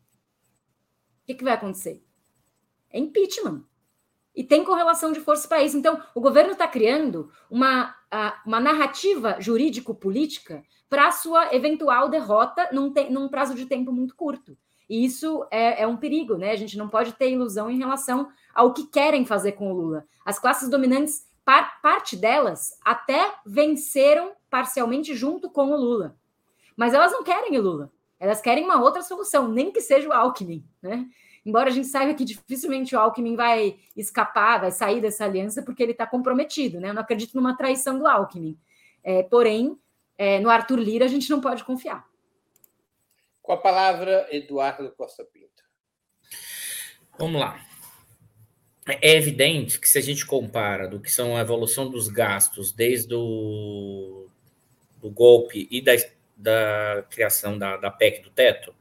que, 1.27 1.35
que 1.35 1.43
vai 1.43 1.53
acontecer? 1.53 2.03
É 2.89 2.99
impeachment. 2.99 3.63
E 4.35 4.43
tem 4.43 4.63
correlação 4.63 5.11
de 5.11 5.19
forças 5.19 5.45
para 5.45 5.61
isso. 5.61 5.77
Então, 5.77 6.01
o 6.15 6.21
governo 6.21 6.53
está 6.53 6.67
criando 6.67 7.31
uma, 7.51 7.95
uma 8.43 8.59
narrativa 8.59 9.37
jurídico-política 9.39 10.63
para 10.89 11.09
a 11.09 11.11
sua 11.11 11.53
eventual 11.53 12.09
derrota 12.09 12.67
num, 12.71 12.91
te, 12.91 13.11
num 13.11 13.29
prazo 13.29 13.53
de 13.53 13.67
tempo 13.67 13.91
muito 13.91 14.15
curto. 14.15 14.57
E 14.89 15.05
isso 15.05 15.45
é, 15.51 15.83
é, 15.83 15.87
um 15.87 15.97
perigo, 15.97 16.35
né? 16.35 16.51
A 16.51 16.55
gente 16.55 16.77
não 16.77 16.89
pode 16.89 17.13
ter 17.13 17.29
ilusão 17.29 17.69
em 17.69 17.77
relação 17.77 18.27
ao 18.53 18.73
que 18.73 18.87
querem 18.87 19.23
fazer 19.23 19.51
com 19.51 19.71
o 19.71 19.75
Lula. 19.75 20.05
As 20.25 20.39
classes 20.39 20.67
dominantes 20.67 21.25
par, 21.45 21.81
parte 21.81 22.15
delas 22.15 22.77
até 22.83 23.33
venceram 23.45 24.33
parcialmente 24.49 25.13
junto 25.15 25.49
com 25.49 25.71
o 25.71 25.75
Lula. 25.75 26.15
Mas 26.75 26.93
elas 26.93 27.11
não 27.11 27.23
querem 27.23 27.57
o 27.57 27.61
Lula. 27.61 27.91
Elas 28.19 28.41
querem 28.41 28.63
uma 28.63 28.81
outra 28.81 29.01
solução, 29.01 29.47
nem 29.47 29.71
que 29.71 29.81
seja 29.81 30.07
o 30.07 30.13
Alckmin, 30.13 30.63
né? 30.81 31.07
Embora 31.43 31.69
a 31.69 31.73
gente 31.73 31.87
saiba 31.87 32.13
que 32.13 32.23
dificilmente 32.23 32.95
o 32.95 32.99
Alckmin 32.99 33.35
vai 33.35 33.79
escapar, 33.97 34.61
vai 34.61 34.71
sair 34.71 35.01
dessa 35.01 35.25
aliança, 35.25 35.63
porque 35.63 35.81
ele 35.81 35.93
está 35.93 36.05
comprometido, 36.05 36.79
né? 36.79 36.89
Eu 36.89 36.93
não 36.93 37.01
acredito 37.01 37.35
numa 37.35 37.57
traição 37.57 37.97
do 37.97 38.05
Alckmin. 38.05 38.57
É, 39.03 39.23
porém, 39.23 39.75
é, 40.17 40.39
no 40.39 40.51
Arthur 40.51 40.77
Lira 40.77 41.05
a 41.05 41.07
gente 41.07 41.29
não 41.31 41.41
pode 41.41 41.63
confiar. 41.63 42.07
Com 43.41 43.53
a 43.53 43.57
palavra, 43.57 44.27
Eduardo 44.29 44.91
Costa 44.91 45.25
Pinto. 45.25 45.63
Vamos 47.17 47.41
lá. 47.41 47.59
É 48.87 49.15
evidente 49.15 49.79
que 49.79 49.87
se 49.87 49.97
a 49.99 50.01
gente 50.01 50.25
compara 50.25 50.87
do 50.87 50.99
que 50.99 51.11
são 51.11 51.37
a 51.37 51.41
evolução 51.41 51.89
dos 51.89 52.07
gastos 52.07 52.71
desde 52.71 53.13
o 53.13 54.25
do 54.99 55.09
golpe 55.09 55.67
e 55.69 55.81
da, 55.81 55.93
da 56.37 57.03
criação 57.09 57.57
da, 57.57 57.77
da 57.77 57.91
PEC 57.91 58.23
do 58.23 58.29
teto, 58.29 58.73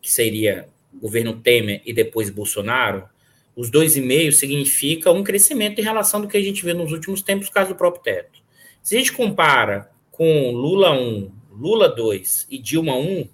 que 0.00 0.10
seria 0.10 0.68
governo 0.94 1.40
Temer 1.40 1.82
e 1.84 1.92
depois 1.92 2.30
Bolsonaro, 2.30 3.08
os 3.54 3.70
dois 3.70 3.96
e 3.96 4.00
meio 4.00 4.32
significa 4.32 5.10
um 5.10 5.24
crescimento 5.24 5.80
em 5.80 5.84
relação 5.84 6.20
do 6.20 6.28
que 6.28 6.36
a 6.36 6.42
gente 6.42 6.64
vê 6.64 6.74
nos 6.74 6.92
últimos 6.92 7.22
tempos, 7.22 7.48
caso 7.48 7.70
do 7.70 7.76
próprio 7.76 8.02
teto. 8.02 8.40
Se 8.82 8.94
a 8.94 8.98
gente 8.98 9.12
compara 9.12 9.90
com 10.10 10.50
Lula 10.50 10.92
1, 10.92 11.32
Lula 11.50 11.88
2 11.88 12.46
e 12.50 12.58
Dilma 12.58 12.96
1, 12.96 13.28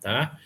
tá? 0.00 0.38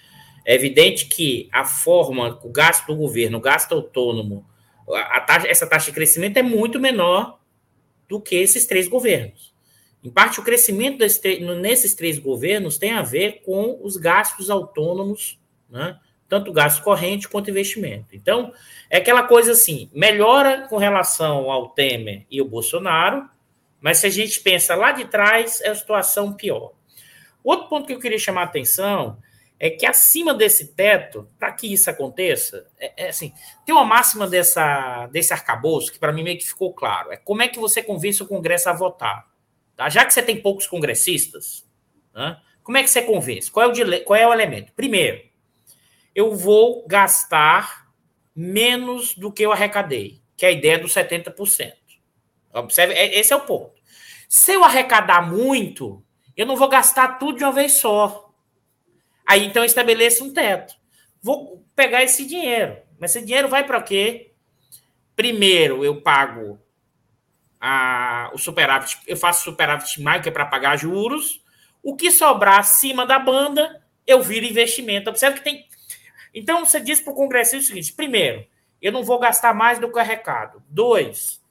É 0.44 0.54
evidente 0.54 1.06
que 1.06 1.48
a 1.52 1.64
forma, 1.64 2.38
o 2.42 2.48
gasto 2.48 2.86
do 2.86 2.96
governo, 2.96 3.38
o 3.38 3.40
gasto 3.40 3.72
autônomo, 3.74 4.46
a 4.95 5.20
taxa, 5.20 5.49
essa 5.49 5.66
taxa 5.66 5.86
de 5.86 5.95
crescimento 5.95 6.36
é 6.36 6.43
muito 6.43 6.80
menor 6.80 7.39
do 8.09 8.20
que 8.20 8.36
esses 8.36 8.66
três 8.66 8.89
governos. 8.89 9.55
Em 10.03 10.11
parte, 10.11 10.41
o 10.41 10.45
crescimento 10.45 10.99
desse, 10.99 11.41
nesses 11.41 11.95
três 11.95 12.18
governos 12.18 12.78
tem 12.78 12.93
a 12.93 13.03
ver 13.03 13.43
com 13.45 13.78
os 13.82 13.97
gastos 13.97 14.49
autônomos, 14.49 15.39
né? 15.68 15.99
tanto 16.28 16.53
gasto 16.53 16.82
corrente 16.82 17.28
quanto 17.28 17.51
investimento. 17.51 18.14
Então, 18.14 18.53
é 18.89 18.99
aquela 18.99 19.24
coisa 19.24 19.53
assim: 19.53 19.91
melhora 19.93 20.66
com 20.68 20.76
relação 20.76 21.51
ao 21.51 21.70
Temer 21.70 22.26
e 22.30 22.41
o 22.41 22.45
Bolsonaro, 22.49 23.28
mas 23.80 23.99
se 23.99 24.07
a 24.07 24.11
gente 24.11 24.41
pensa 24.41 24.74
lá 24.74 24.93
de 24.93 25.07
trás, 25.07 25.61
é 25.61 25.68
a 25.68 25.74
situação 25.74 26.32
pior. 26.32 26.72
Outro 27.43 27.68
ponto 27.68 27.86
que 27.86 27.95
eu 27.95 28.01
queria 28.01 28.18
chamar 28.18 28.43
a 28.43 28.45
atenção 28.45 29.18
é 29.61 29.70
que 29.70 29.84
acima 29.84 30.32
desse 30.32 30.68
teto, 30.74 31.28
para 31.38 31.52
que 31.52 31.72
isso 31.72 31.90
aconteça, 31.90 32.66
é, 32.78 33.04
é, 33.04 33.09
assim, 33.09 33.32
tem 33.66 33.74
uma 33.74 33.84
máxima 33.84 34.26
dessa, 34.26 35.06
desse 35.09 35.32
arcabouço 35.32 35.92
que 35.92 35.98
para 35.98 36.12
mim 36.12 36.22
meio 36.22 36.38
que 36.38 36.46
ficou 36.46 36.72
claro. 36.72 37.11
É 37.11 37.16
como 37.16 37.42
é 37.42 37.48
que 37.48 37.59
você 37.59 37.82
convence 37.82 38.22
o 38.22 38.26
Congresso 38.26 38.68
a 38.68 38.72
votar. 38.72 39.26
Tá? 39.76 39.88
Já 39.88 40.04
que 40.04 40.14
você 40.14 40.22
tem 40.22 40.40
poucos 40.40 40.66
congressistas, 40.66 41.66
né, 42.14 42.40
como 42.62 42.78
é 42.78 42.82
que 42.82 42.90
você 42.90 43.02
convence? 43.02 43.50
Qual 43.50 43.66
é, 43.66 43.72
o, 43.72 44.04
qual 44.04 44.16
é 44.16 44.26
o 44.26 44.32
elemento? 44.32 44.72
Primeiro, 44.74 45.22
eu 46.14 46.34
vou 46.34 46.86
gastar 46.86 47.88
menos 48.34 49.14
do 49.14 49.32
que 49.32 49.42
eu 49.42 49.52
arrecadei, 49.52 50.20
que 50.36 50.46
é 50.46 50.50
a 50.50 50.52
ideia 50.52 50.78
dos 50.78 50.92
70%. 50.92 51.72
Observe, 52.54 52.94
é, 52.94 53.18
esse 53.18 53.32
é 53.32 53.36
o 53.36 53.40
ponto. 53.40 53.72
Se 54.28 54.52
eu 54.52 54.62
arrecadar 54.62 55.22
muito, 55.22 56.04
eu 56.36 56.46
não 56.46 56.54
vou 56.54 56.68
gastar 56.68 57.18
tudo 57.18 57.38
de 57.38 57.44
uma 57.44 57.52
vez 57.52 57.72
só. 57.72 58.28
Aí 59.29 59.45
então 59.45 59.62
eu 59.62 59.66
estabeleço 59.66 60.24
um 60.24 60.33
teto. 60.33 60.74
Vou 61.20 61.62
pegar 61.76 62.03
esse 62.03 62.24
dinheiro. 62.24 62.79
Mas 62.99 63.14
esse 63.14 63.26
dinheiro 63.26 63.47
vai 63.47 63.62
para 63.62 63.83
quê? 63.83 64.33
Primeiro, 65.14 65.85
eu 65.85 66.01
pago 66.01 66.59
a, 67.61 68.31
o 68.33 68.39
superávit, 68.39 68.99
eu 69.07 69.18
faço 69.18 69.45
superávit 69.45 70.01
mais, 70.01 70.22
que 70.22 70.31
é 70.31 70.33
para 70.33 70.47
pagar 70.47 70.79
juros. 70.79 71.45
O 71.83 71.95
que 71.95 72.11
sobrar 72.11 72.59
acima 72.59 73.05
da 73.05 73.18
banda, 73.18 73.85
eu 74.07 74.22
viro 74.22 74.47
investimento. 74.47 75.11
Observe 75.11 75.39
que 75.39 75.45
tem. 75.45 75.68
Então, 76.33 76.64
você 76.64 76.81
diz 76.81 76.99
para 76.99 77.12
o 77.12 77.16
congressista 77.16 77.64
o 77.64 77.68
seguinte: 77.68 77.93
primeiro, 77.93 78.47
eu 78.81 78.91
não 78.91 79.05
vou 79.05 79.18
gastar 79.18 79.53
mais 79.53 79.79
do 79.79 79.93
que 79.93 79.99
arrecado. 79.99 80.62
Dois, 80.68 81.43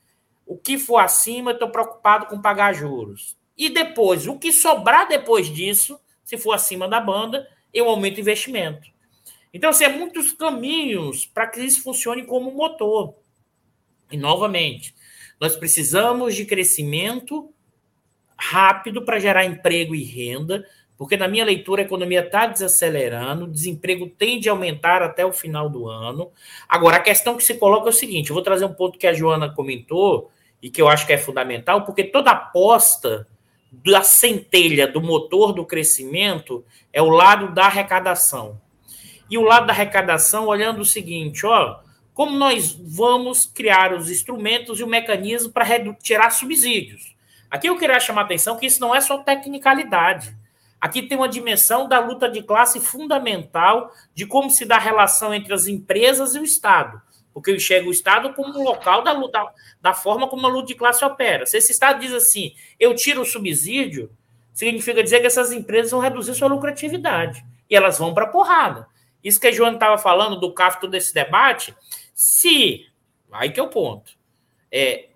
o 0.48 0.58
que 0.58 0.80
for 0.80 0.98
acima, 0.98 1.52
eu 1.52 1.56
estou 1.56 1.70
preocupado 1.70 2.26
com 2.26 2.42
pagar 2.42 2.74
juros. 2.74 3.38
E 3.56 3.70
depois, 3.70 4.26
o 4.26 4.40
que 4.40 4.52
sobrar 4.52 5.08
depois 5.08 5.48
disso, 5.48 6.00
se 6.24 6.38
for 6.38 6.54
acima 6.54 6.88
da 6.88 7.00
banda, 7.00 7.48
eu 7.74 7.90
aumento 7.90 8.18
o 8.18 8.22
investimento. 8.22 8.88
Então, 9.54 9.70
assim, 9.70 9.86
é 9.86 9.90
muitos 9.90 10.34
caminhos 10.34 11.26
para 11.26 11.48
que 11.48 11.62
isso 11.62 11.82
funcione 11.82 12.24
como 12.24 12.52
motor. 12.52 13.16
E, 14.12 14.18
novamente, 14.18 14.94
nós 15.40 15.56
precisamos 15.56 16.36
de 16.36 16.46
crescimento 16.46 17.52
rápido 18.38 19.04
para 19.04 19.20
gerar 19.20 19.46
emprego 19.46 19.96
e 19.96 20.04
renda, 20.04 20.66
porque, 20.98 21.18
na 21.18 21.28
minha 21.28 21.46
leitura, 21.46 21.82
a 21.82 21.86
economia 21.86 22.22
está 22.22 22.48
desacelerando, 22.48 23.46
o 23.46 23.52
desemprego 23.52 24.10
tende 24.10 24.50
a 24.50 24.52
aumentar 24.52 25.02
até 25.02 25.26
o 25.26 25.34
final 25.34 25.70
do 25.70 25.88
ano. 25.88 26.32
Agora, 26.68 26.98
a 26.98 27.02
questão 27.02 27.38
que 27.38 27.44
se 27.44 27.56
coloca 27.56 27.88
é 27.88 27.90
o 27.90 27.94
seguinte: 27.94 28.30
eu 28.30 28.34
vou 28.34 28.44
trazer 28.44 28.66
um 28.66 28.74
ponto 28.74 28.98
que 28.98 29.08
a 29.08 29.14
Joana 29.14 29.54
comentou 29.54 30.32
e 30.62 30.70
que 30.70 30.82
eu 30.82 30.88
acho 30.88 31.06
que 31.06 31.14
é 31.14 31.18
fundamental, 31.18 31.86
porque 31.86 32.04
toda 32.04 32.32
aposta 32.32 33.28
da 33.72 34.02
centelha 34.02 34.88
do 34.88 35.02
motor 35.02 35.54
do 35.54 35.66
crescimento 35.66 36.64
é 36.92 37.02
o 37.02 37.10
lado 37.10 37.54
da 37.54 37.66
arrecadação. 37.66 38.60
E 39.30 39.38
o 39.38 39.44
lado 39.44 39.68
da 39.68 39.74
arrecadação, 39.74 40.48
olhando 40.48 40.82
o 40.82 40.86
seguinte, 40.86 41.46
ó, 41.46 41.80
como 42.14 42.38
nós 42.38 42.72
vamos 42.74 43.46
criar 43.46 43.94
os 43.94 44.10
instrumentos 44.10 44.80
e 44.80 44.84
o 44.84 44.88
mecanismo 44.88 45.52
para 45.52 45.66
tirar 46.02 46.32
subsídios. 46.32 47.16
Aqui 47.50 47.68
eu 47.68 47.78
queria 47.78 48.00
chamar 48.00 48.22
a 48.22 48.26
atenção 48.26 48.58
que 48.58 48.66
isso 48.66 48.82
não 48.82 48.96
é 48.96 49.00
só 49.00 49.20
tecnicalidade. 49.20 50.36
Aqui 50.80 51.02
tem 51.02 51.18
uma 51.18 51.30
dimensão 51.30 51.88
da 51.88 52.00
luta 52.00 52.30
de 52.30 52.42
classe 52.44 52.80
fundamental 52.80 53.92
de 54.14 54.26
como 54.26 54.50
se 54.50 54.66
dá 54.66 54.78
a 54.78 54.80
relação 54.80 55.34
entre 55.34 55.54
as 55.54 55.68
empresas 55.68 56.36
e 56.36 56.40
o 56.40 56.44
Estado. 56.44 57.02
Porque 57.38 57.52
eu 57.52 57.56
enxergo 57.56 57.90
o 57.90 57.92
Estado 57.92 58.34
como 58.34 58.50
um 58.60 58.64
local 58.64 59.04
da, 59.04 59.12
luta, 59.12 59.40
da 59.80 59.94
forma 59.94 60.28
como 60.28 60.48
a 60.48 60.50
luta 60.50 60.70
de 60.70 60.74
classe 60.74 61.06
opera. 61.06 61.46
Se 61.46 61.56
esse 61.56 61.72
Estado 61.72 62.00
diz 62.00 62.12
assim, 62.12 62.56
eu 62.80 62.96
tiro 62.96 63.22
o 63.22 63.26
subsídio, 63.26 64.10
significa 64.52 65.04
dizer 65.04 65.20
que 65.20 65.28
essas 65.28 65.52
empresas 65.52 65.92
vão 65.92 66.00
reduzir 66.00 66.34
sua 66.34 66.48
lucratividade 66.48 67.46
e 67.70 67.76
elas 67.76 68.00
vão 68.00 68.12
para 68.12 68.24
a 68.24 68.30
porrada. 68.30 68.88
Isso 69.24 69.40
que 69.40 69.46
a 69.46 69.52
Joana 69.52 69.76
estava 69.76 70.00
falando 70.00 70.40
do 70.40 70.52
CAF 70.52 70.88
desse 70.88 71.14
debate, 71.14 71.76
se, 72.12 72.88
aí 73.32 73.52
que 73.52 73.60
é 73.60 73.64
o 73.64 73.68
ponto, 73.68 74.18
é, 74.72 75.10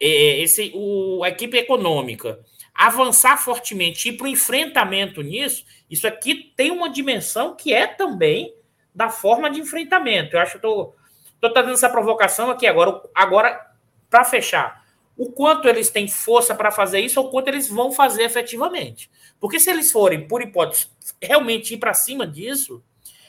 é 0.00 0.40
esse, 0.40 0.72
o, 0.74 1.22
a 1.22 1.28
equipe 1.28 1.56
econômica 1.56 2.40
avançar 2.74 3.36
fortemente 3.36 4.08
e 4.08 4.12
para 4.12 4.24
o 4.24 4.28
enfrentamento 4.28 5.22
nisso, 5.22 5.64
isso 5.88 6.04
aqui 6.04 6.52
tem 6.56 6.72
uma 6.72 6.90
dimensão 6.90 7.54
que 7.54 7.72
é 7.72 7.86
também 7.86 8.52
da 8.92 9.08
forma 9.08 9.48
de 9.48 9.60
enfrentamento. 9.60 10.34
Eu 10.34 10.40
acho 10.40 10.52
que 10.52 10.58
estou 10.58 10.96
estou 11.42 11.52
trazendo 11.52 11.74
essa 11.74 11.90
provocação 11.90 12.50
aqui 12.50 12.68
agora, 12.68 13.02
agora 13.12 13.72
para 14.08 14.24
fechar 14.24 14.86
o 15.16 15.30
quanto 15.32 15.68
eles 15.68 15.90
têm 15.90 16.06
força 16.08 16.54
para 16.54 16.70
fazer 16.70 17.00
isso 17.00 17.20
ou 17.20 17.26
o 17.26 17.30
quanto 17.30 17.48
eles 17.48 17.68
vão 17.68 17.92
fazer 17.92 18.22
efetivamente. 18.22 19.10
Porque 19.40 19.58
se 19.58 19.68
eles 19.68 19.90
forem, 19.90 20.26
por 20.26 20.40
hipótese, 20.40 20.88
realmente 21.20 21.74
ir 21.74 21.78
para 21.78 21.92
cima 21.92 22.26
disso, 22.26 22.82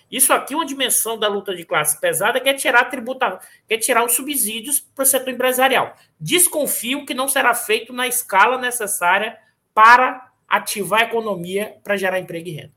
isso 0.10 0.32
aqui 0.32 0.54
é 0.54 0.58
uma 0.58 0.66
dimensão 0.66 1.18
da 1.18 1.28
luta 1.28 1.56
de 1.56 1.66
classe 1.66 2.00
pesada 2.00 2.40
que 2.40 2.48
é 2.48 2.54
tirar 2.54 2.86
tributa, 2.86 3.40
que 3.68 3.74
é 3.74 3.78
tirar 3.78 4.06
os 4.06 4.14
subsídios 4.14 4.80
para 4.80 5.04
o 5.04 5.06
setor 5.06 5.30
empresarial. 5.34 5.96
Desconfio 6.20 7.06
que 7.06 7.16
não 7.16 7.28
será 7.28 7.54
feito 7.56 7.92
na 7.92 8.08
escala 8.08 8.60
necessária 8.60 9.38
para 9.74 10.32
ativar 10.48 11.02
a 11.02 11.06
economia 11.06 11.78
para 11.84 11.98
gerar 11.98 12.20
emprego 12.20 12.48
e 12.48 12.52
renda. 12.52 12.74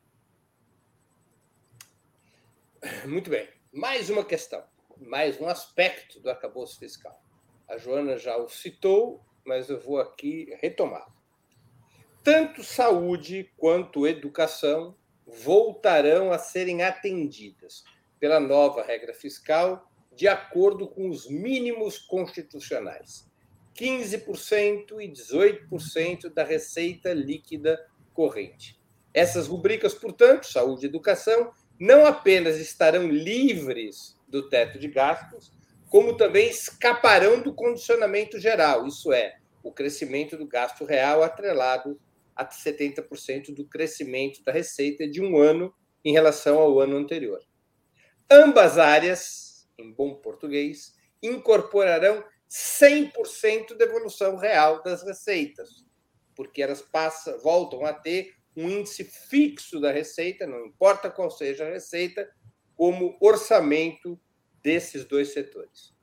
Muito 3.05 3.29
bem. 3.29 3.47
Mais 3.73 4.09
uma 4.09 4.25
questão, 4.25 4.63
mais 5.01 5.41
um 5.41 5.47
aspecto 5.47 6.21
do 6.21 6.31
arcabouço 6.31 6.79
fiscal. 6.79 7.21
A 7.69 7.77
Joana 7.77 8.17
já 8.17 8.37
o 8.37 8.49
citou, 8.49 9.21
mas 9.45 9.69
eu 9.69 9.79
vou 9.81 10.01
aqui 10.01 10.55
retomar. 10.61 11.07
Tanto 12.23 12.65
saúde 12.65 13.53
quanto 13.57 14.07
educação 14.07 14.97
voltarão 15.27 16.33
a 16.33 16.39
serem 16.39 16.83
atendidas 16.83 17.85
pela 18.19 18.41
nova 18.41 18.83
regra 18.83 19.13
fiscal 19.13 19.91
de 20.15 20.27
acordo 20.27 20.89
com 20.89 21.11
os 21.11 21.29
mínimos 21.29 21.99
constitucionais. 21.99 23.31
15% 23.75 25.01
e 25.01 25.09
18% 25.09 26.33
da 26.33 26.43
receita 26.43 27.13
líquida 27.13 27.87
corrente. 28.15 28.81
Essas 29.13 29.47
rubricas, 29.47 29.95
portanto, 29.95 30.47
saúde 30.47 30.87
e 30.87 30.89
educação, 30.89 31.53
não 31.79 32.07
apenas 32.07 32.57
estarão 32.59 33.07
livres 33.07 34.16
do 34.29 34.49
teto 34.49 34.79
de 34.79 34.89
gastos, 34.89 35.53
como 35.89 36.17
também 36.17 36.49
escaparão 36.49 37.41
do 37.41 37.55
condicionamento 37.55 38.39
geral, 38.39 38.87
isso 38.87 39.13
é, 39.13 39.37
o 39.63 39.73
crescimento 39.73 40.37
do 40.37 40.47
gasto 40.47 40.85
real 40.85 41.23
atrelado 41.23 42.01
a 42.35 42.45
70% 42.45 43.55
do 43.55 43.65
crescimento 43.65 44.43
da 44.45 44.53
receita 44.53 45.09
de 45.09 45.23
um 45.23 45.39
ano 45.39 45.75
em 46.05 46.13
relação 46.13 46.59
ao 46.59 46.79
ano 46.81 46.97
anterior. 46.97 47.41
Ambas 48.31 48.79
áreas, 48.79 49.69
em 49.79 49.93
bom 49.93 50.15
português, 50.17 50.95
incorporarão 51.23 52.23
100% 52.49 53.77
da 53.77 53.85
evolução 53.85 54.37
real 54.37 54.83
das 54.83 55.03
receitas, 55.03 55.85
porque 56.35 56.63
elas 56.63 56.83
passam, 56.83 57.39
voltam 57.41 57.85
a 57.85 57.93
ter 57.93 58.35
um 58.57 58.69
índice 58.69 59.05
fixo 59.05 59.81
da 59.81 59.91
receita, 59.91 60.47
não 60.47 60.67
importa 60.67 61.11
qual 61.11 61.31
seja 61.31 61.67
a 61.67 61.71
receita, 61.71 62.29
como 62.77 63.17
orçamento 63.21 64.21
desses 64.63 65.05
dois 65.05 65.33
setores. 65.33 65.95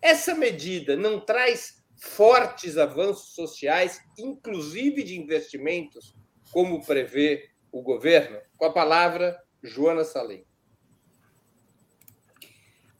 Essa 0.00 0.34
medida 0.34 0.96
não 0.96 1.20
traz 1.20 1.82
fortes 1.96 2.78
avanços 2.78 3.34
sociais, 3.34 4.00
inclusive 4.18 5.02
de 5.02 5.18
investimentos, 5.18 6.14
como 6.52 6.84
prevê 6.84 7.50
o 7.70 7.82
governo? 7.82 8.40
Com 8.56 8.64
a 8.64 8.72
palavra, 8.72 9.38
Joana 9.62 10.04
Salim. 10.04 10.44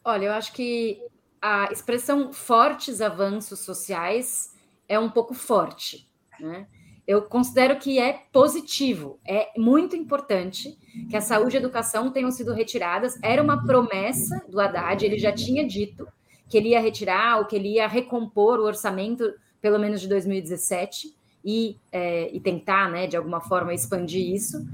Olha, 0.05 0.26
eu 0.26 0.33
acho 0.33 0.53
que 0.53 1.03
a 1.41 1.70
expressão 1.72 2.33
fortes 2.33 3.01
avanços 3.01 3.61
sociais 3.61 4.55
é 4.89 4.99
um 4.99 5.11
pouco 5.11 5.35
forte. 5.35 6.11
Né? 6.39 6.66
Eu 7.11 7.23
considero 7.23 7.77
que 7.77 7.99
é 7.99 8.23
positivo, 8.33 9.19
é 9.27 9.49
muito 9.57 9.97
importante 9.97 10.79
que 11.09 11.17
a 11.17 11.21
saúde 11.21 11.57
e 11.57 11.59
a 11.59 11.61
educação 11.61 12.13
tenham 12.13 12.31
sido 12.31 12.55
retiradas. 12.55 13.19
Era 13.21 13.43
uma 13.43 13.67
promessa 13.67 14.41
do 14.49 14.61
Haddad, 14.61 15.05
ele 15.05 15.19
já 15.19 15.33
tinha 15.33 15.67
dito 15.67 16.07
que 16.49 16.57
ele 16.57 16.69
ia 16.69 16.81
retirar 16.81 17.39
ou 17.39 17.47
que 17.47 17.57
ele 17.57 17.75
ia 17.75 17.89
recompor 17.89 18.61
o 18.61 18.65
orçamento, 18.65 19.29
pelo 19.61 19.77
menos 19.77 20.01
de 20.01 20.07
2017, 20.07 21.13
e, 21.45 21.77
é, 21.91 22.31
e 22.33 22.39
tentar, 22.39 22.89
né, 22.89 23.09
de 23.09 23.17
alguma 23.17 23.41
forma, 23.41 23.75
expandir 23.75 24.33
isso. 24.33 24.65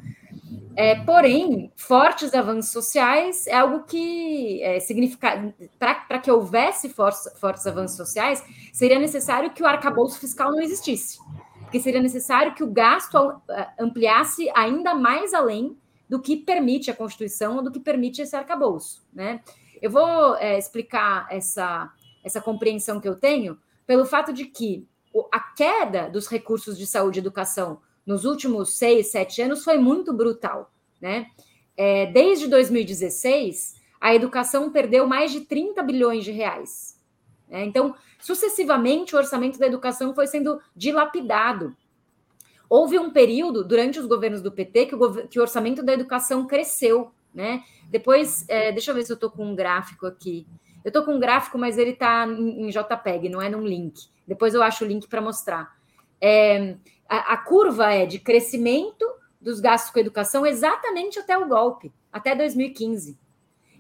É, 0.76 0.94
porém, 0.94 1.72
fortes 1.74 2.34
avanços 2.34 2.70
sociais 2.70 3.46
é 3.46 3.54
algo 3.54 3.84
que 3.84 4.62
é, 4.62 4.78
significa 4.78 5.54
para 5.78 6.18
que 6.18 6.30
houvesse 6.30 6.90
fortes, 6.90 7.32
fortes 7.40 7.66
avanços 7.66 7.96
sociais, 7.96 8.44
seria 8.74 8.98
necessário 8.98 9.52
que 9.52 9.62
o 9.62 9.66
arcabouço 9.66 10.20
fiscal 10.20 10.50
não 10.50 10.60
existisse, 10.60 11.18
porque 11.66 11.80
seria 11.80 12.00
necessário 12.00 12.54
que 12.54 12.62
o 12.62 12.70
gasto 12.70 13.42
ampliasse 13.78 14.48
ainda 14.54 14.94
mais 14.94 15.34
além 15.34 15.76
do 16.08 16.22
que 16.22 16.36
permite 16.36 16.92
a 16.92 16.94
Constituição 16.94 17.56
ou 17.56 17.62
do 17.62 17.72
que 17.72 17.80
permite 17.80 18.22
esse 18.22 18.36
arcabouço. 18.36 19.04
Né? 19.12 19.40
Eu 19.82 19.90
vou 19.90 20.36
é, 20.36 20.56
explicar 20.56 21.26
essa, 21.28 21.92
essa 22.24 22.40
compreensão 22.40 23.00
que 23.00 23.08
eu 23.08 23.16
tenho 23.16 23.58
pelo 23.84 24.06
fato 24.06 24.32
de 24.32 24.44
que 24.44 24.86
a 25.32 25.40
queda 25.40 26.08
dos 26.08 26.28
recursos 26.28 26.78
de 26.78 26.86
saúde 26.86 27.18
e 27.18 27.20
educação 27.20 27.80
nos 28.06 28.24
últimos 28.24 28.78
seis, 28.78 29.10
sete 29.10 29.42
anos 29.42 29.64
foi 29.64 29.76
muito 29.76 30.12
brutal. 30.12 30.70
Né? 31.00 31.26
É, 31.76 32.06
desde 32.06 32.46
2016, 32.46 33.74
a 34.00 34.14
educação 34.14 34.70
perdeu 34.70 35.04
mais 35.04 35.32
de 35.32 35.40
30 35.40 35.82
bilhões 35.82 36.24
de 36.24 36.30
reais. 36.30 36.95
Né? 37.48 37.64
Então, 37.64 37.94
sucessivamente, 38.18 39.14
o 39.14 39.18
orçamento 39.18 39.58
da 39.58 39.66
educação 39.66 40.14
foi 40.14 40.26
sendo 40.26 40.60
dilapidado. 40.74 41.76
Houve 42.68 42.98
um 42.98 43.10
período, 43.10 43.64
durante 43.64 43.98
os 43.98 44.06
governos 44.06 44.42
do 44.42 44.50
PT, 44.50 44.86
que 44.86 44.94
o, 44.94 45.28
que 45.28 45.38
o 45.38 45.42
orçamento 45.42 45.82
da 45.82 45.92
educação 45.92 46.46
cresceu. 46.46 47.12
Né? 47.32 47.62
Depois, 47.88 48.44
é, 48.48 48.72
deixa 48.72 48.90
eu 48.90 48.94
ver 48.94 49.04
se 49.04 49.12
eu 49.12 49.14
estou 49.14 49.30
com 49.30 49.44
um 49.44 49.54
gráfico 49.54 50.06
aqui. 50.06 50.46
Eu 50.84 50.88
estou 50.88 51.04
com 51.04 51.14
um 51.14 51.20
gráfico, 51.20 51.58
mas 51.58 51.78
ele 51.78 51.90
está 51.90 52.26
em, 52.26 52.66
em 52.66 52.70
JPEG, 52.70 53.28
não 53.28 53.42
é 53.42 53.48
num 53.48 53.64
link. 53.66 54.08
Depois 54.26 54.54
eu 54.54 54.62
acho 54.62 54.84
o 54.84 54.88
link 54.88 55.06
para 55.08 55.20
mostrar. 55.20 55.76
É, 56.20 56.76
a, 57.08 57.34
a 57.34 57.36
curva 57.36 57.92
é 57.92 58.06
de 58.06 58.18
crescimento 58.18 59.04
dos 59.40 59.60
gastos 59.60 59.92
com 59.92 59.98
educação 59.98 60.46
exatamente 60.46 61.18
até 61.18 61.36
o 61.36 61.46
golpe, 61.46 61.92
até 62.12 62.34
2015. 62.34 63.18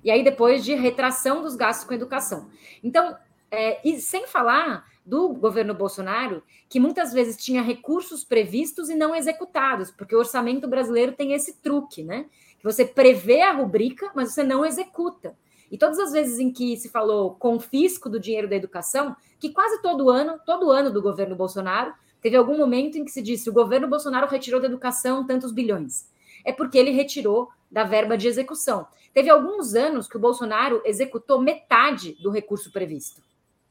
E 0.04 0.10
aí 0.10 0.22
depois 0.22 0.64
de 0.64 0.74
retração 0.74 1.42
dos 1.42 1.56
gastos 1.56 1.86
com 1.86 1.94
educação. 1.94 2.48
Então, 2.82 3.16
é, 3.50 3.80
e 3.88 4.00
sem 4.00 4.26
falar 4.26 4.84
do 5.04 5.28
governo 5.28 5.72
Bolsonaro, 5.72 6.42
que 6.68 6.80
muitas 6.80 7.12
vezes 7.12 7.36
tinha 7.36 7.62
recursos 7.62 8.24
previstos 8.24 8.90
e 8.90 8.96
não 8.96 9.14
executados, 9.14 9.90
porque 9.90 10.14
o 10.14 10.18
orçamento 10.18 10.66
brasileiro 10.66 11.12
tem 11.12 11.32
esse 11.32 11.54
truque, 11.60 12.02
né? 12.02 12.26
Que 12.58 12.64
você 12.64 12.84
prevê 12.84 13.42
a 13.42 13.52
rubrica, 13.52 14.10
mas 14.14 14.32
você 14.32 14.42
não 14.42 14.64
executa. 14.64 15.36
E 15.70 15.78
todas 15.78 15.98
as 15.98 16.12
vezes 16.12 16.38
em 16.38 16.52
que 16.52 16.76
se 16.76 16.88
falou 16.88 17.34
confisco 17.34 18.08
do 18.08 18.18
dinheiro 18.18 18.48
da 18.48 18.56
educação, 18.56 19.16
que 19.38 19.50
quase 19.50 19.80
todo 19.80 20.10
ano, 20.10 20.40
todo 20.44 20.70
ano 20.70 20.90
do 20.90 21.02
governo 21.02 21.36
Bolsonaro, 21.36 21.92
teve 22.20 22.36
algum 22.36 22.56
momento 22.56 22.98
em 22.98 23.04
que 23.04 23.10
se 23.10 23.22
disse 23.22 23.48
o 23.48 23.52
governo 23.52 23.88
Bolsonaro 23.88 24.26
retirou 24.26 24.60
da 24.60 24.66
educação 24.66 25.26
tantos 25.26 25.52
bilhões. 25.52 26.08
É 26.44 26.52
porque 26.52 26.78
ele 26.78 26.90
retirou 26.90 27.48
da 27.70 27.84
verba 27.84 28.16
de 28.16 28.28
execução. 28.28 28.86
Teve 29.12 29.30
alguns 29.30 29.74
anos 29.74 30.06
que 30.08 30.16
o 30.16 30.20
Bolsonaro 30.20 30.82
executou 30.84 31.40
metade 31.40 32.16
do 32.20 32.30
recurso 32.30 32.70
previsto. 32.70 33.22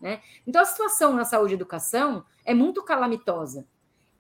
Né? 0.06 0.22
Então, 0.46 0.62
a 0.62 0.66
situação 0.66 1.14
na 1.14 1.26
saúde 1.26 1.56
e 1.56 1.56
educação 1.56 2.24
é 2.46 2.54
muito 2.54 2.84
calamitosa. 2.84 3.66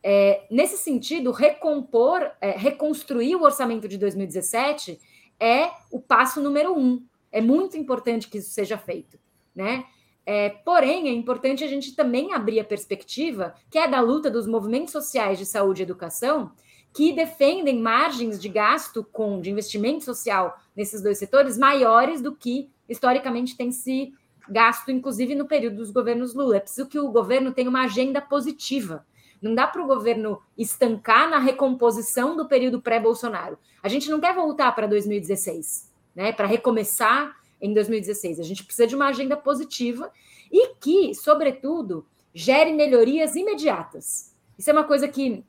É, 0.01 0.47
nesse 0.49 0.79
sentido, 0.79 1.29
recompor, 1.29 2.31
é, 2.41 2.57
reconstruir 2.57 3.35
o 3.35 3.43
orçamento 3.43 3.87
de 3.87 3.95
2017 3.99 4.99
é 5.39 5.69
o 5.91 5.99
passo 5.99 6.41
número 6.41 6.75
um. 6.75 7.05
É 7.31 7.39
muito 7.39 7.77
importante 7.77 8.27
que 8.27 8.39
isso 8.39 8.49
seja 8.49 8.79
feito. 8.79 9.19
Né? 9.53 9.85
É, 10.25 10.49
porém, 10.49 11.07
é 11.07 11.11
importante 11.11 11.63
a 11.63 11.67
gente 11.67 11.95
também 11.95 12.33
abrir 12.33 12.59
a 12.59 12.65
perspectiva, 12.65 13.53
que 13.69 13.77
é 13.77 13.87
da 13.87 14.01
luta 14.01 14.31
dos 14.31 14.47
movimentos 14.47 14.91
sociais 14.91 15.37
de 15.37 15.45
saúde 15.45 15.83
e 15.83 15.85
educação, 15.85 16.51
que 16.95 17.13
defendem 17.13 17.79
margens 17.79 18.41
de 18.41 18.49
gasto 18.49 19.03
com 19.03 19.39
de 19.39 19.51
investimento 19.51 20.03
social 20.03 20.57
nesses 20.75 21.03
dois 21.03 21.19
setores 21.19 21.59
maiores 21.59 22.23
do 22.23 22.35
que 22.35 22.71
historicamente 22.89 23.55
tem 23.55 23.71
se 23.71 24.15
gasto, 24.49 24.91
inclusive 24.91 25.35
no 25.35 25.47
período 25.47 25.77
dos 25.77 25.91
governos 25.91 26.33
Lula. 26.33 26.57
É 26.57 26.59
preciso 26.59 26.87
que 26.87 26.99
o 26.99 27.09
governo 27.09 27.51
tenha 27.51 27.69
uma 27.69 27.83
agenda 27.83 28.21
positiva. 28.21 29.05
Não 29.41 29.53
dá 29.53 29.67
para 29.67 29.83
o 29.83 29.87
governo 29.87 30.41
estancar 30.57 31.29
na 31.29 31.37
recomposição 31.37 32.35
do 32.35 32.47
período 32.47 32.81
pré-Bolsonaro. 32.81 33.57
A 33.83 33.87
gente 33.87 34.09
não 34.09 34.19
quer 34.19 34.33
voltar 34.33 34.71
para 34.73 34.87
2016, 34.87 35.91
né? 36.15 36.31
Para 36.31 36.47
recomeçar 36.47 37.35
em 37.61 37.73
2016. 37.73 38.39
A 38.39 38.43
gente 38.43 38.63
precisa 38.63 38.87
de 38.87 38.95
uma 38.95 39.07
agenda 39.07 39.37
positiva 39.37 40.11
e 40.51 40.75
que, 40.75 41.13
sobretudo, 41.13 42.05
gere 42.33 42.73
melhorias 42.73 43.35
imediatas. 43.35 44.33
Isso 44.57 44.69
é 44.69 44.73
uma 44.73 44.83
coisa 44.83 45.07
que 45.07 45.43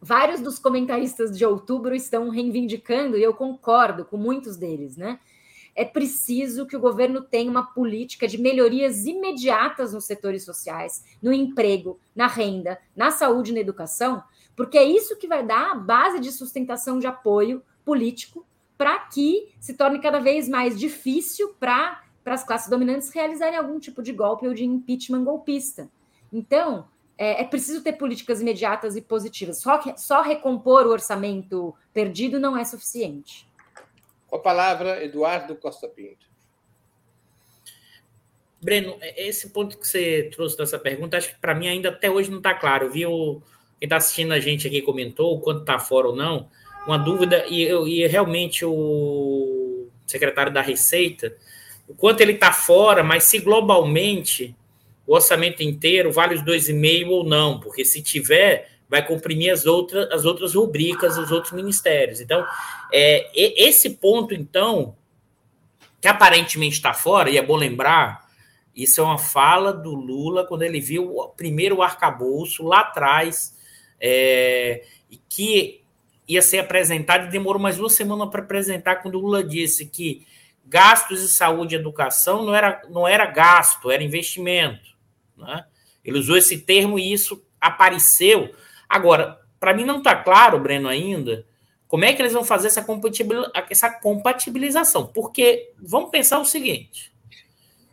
vários 0.00 0.40
dos 0.40 0.58
comentaristas 0.58 1.36
de 1.36 1.44
outubro 1.44 1.94
estão 1.94 2.28
reivindicando 2.28 3.16
e 3.16 3.22
eu 3.22 3.32
concordo 3.32 4.04
com 4.04 4.16
muitos 4.16 4.56
deles, 4.56 4.96
né? 4.96 5.20
É 5.74 5.84
preciso 5.84 6.66
que 6.66 6.76
o 6.76 6.80
governo 6.80 7.22
tenha 7.22 7.50
uma 7.50 7.64
política 7.64 8.28
de 8.28 8.38
melhorias 8.38 9.06
imediatas 9.06 9.92
nos 9.92 10.04
setores 10.04 10.44
sociais, 10.44 11.04
no 11.22 11.32
emprego, 11.32 11.98
na 12.14 12.26
renda, 12.26 12.78
na 12.94 13.10
saúde 13.10 13.50
e 13.50 13.54
na 13.54 13.60
educação, 13.60 14.22
porque 14.54 14.76
é 14.76 14.84
isso 14.84 15.16
que 15.16 15.26
vai 15.26 15.44
dar 15.44 15.72
a 15.72 15.74
base 15.74 16.20
de 16.20 16.30
sustentação 16.30 16.98
de 16.98 17.06
apoio 17.06 17.62
político 17.84 18.46
para 18.76 18.98
que 18.98 19.54
se 19.60 19.74
torne 19.74 20.00
cada 20.00 20.18
vez 20.18 20.48
mais 20.48 20.78
difícil 20.78 21.54
para 21.58 22.02
as 22.26 22.44
classes 22.44 22.68
dominantes 22.68 23.10
realizarem 23.10 23.58
algum 23.58 23.78
tipo 23.78 24.02
de 24.02 24.12
golpe 24.12 24.46
ou 24.46 24.54
de 24.54 24.64
impeachment 24.64 25.24
golpista. 25.24 25.88
Então, 26.32 26.86
é, 27.16 27.42
é 27.42 27.44
preciso 27.44 27.82
ter 27.82 27.92
políticas 27.92 28.40
imediatas 28.40 28.96
e 28.96 29.00
positivas. 29.00 29.58
Só, 29.58 29.80
só 29.96 30.22
recompor 30.22 30.86
o 30.86 30.90
orçamento 30.90 31.74
perdido 31.92 32.40
não 32.40 32.56
é 32.56 32.64
suficiente. 32.64 33.48
Com 34.32 34.36
a 34.36 34.40
palavra, 34.40 35.04
Eduardo 35.04 35.54
Costa 35.56 35.86
Pinto. 35.86 36.26
Breno, 38.62 38.96
é, 39.02 39.28
esse 39.28 39.50
ponto 39.50 39.76
que 39.76 39.86
você 39.86 40.30
trouxe 40.32 40.56
dessa 40.56 40.78
pergunta, 40.78 41.18
acho 41.18 41.34
que 41.34 41.38
para 41.38 41.54
mim 41.54 41.68
ainda 41.68 41.90
até 41.90 42.10
hoje 42.10 42.30
não 42.30 42.38
está 42.38 42.54
claro. 42.54 42.90
Viu? 42.90 43.42
Quem 43.78 43.84
está 43.84 43.96
assistindo 43.96 44.32
a 44.32 44.40
gente 44.40 44.66
aqui 44.66 44.80
comentou, 44.80 45.38
quanto 45.42 45.60
está 45.60 45.78
fora 45.78 46.08
ou 46.08 46.16
não 46.16 46.48
uma 46.86 46.96
dúvida, 46.96 47.44
e, 47.46 47.64
e 47.68 48.06
realmente 48.06 48.64
o 48.64 49.86
secretário 50.06 50.50
da 50.50 50.62
Receita, 50.62 51.36
o 51.86 51.94
quanto 51.94 52.22
ele 52.22 52.32
está 52.32 52.54
fora, 52.54 53.04
mas 53.04 53.24
se 53.24 53.38
globalmente 53.38 54.56
o 55.06 55.14
orçamento 55.14 55.62
inteiro 55.62 56.10
vale 56.10 56.36
os 56.36 56.42
2,5 56.42 57.10
ou 57.10 57.22
não, 57.22 57.60
porque 57.60 57.84
se 57.84 58.00
tiver, 58.00 58.71
vai 58.92 59.02
comprimir 59.02 59.50
as 59.50 59.64
outras, 59.64 60.10
as 60.10 60.26
outras 60.26 60.54
rubricas, 60.54 61.16
os 61.16 61.30
outros 61.30 61.54
ministérios. 61.54 62.20
Então, 62.20 62.46
é, 62.92 63.30
esse 63.34 63.88
ponto, 63.88 64.34
então, 64.34 64.94
que 65.98 66.06
aparentemente 66.06 66.76
está 66.76 66.92
fora, 66.92 67.30
e 67.30 67.38
é 67.38 67.42
bom 67.42 67.56
lembrar, 67.56 68.28
isso 68.76 69.00
é 69.00 69.02
uma 69.02 69.16
fala 69.16 69.72
do 69.72 69.94
Lula 69.94 70.46
quando 70.46 70.60
ele 70.60 70.78
viu 70.78 71.16
o 71.16 71.28
primeiro 71.30 71.80
arcabouço 71.80 72.62
lá 72.62 72.80
atrás, 72.80 73.56
é, 73.98 74.84
que 75.26 75.80
ia 76.28 76.42
ser 76.42 76.58
apresentado 76.58 77.28
e 77.28 77.30
demorou 77.30 77.62
mais 77.62 77.78
duas 77.78 77.94
semanas 77.94 78.28
para 78.28 78.42
apresentar, 78.42 78.96
quando 78.96 79.14
o 79.14 79.20
Lula 79.20 79.42
disse 79.42 79.86
que 79.86 80.26
gastos 80.66 81.22
de 81.22 81.28
saúde 81.28 81.74
e 81.74 81.78
educação 81.78 82.44
não 82.44 82.54
era, 82.54 82.82
não 82.90 83.08
era 83.08 83.24
gasto, 83.24 83.90
era 83.90 84.02
investimento. 84.02 84.94
Né? 85.34 85.64
Ele 86.04 86.18
usou 86.18 86.36
esse 86.36 86.58
termo 86.58 86.98
e 86.98 87.10
isso 87.10 87.42
apareceu. 87.58 88.54
Agora, 88.92 89.40
para 89.58 89.72
mim 89.72 89.86
não 89.86 89.98
está 89.98 90.14
claro, 90.14 90.60
Breno, 90.60 90.86
ainda, 90.86 91.46
como 91.88 92.04
é 92.04 92.12
que 92.12 92.20
eles 92.20 92.34
vão 92.34 92.44
fazer 92.44 92.66
essa, 92.66 92.84
essa 93.70 93.90
compatibilização. 93.90 95.06
Porque 95.06 95.72
vamos 95.78 96.10
pensar 96.10 96.38
o 96.40 96.44
seguinte: 96.44 97.10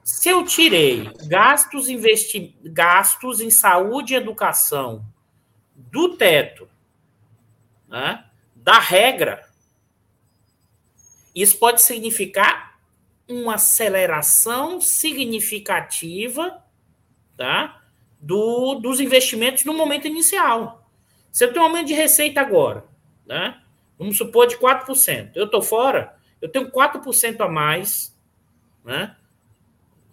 se 0.03 0.27
eu 0.27 0.43
tirei 0.43 1.09
gastos, 1.25 1.87
investi 1.87 2.53
gastos 2.65 3.39
em 3.39 3.49
saúde 3.49 4.13
e 4.13 4.17
educação 4.17 5.05
do 5.73 6.17
teto 6.17 6.67
né, 7.87 8.25
da 8.53 8.77
regra, 8.77 9.47
isso 11.33 11.57
pode 11.57 11.81
significar 11.81 12.77
uma 13.25 13.55
aceleração 13.55 14.81
significativa 14.81 16.61
tá, 17.37 17.83
do, 18.19 18.75
dos 18.75 18.99
investimentos 18.99 19.63
no 19.63 19.73
momento 19.73 20.07
inicial. 20.07 20.78
Se 21.31 21.45
eu 21.45 21.53
tenho 21.53 21.63
um 21.63 21.67
aumento 21.67 21.87
de 21.87 21.93
receita 21.93 22.41
agora, 22.41 22.83
né, 23.25 23.61
vamos 23.97 24.17
supor 24.17 24.47
de 24.47 24.57
4%, 24.57 25.31
eu 25.35 25.45
estou 25.45 25.61
fora, 25.61 26.15
eu 26.41 26.49
tenho 26.49 26.71
4% 26.71 27.41
a 27.41 27.47
mais, 27.47 28.17
né, 28.83 29.15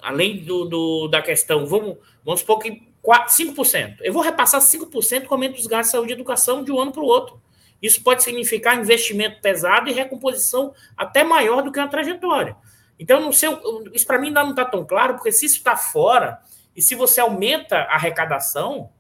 além 0.01 0.45
do, 0.45 0.65
do, 0.65 1.09
da 1.09 1.23
questão, 1.23 1.67
vamos, 1.67 1.97
vamos 2.25 2.41
supor 2.41 2.59
que 2.59 2.87
4, 3.03 3.33
5%. 3.33 3.99
Eu 4.01 4.13
vou 4.13 4.23
repassar 4.23 4.61
5% 4.61 5.27
com 5.27 5.35
aumento 5.35 5.57
dos 5.57 5.67
gastos 5.67 5.89
de 5.89 5.93
saúde 5.93 6.13
e 6.13 6.15
educação 6.15 6.65
de 6.65 6.73
um 6.73 6.81
ano 6.81 6.93
para 6.93 7.03
o 7.03 7.07
outro. 7.07 7.41
Isso 7.81 8.03
pode 8.03 8.23
significar 8.25 8.79
investimento 8.79 9.41
pesado 9.41 9.89
e 9.89 9.93
recomposição 9.93 10.75
até 10.97 11.23
maior 11.23 11.63
do 11.63 11.71
que 11.71 11.79
uma 11.79 11.89
trajetória. 11.89 12.57
Então, 12.99 13.21
não 13.21 13.31
sei, 13.31 13.49
isso 13.93 14.07
para 14.07 14.19
mim 14.19 14.29
ainda 14.29 14.43
não 14.43 14.51
está 14.51 14.65
tão 14.65 14.85
claro, 14.85 15.15
porque 15.15 15.31
se 15.31 15.47
isso 15.47 15.59
está 15.59 15.77
fora, 15.77 16.41
e 16.75 16.83
se 16.83 16.95
você 16.95 17.21
aumenta 17.21 17.77
a 17.77 17.95
arrecadação 17.95 18.91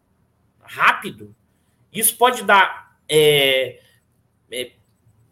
rápido, 0.63 1.35
isso 2.01 2.17
pode 2.17 2.43
dar 2.43 2.97
é, 3.09 3.81
é, 4.51 4.73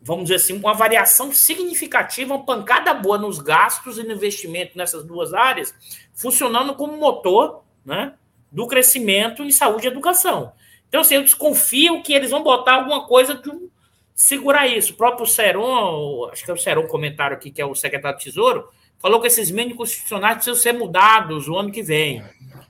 vamos 0.05 0.25
dizer 0.25 0.37
assim, 0.37 0.53
uma 0.53 0.75
variação 0.75 1.33
significativa, 1.33 2.35
uma 2.35 2.45
pancada 2.45 2.93
boa 2.93 3.17
nos 3.17 3.39
gastos 3.39 3.97
e 3.99 4.03
no 4.03 4.13
investimento 4.13 4.77
nessas 4.77 5.03
duas 5.03 5.33
áreas, 5.33 5.75
funcionando 6.13 6.75
como 6.75 6.99
motor 6.99 7.65
né, 7.83 8.15
do 8.53 8.67
crescimento 8.67 9.43
em 9.43 9.51
saúde 9.51 9.87
e 9.87 9.91
educação. 9.91 10.53
Então, 10.89 11.01
assim, 11.01 11.15
eu 11.15 11.23
desconfio 11.23 12.03
que 12.03 12.13
eles 12.13 12.31
vão 12.31 12.43
botar 12.43 12.75
alguma 12.75 13.07
coisa 13.07 13.35
de 13.35 13.51
segurar 14.15 14.67
isso. 14.67 14.93
O 14.93 14.97
próprio 14.97 15.27
Seron, 15.27 16.29
acho 16.31 16.45
que 16.45 16.51
é 16.51 16.55
o 16.55 16.59
Seron 16.59 16.87
comentário 16.87 17.35
aqui, 17.35 17.51
que 17.51 17.63
é 17.63 17.67
o 17.67 17.75
secretário 17.75 18.19
de 18.19 18.25
Tesouro, 18.25 18.69
falou 18.99 19.21
que 19.21 19.27
esses 19.27 19.51
mínimos 19.51 19.79
constitucionais 19.79 20.35
precisam 20.35 20.55
ser 20.55 20.73
mudados 20.73 21.49
o 21.49 21.57
ano 21.57 21.73
que 21.73 21.83
vem. 21.83 22.23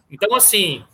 Então, 0.08 0.34
assim, 0.36 0.84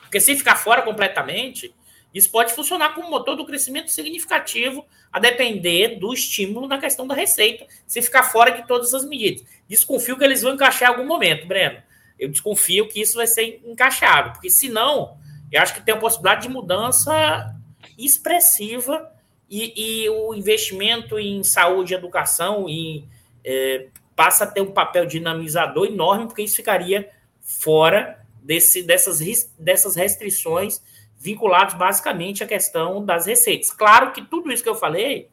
porque 0.00 0.20
se 0.20 0.36
ficar 0.36 0.56
fora 0.56 0.80
completamente, 0.82 1.74
isso 2.16 2.30
pode 2.30 2.54
funcionar 2.54 2.94
como 2.94 3.10
motor 3.10 3.36
do 3.36 3.44
crescimento 3.44 3.90
significativo, 3.90 4.86
a 5.12 5.20
depender 5.20 5.98
do 5.98 6.14
estímulo 6.14 6.66
na 6.66 6.78
questão 6.78 7.06
da 7.06 7.14
receita, 7.14 7.66
se 7.86 8.00
ficar 8.00 8.22
fora 8.22 8.52
de 8.52 8.66
todas 8.66 8.94
as 8.94 9.04
medidas. 9.04 9.44
Desconfio 9.68 10.16
que 10.16 10.24
eles 10.24 10.40
vão 10.40 10.54
encaixar 10.54 10.88
em 10.88 10.94
algum 10.94 11.06
momento, 11.06 11.46
Breno. 11.46 11.82
Eu 12.18 12.30
desconfio 12.30 12.88
que 12.88 13.02
isso 13.02 13.16
vai 13.16 13.26
ser 13.26 13.60
encaixado, 13.66 14.32
porque 14.32 14.48
senão, 14.48 15.18
eu 15.52 15.60
acho 15.60 15.74
que 15.74 15.82
tem 15.82 15.94
a 15.94 15.98
possibilidade 15.98 16.42
de 16.42 16.48
mudança 16.48 17.54
expressiva 17.98 19.12
e, 19.46 20.04
e 20.04 20.08
o 20.08 20.34
investimento 20.34 21.18
em 21.18 21.42
saúde 21.42 21.92
e 21.92 21.96
educação 21.96 22.66
e, 22.66 23.04
é, 23.44 23.88
passa 24.16 24.44
a 24.44 24.46
ter 24.46 24.62
um 24.62 24.72
papel 24.72 25.04
dinamizador 25.04 25.86
enorme, 25.86 26.24
porque 26.28 26.42
isso 26.42 26.56
ficaria 26.56 27.10
fora 27.42 28.24
desse, 28.42 28.82
dessas, 28.82 29.20
dessas 29.58 29.94
restrições 29.96 30.80
vinculados 31.26 31.74
basicamente 31.74 32.44
à 32.44 32.46
questão 32.46 33.04
das 33.04 33.26
receitas. 33.26 33.72
Claro 33.72 34.12
que 34.12 34.22
tudo 34.22 34.52
isso 34.52 34.62
que 34.62 34.68
eu 34.68 34.76
falei 34.76 35.28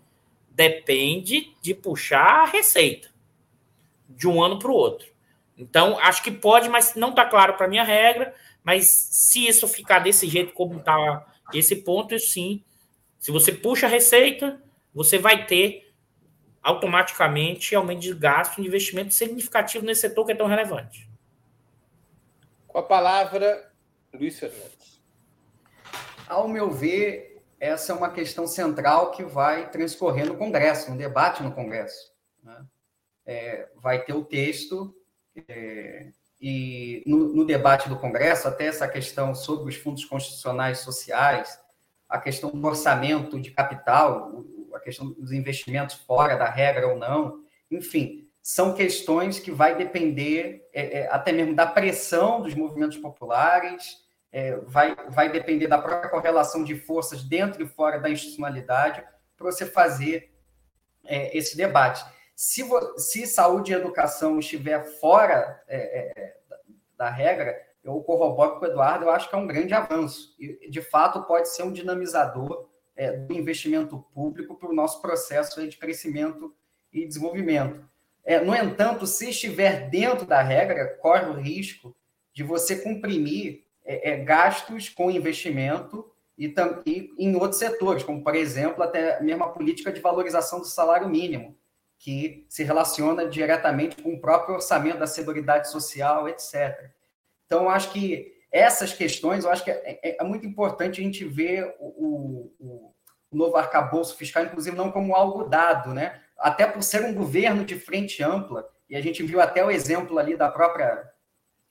depende 0.50 1.56
de 1.62 1.76
puxar 1.76 2.41
a 2.41 2.46
receita 2.46 3.10
de 4.10 4.28
um 4.28 4.41
ano 4.41 4.58
para 4.58 4.72
o 4.72 4.76
outro. 4.76 5.08
Então, 5.56 6.00
acho 6.00 6.24
que 6.24 6.32
pode, 6.32 6.68
mas 6.68 6.96
não 6.96 7.12
está 7.12 7.26
claro 7.26 7.54
para 7.54 7.68
mim 7.68 7.78
a 7.78 7.84
regra. 7.84 8.34
Mas 8.64 8.88
se 8.88 9.48
isso 9.48 9.68
ficar 9.68 10.00
desse 10.00 10.28
jeito 10.28 10.52
como 10.54 10.80
está 10.80 11.28
esse 11.54 11.76
ponto, 11.76 12.18
sim. 12.18 12.64
Se 13.20 13.32
você 13.32 13.52
puxa 13.52 13.86
a 13.86 13.89
receita, 13.89 14.60
você 14.94 15.20
vai 15.20 15.46
ter 15.46 15.94
automaticamente 16.64 17.76
aumento 17.76 18.00
de 18.00 18.16
gasto 18.16 18.60
e 18.60 18.66
investimento 18.66 19.14
significativo 19.14 19.86
nesse 19.86 20.02
setor 20.02 20.26
que 20.26 20.32
é 20.32 20.36
tão 20.36 20.48
relevante. 20.48 21.08
Com 22.68 22.80
a 22.80 22.84
palavra, 22.84 23.72
Luiz 24.12 24.39
Fernandes. 24.39 24.93
Ao 26.34 26.47
meu 26.47 26.71
ver, 26.71 27.43
essa 27.59 27.93
é 27.93 27.95
uma 27.95 28.09
questão 28.09 28.47
central 28.47 29.11
que 29.11 29.23
vai 29.23 29.69
transcorrer 29.69 30.25
no 30.25 30.36
Congresso, 30.36 30.89
no 30.89 30.97
debate 30.97 31.43
no 31.43 31.51
Congresso. 31.51 32.11
Né? 32.41 32.65
É, 33.23 33.69
vai 33.75 34.03
ter 34.03 34.13
o 34.13 34.25
texto, 34.25 34.95
é, 35.47 36.07
e 36.41 37.03
no, 37.05 37.36
no, 37.36 37.45
debate 37.45 37.88
do 37.88 37.99
Congresso, 37.99 38.47
até 38.47 38.65
essa 38.65 38.88
questão 38.88 39.36
sobre 39.36 39.69
os 39.69 39.75
fundos 39.75 40.05
constitucionais 40.05 40.79
sociais, 40.79 41.59
a 42.09 42.17
questão 42.17 42.49
do 42.49 42.65
orçamento 42.65 43.39
de 43.39 43.51
capital, 43.51 44.43
a 44.73 44.79
questão 44.79 45.11
dos 45.11 45.31
investimentos 45.31 45.97
fora 45.97 46.36
da 46.36 46.49
regra 46.49 46.88
ou 46.88 46.97
não, 46.97 47.43
enfim, 47.69 48.27
são 48.41 48.73
questões 48.73 49.38
que 49.38 49.51
vai 49.51 49.77
depender 49.77 50.67
é, 50.73 51.01
é 51.01 51.07
até 51.11 51.31
mesmo 51.31 51.55
da 51.55 51.67
pressão 51.67 52.41
dos 52.41 52.55
movimentos 52.55 52.97
populares, 52.97 54.03
é, 54.34 54.57
vai, 54.65 54.95
vai 55.09 55.31
depender 55.31 55.67
da 55.67 55.77
própria 55.77 56.09
correlação 56.09 56.63
de 56.63 56.75
forças 56.75 57.23
dentro 57.23 57.61
e 57.61 57.67
fora 57.67 57.99
da 57.99 58.09
institucionalidade 58.09 59.03
para 59.38 59.45
você 59.51 59.63
fazer 59.63 60.34
é, 61.05 61.38
esse 61.38 61.55
debate. 61.55 62.03
Se, 62.36 62.63
se 62.97 63.27
saúde 63.27 63.71
e 63.71 63.75
educação 63.75 64.39
estiver 64.39 64.84
fora 64.99 65.63
é, 65.67 65.99
é, 66.19 66.38
da 66.97 67.11
regra, 67.11 67.55
eu 67.84 68.01
corroboro 68.01 68.59
com 68.59 68.65
o 68.65 68.67
Eduardo, 68.67 69.05
eu 69.05 69.11
acho 69.11 69.29
que 69.29 69.36
é 69.36 69.38
um 69.38 69.45
grande 69.45 69.73
avanço. 69.73 70.36
E, 70.39 70.67
de 70.67 70.81
fato, 70.81 71.23
pode 71.25 71.49
ser 71.49 71.61
um 71.61 71.71
dinamizador 71.71 72.69
é, 72.95 73.11
do 73.11 73.34
investimento 73.34 73.99
público 74.15 74.55
para 74.55 74.69
o 74.69 74.73
nosso 74.73 74.99
processo 74.99 75.67
de 75.67 75.77
crescimento 75.77 76.55
e 76.91 77.05
desenvolvimento. 77.05 77.88
É, 78.23 78.39
no 78.39 78.55
entanto, 78.55 79.05
se 79.05 79.29
estiver 79.29 79.89
dentro 79.89 80.25
da 80.25 80.41
regra, 80.41 80.97
corre 81.01 81.25
o 81.25 81.34
risco 81.34 81.95
de 82.34 82.41
você 82.41 82.77
comprimir 82.77 83.62
é, 83.86 84.11
é, 84.11 84.17
gastos 84.17 84.89
com 84.89 85.11
investimento 85.11 86.09
e, 86.38 86.49
tam, 86.49 86.81
e 86.86 87.13
em 87.17 87.36
outros 87.36 87.59
setores, 87.59 88.03
como, 88.03 88.23
por 88.23 88.36
exemplo, 88.36 88.84
até 88.84 89.21
mesmo 89.21 89.43
a 89.43 89.49
política 89.49 89.91
de 89.91 90.01
valorização 90.01 90.59
do 90.59 90.65
salário 90.65 91.07
mínimo, 91.09 91.57
que 91.99 92.45
se 92.49 92.63
relaciona 92.63 93.27
diretamente 93.27 94.01
com 94.01 94.13
o 94.13 94.19
próprio 94.19 94.55
orçamento 94.55 94.99
da 94.99 95.07
Seguridade 95.07 95.69
Social, 95.69 96.27
etc. 96.27 96.91
Então, 97.45 97.69
acho 97.69 97.91
que 97.91 98.34
essas 98.51 98.93
questões, 98.93 99.45
eu 99.45 99.51
acho 99.51 99.63
que 99.63 99.71
é, 99.71 99.99
é, 100.03 100.17
é 100.19 100.23
muito 100.23 100.45
importante 100.45 100.99
a 100.99 101.03
gente 101.03 101.23
ver 101.25 101.75
o, 101.79 102.51
o, 102.59 102.93
o 103.31 103.38
novo 103.38 103.55
arcabouço 103.57 104.15
fiscal, 104.15 104.43
inclusive, 104.43 104.75
não 104.75 104.91
como 104.91 105.15
algo 105.15 105.45
dado, 105.45 105.93
né? 105.93 106.21
Até 106.38 106.65
por 106.65 106.84
ser 106.84 107.03
um 107.03 107.13
governo 107.13 107.63
de 107.63 107.79
frente 107.79 108.23
ampla, 108.23 108.67
e 108.89 108.95
a 108.95 109.01
gente 109.01 109.23
viu 109.23 109.41
até 109.41 109.65
o 109.65 109.71
exemplo 109.71 110.19
ali 110.19 110.36
da 110.36 110.49
própria, 110.49 111.09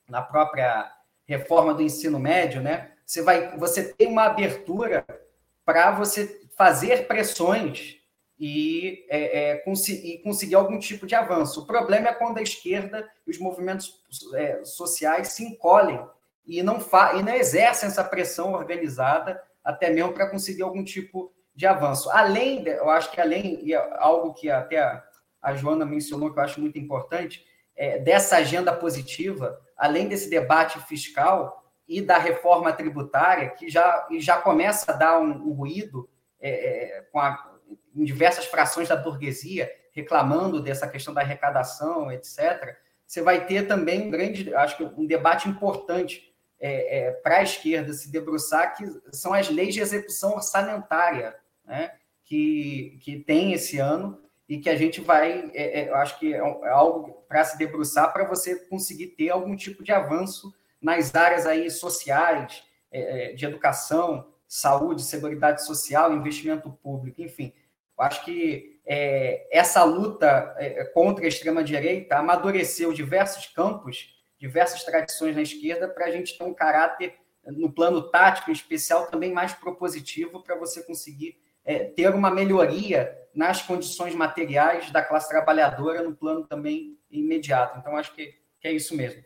na 0.08 0.22
própria 0.22 0.90
reforma 1.26 1.74
do 1.74 1.82
ensino 1.82 2.18
médio, 2.18 2.60
né? 2.60 2.92
Você 3.06 3.22
vai, 3.22 3.56
você 3.56 3.92
tem 3.92 4.08
uma 4.08 4.24
abertura 4.24 5.04
para 5.64 5.90
você 5.92 6.40
fazer 6.56 7.06
pressões 7.06 7.96
e, 8.38 9.06
é, 9.08 9.52
é, 9.52 9.64
e, 9.66 10.18
conseguir 10.18 10.54
algum 10.54 10.78
tipo 10.78 11.06
de 11.06 11.14
avanço. 11.14 11.60
O 11.60 11.66
problema 11.66 12.08
é 12.08 12.14
quando 12.14 12.38
a 12.38 12.42
esquerda 12.42 13.08
e 13.26 13.30
os 13.30 13.38
movimentos 13.38 14.02
é, 14.34 14.64
sociais 14.64 15.28
se 15.28 15.44
encolhem 15.44 16.04
e 16.46 16.62
não, 16.62 16.78
e 17.16 17.22
não 17.22 17.34
exercem 17.34 17.88
essa 17.88 18.02
pressão 18.02 18.52
organizada 18.52 19.40
até 19.62 19.90
mesmo 19.90 20.12
para 20.12 20.28
conseguir 20.28 20.62
algum 20.62 20.82
tipo 20.82 21.32
de 21.54 21.66
avanço. 21.66 22.10
Além, 22.10 22.64
de, 22.64 22.70
eu 22.70 22.90
acho 22.90 23.12
que 23.12 23.20
além, 23.20 23.60
e 23.64 23.74
é 23.74 23.96
algo 23.98 24.34
que 24.34 24.50
até 24.50 24.80
a, 24.80 25.04
a 25.40 25.54
Joana 25.54 25.84
mencionou 25.84 26.32
que 26.32 26.38
eu 26.38 26.42
acho 26.42 26.60
muito 26.60 26.78
importante, 26.78 27.46
é, 27.76 27.98
dessa 27.98 28.36
agenda 28.36 28.72
positiva, 28.72 29.60
além 29.82 30.06
desse 30.06 30.30
debate 30.30 30.78
fiscal 30.86 31.60
e 31.88 32.00
da 32.00 32.16
reforma 32.16 32.72
tributária, 32.72 33.50
que 33.50 33.68
já, 33.68 34.06
já 34.20 34.40
começa 34.40 34.92
a 34.92 34.94
dar 34.94 35.18
um, 35.18 35.48
um 35.48 35.52
ruído 35.52 36.08
é, 36.40 36.50
é, 36.98 37.00
com 37.10 37.18
a, 37.18 37.58
em 37.92 38.04
diversas 38.04 38.46
frações 38.46 38.88
da 38.88 38.94
burguesia, 38.94 39.68
reclamando 39.90 40.62
dessa 40.62 40.86
questão 40.86 41.12
da 41.12 41.20
arrecadação, 41.20 42.12
etc., 42.12 42.76
você 43.04 43.22
vai 43.22 43.44
ter 43.44 43.66
também 43.66 44.06
um 44.06 44.10
grande, 44.10 44.54
acho 44.54 44.76
que 44.76 44.84
um 44.84 45.04
debate 45.04 45.48
importante 45.48 46.32
é, 46.60 46.98
é, 46.98 47.10
para 47.10 47.38
a 47.38 47.42
esquerda 47.42 47.92
se 47.92 48.08
debruçar, 48.08 48.76
que 48.76 48.86
são 49.10 49.34
as 49.34 49.48
leis 49.48 49.74
de 49.74 49.80
execução 49.80 50.34
orçamentária, 50.34 51.34
né, 51.64 51.90
que, 52.24 53.00
que 53.02 53.18
tem 53.18 53.52
esse 53.52 53.80
ano, 53.80 54.22
e 54.52 54.58
que 54.58 54.68
a 54.68 54.76
gente 54.76 55.00
vai, 55.00 55.50
é, 55.54 55.80
é, 55.80 55.88
eu 55.88 55.94
acho 55.94 56.18
que 56.18 56.34
é, 56.34 56.36
é 56.36 56.68
algo 56.68 57.24
para 57.26 57.42
se 57.42 57.56
debruçar 57.56 58.12
para 58.12 58.24
você 58.24 58.54
conseguir 58.66 59.06
ter 59.06 59.30
algum 59.30 59.56
tipo 59.56 59.82
de 59.82 59.90
avanço 59.92 60.52
nas 60.78 61.14
áreas 61.14 61.46
aí 61.46 61.70
sociais, 61.70 62.62
é, 62.90 63.30
é, 63.30 63.32
de 63.32 63.46
educação, 63.46 64.30
saúde, 64.46 65.04
seguridade 65.04 65.64
social, 65.64 66.12
investimento 66.12 66.70
público, 66.70 67.22
enfim. 67.22 67.54
Eu 67.98 68.04
acho 68.04 68.22
que 68.26 68.78
é, 68.84 69.48
essa 69.50 69.82
luta 69.84 70.54
contra 70.92 71.24
a 71.24 71.28
extrema-direita 71.28 72.18
amadureceu 72.18 72.92
diversos 72.92 73.46
campos, 73.46 74.14
diversas 74.38 74.84
tradições 74.84 75.34
na 75.34 75.40
esquerda, 75.40 75.88
para 75.88 76.04
a 76.04 76.10
gente 76.10 76.36
ter 76.36 76.44
um 76.44 76.52
caráter, 76.52 77.14
no 77.46 77.72
plano 77.72 78.02
tático 78.10 78.50
em 78.50 78.52
especial, 78.52 79.06
também 79.06 79.32
mais 79.32 79.54
propositivo 79.54 80.42
para 80.42 80.56
você 80.56 80.82
conseguir 80.82 81.40
é, 81.64 81.84
ter 81.84 82.14
uma 82.14 82.30
melhoria 82.30 83.16
nas 83.34 83.62
condições 83.62 84.14
materiais 84.14 84.90
da 84.90 85.02
classe 85.02 85.28
trabalhadora 85.28 86.02
no 86.02 86.14
plano 86.14 86.46
também 86.46 86.98
imediato. 87.10 87.78
Então, 87.78 87.96
acho 87.96 88.14
que, 88.14 88.34
que 88.60 88.68
é 88.68 88.72
isso 88.72 88.96
mesmo. 88.96 89.22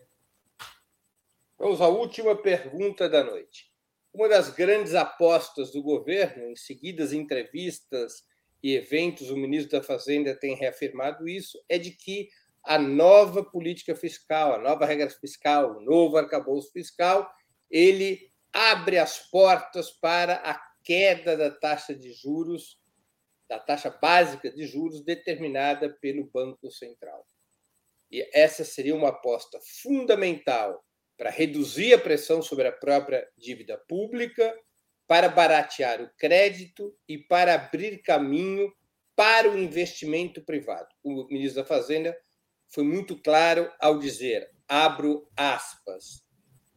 Vamos 1.59 1.81
à 1.81 1.89
última 1.89 2.37
pergunta 2.37 3.09
da 3.09 3.25
noite. 3.25 3.73
Uma 4.13 4.29
das 4.29 4.51
grandes 4.51 4.95
apostas 4.95 5.73
do 5.73 5.83
governo, 5.83 6.51
em 6.51 6.57
seguidas 6.57 7.13
entrevistas 7.13 8.25
e 8.63 8.75
eventos, 8.75 9.31
o 9.31 9.37
ministro 9.37 9.79
da 9.79 9.85
Fazenda 9.85 10.35
tem 10.35 10.55
reafirmado 10.55 11.29
isso, 11.29 11.59
é 11.69 11.79
de 11.79 11.91
que 11.91 12.29
a 12.65 12.79
nova 12.79 13.45
política 13.45 13.95
fiscal, 13.95 14.55
a 14.55 14.59
nova 14.59 14.85
regra 14.85 15.09
fiscal, 15.09 15.77
o 15.77 15.81
novo 15.81 16.17
arcabouço 16.17 16.73
fiscal, 16.73 17.31
ele 17.71 18.31
abre 18.53 18.99
as 18.99 19.19
portas 19.31 19.91
para 19.91 20.37
a 20.37 20.61
queda 20.87 21.37
da 21.37 21.51
taxa 21.51 21.93
de 21.93 22.13
juros, 22.13 22.79
da 23.49 23.59
taxa 23.59 23.91
básica 23.91 24.51
de 24.51 24.67
juros 24.67 25.05
determinada 25.05 25.93
pelo 26.01 26.31
Banco 26.31 26.71
Central. 26.71 27.27
E 28.09 28.27
essa 28.33 28.65
seria 28.65 28.95
uma 28.95 29.09
aposta 29.09 29.59
fundamental 29.83 30.81
para 31.19 31.29
reduzir 31.29 31.93
a 31.93 31.99
pressão 31.99 32.41
sobre 32.41 32.69
a 32.69 32.73
própria 32.73 33.29
dívida 33.37 33.77
pública, 33.89 34.57
para 35.09 35.29
baratear 35.29 36.03
o 36.03 36.11
crédito 36.17 36.97
e 37.09 37.19
para 37.19 37.55
abrir 37.55 38.03
caminho 38.03 38.73
para 39.17 39.51
o 39.51 39.59
investimento 39.59 40.45
privado. 40.45 40.89
O 41.03 41.27
ministro 41.29 41.63
da 41.63 41.69
Fazenda 41.69 42.17
foi 42.69 42.85
muito 42.85 43.21
claro 43.21 43.73
ao 43.81 43.99
dizer, 43.99 44.49
abro 44.69 45.29
aspas, 45.37 46.25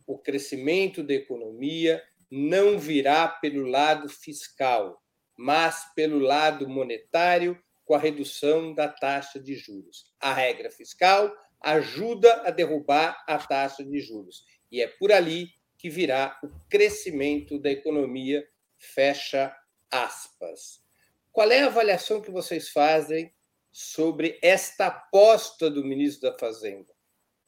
o 0.08 0.18
crescimento 0.18 1.04
da 1.04 1.14
economia 1.14 2.02
não 2.32 2.78
virá 2.78 3.28
pelo 3.28 3.66
lado 3.66 4.08
fiscal, 4.10 5.02
mas 5.38 5.86
pelo 5.96 6.20
lado 6.20 6.68
monetário, 6.68 7.62
com 7.86 7.96
a 7.96 8.00
redução 8.00 8.74
da 8.74 8.88
taxa 8.88 9.40
de 9.40 9.56
juros. 9.56 10.14
A 10.20 10.34
regra 10.34 10.70
fiscal 10.70 11.34
ajuda 11.62 12.44
a 12.44 12.52
derrubar 12.52 13.24
a 13.28 13.38
taxa 13.38 13.84
de 13.84 14.00
juros. 14.00 14.44
E 14.72 14.82
é 14.82 14.88
por 14.88 15.12
ali 15.12 15.50
que 15.78 15.90
virá 15.90 16.38
o 16.44 16.50
crescimento 16.70 17.58
da 17.58 17.72
economia, 17.72 18.48
fecha 18.78 19.56
aspas. 19.90 20.84
Qual 21.32 21.50
é 21.50 21.62
a 21.62 21.68
avaliação 21.68 22.22
que 22.22 22.32
vocês 22.32 22.70
fazem 22.70 23.34
sobre 23.72 24.38
esta 24.42 24.88
aposta 24.88 25.70
do 25.70 25.84
ministro 25.84 26.30
da 26.30 26.38
Fazenda? 26.38 26.94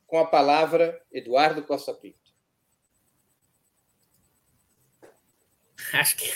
Com 0.08 0.18
a 0.18 0.26
palavra, 0.26 1.02
Eduardo 1.12 1.64
Costa 1.64 1.94
Pinto. 1.94 2.21
Acho 5.94 6.18
que 6.18 6.32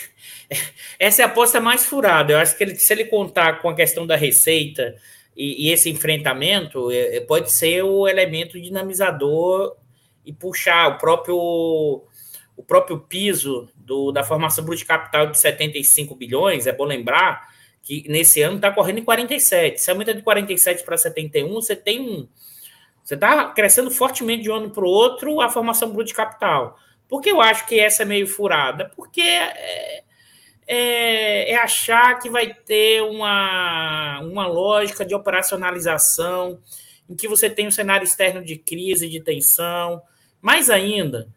essa 0.98 1.22
é 1.22 1.24
a 1.24 1.28
aposta 1.28 1.60
mais 1.60 1.84
furada. 1.84 2.32
Eu 2.32 2.38
acho 2.38 2.56
que 2.56 2.64
ele, 2.64 2.74
se 2.76 2.92
ele 2.92 3.04
contar 3.04 3.60
com 3.60 3.68
a 3.68 3.74
questão 3.74 4.06
da 4.06 4.16
receita 4.16 4.94
e, 5.36 5.66
e 5.68 5.72
esse 5.72 5.90
enfrentamento, 5.90 6.90
é, 6.90 7.16
é, 7.16 7.20
pode 7.20 7.50
ser 7.50 7.82
o 7.82 8.06
elemento 8.06 8.60
dinamizador 8.60 9.76
e 10.24 10.32
puxar 10.32 10.88
o 10.88 10.98
próprio 10.98 12.04
o 12.56 12.62
próprio 12.62 12.98
piso 12.98 13.68
do, 13.76 14.10
da 14.10 14.24
formação 14.24 14.64
bruta 14.64 14.78
de 14.78 14.86
capital 14.86 15.26
de 15.26 15.38
75 15.38 16.14
bilhões. 16.14 16.66
É 16.66 16.72
bom 16.72 16.84
lembrar 16.84 17.48
que 17.82 18.08
nesse 18.08 18.40
ano 18.40 18.56
está 18.56 18.72
correndo 18.72 18.98
em 18.98 19.04
47. 19.04 19.78
Se 19.78 19.90
aumenta 19.90 20.14
de 20.14 20.22
47 20.22 20.82
para 20.82 20.96
71, 20.96 21.52
você 21.52 21.76
tem 21.76 22.00
um. 22.00 22.26
Você 23.04 23.14
está 23.14 23.50
crescendo 23.50 23.90
fortemente 23.90 24.44
de 24.44 24.50
um 24.50 24.54
ano 24.54 24.70
para 24.70 24.82
o 24.82 24.88
outro 24.88 25.40
a 25.40 25.50
formação 25.50 25.90
bruta 25.90 26.08
de 26.08 26.14
capital. 26.14 26.78
Por 27.08 27.20
que 27.20 27.30
eu 27.30 27.40
acho 27.40 27.66
que 27.66 27.78
essa 27.78 28.02
é 28.02 28.06
meio 28.06 28.26
furada? 28.26 28.90
Porque 28.96 29.20
é, 29.20 30.02
é, 30.66 31.52
é, 31.52 31.56
achar 31.56 32.18
que 32.18 32.28
vai 32.28 32.52
ter 32.52 33.02
uma, 33.02 34.20
uma 34.20 34.46
lógica 34.46 35.04
de 35.04 35.14
operacionalização 35.14 36.58
em 37.08 37.14
que 37.14 37.28
você 37.28 37.48
tem 37.48 37.68
um 37.68 37.70
cenário 37.70 38.04
externo 38.04 38.44
de 38.44 38.56
crise, 38.56 39.08
de 39.08 39.20
tensão. 39.20 40.02
Mais 40.42 40.68
ainda, 40.68 41.28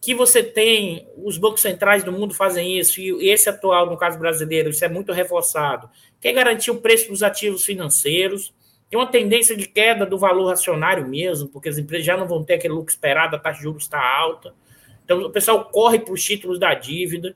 que 0.00 0.14
você 0.14 0.42
tem, 0.42 1.08
os 1.16 1.36
bancos 1.36 1.62
centrais 1.62 2.04
do 2.04 2.12
mundo 2.12 2.32
fazem 2.32 2.78
isso, 2.78 3.00
e 3.00 3.28
esse 3.28 3.48
atual, 3.48 3.86
no 3.86 3.96
caso 3.96 4.18
brasileiro, 4.18 4.70
isso 4.70 4.84
é 4.84 4.88
muito 4.88 5.12
reforçado, 5.12 5.90
quer 6.20 6.32
garantir 6.32 6.70
o 6.70 6.80
preço 6.80 7.08
dos 7.08 7.24
ativos 7.24 7.64
financeiros, 7.64 8.54
tem 8.88 8.98
uma 9.00 9.08
tendência 9.08 9.56
de 9.56 9.66
queda 9.66 10.06
do 10.06 10.16
valor 10.16 10.52
acionário 10.52 11.08
mesmo, 11.08 11.48
porque 11.48 11.68
as 11.68 11.76
empresas 11.76 12.06
já 12.06 12.16
não 12.16 12.28
vão 12.28 12.44
ter 12.44 12.54
aquele 12.54 12.74
lucro 12.74 12.92
esperado, 12.92 13.34
a 13.34 13.38
taxa 13.38 13.58
de 13.58 13.64
juros 13.64 13.82
está 13.82 14.00
alta. 14.00 14.54
Então, 15.06 15.20
o 15.20 15.30
pessoal 15.30 15.64
corre 15.66 16.00
para 16.00 16.12
os 16.12 16.22
títulos 16.22 16.58
da 16.58 16.74
dívida. 16.74 17.34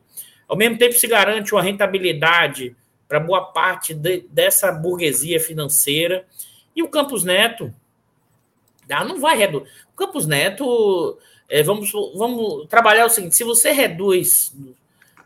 Ao 0.48 0.56
mesmo 0.56 0.76
tempo, 0.76 0.92
se 0.92 1.06
garante 1.06 1.54
uma 1.54 1.62
rentabilidade 1.62 2.76
para 3.06 3.20
boa 3.20 3.44
parte 3.46 3.94
de, 3.94 4.26
dessa 4.28 4.72
burguesia 4.72 5.38
financeira. 5.38 6.26
E 6.74 6.82
o 6.82 6.88
Campos 6.88 7.22
Neto 7.22 7.72
ah, 8.90 9.04
não 9.04 9.20
vai 9.20 9.38
reduzir. 9.38 9.68
O 9.92 9.96
Campos 9.96 10.26
Neto 10.26 11.16
é, 11.48 11.62
vamos, 11.62 11.92
vamos 12.16 12.66
trabalhar 12.66 13.06
o 13.06 13.10
seguinte: 13.10 13.36
se 13.36 13.44
você 13.44 13.70
reduz 13.70 14.52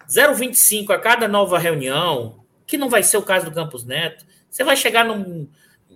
0,25 0.06 0.90
a 0.90 0.98
cada 0.98 1.26
nova 1.26 1.58
reunião, 1.58 2.44
que 2.66 2.76
não 2.76 2.90
vai 2.90 3.02
ser 3.02 3.16
o 3.16 3.22
caso 3.22 3.46
do 3.46 3.54
Campos 3.54 3.84
Neto, 3.84 4.26
você 4.50 4.62
vai 4.62 4.76
chegar 4.76 5.04
num, 5.06 5.48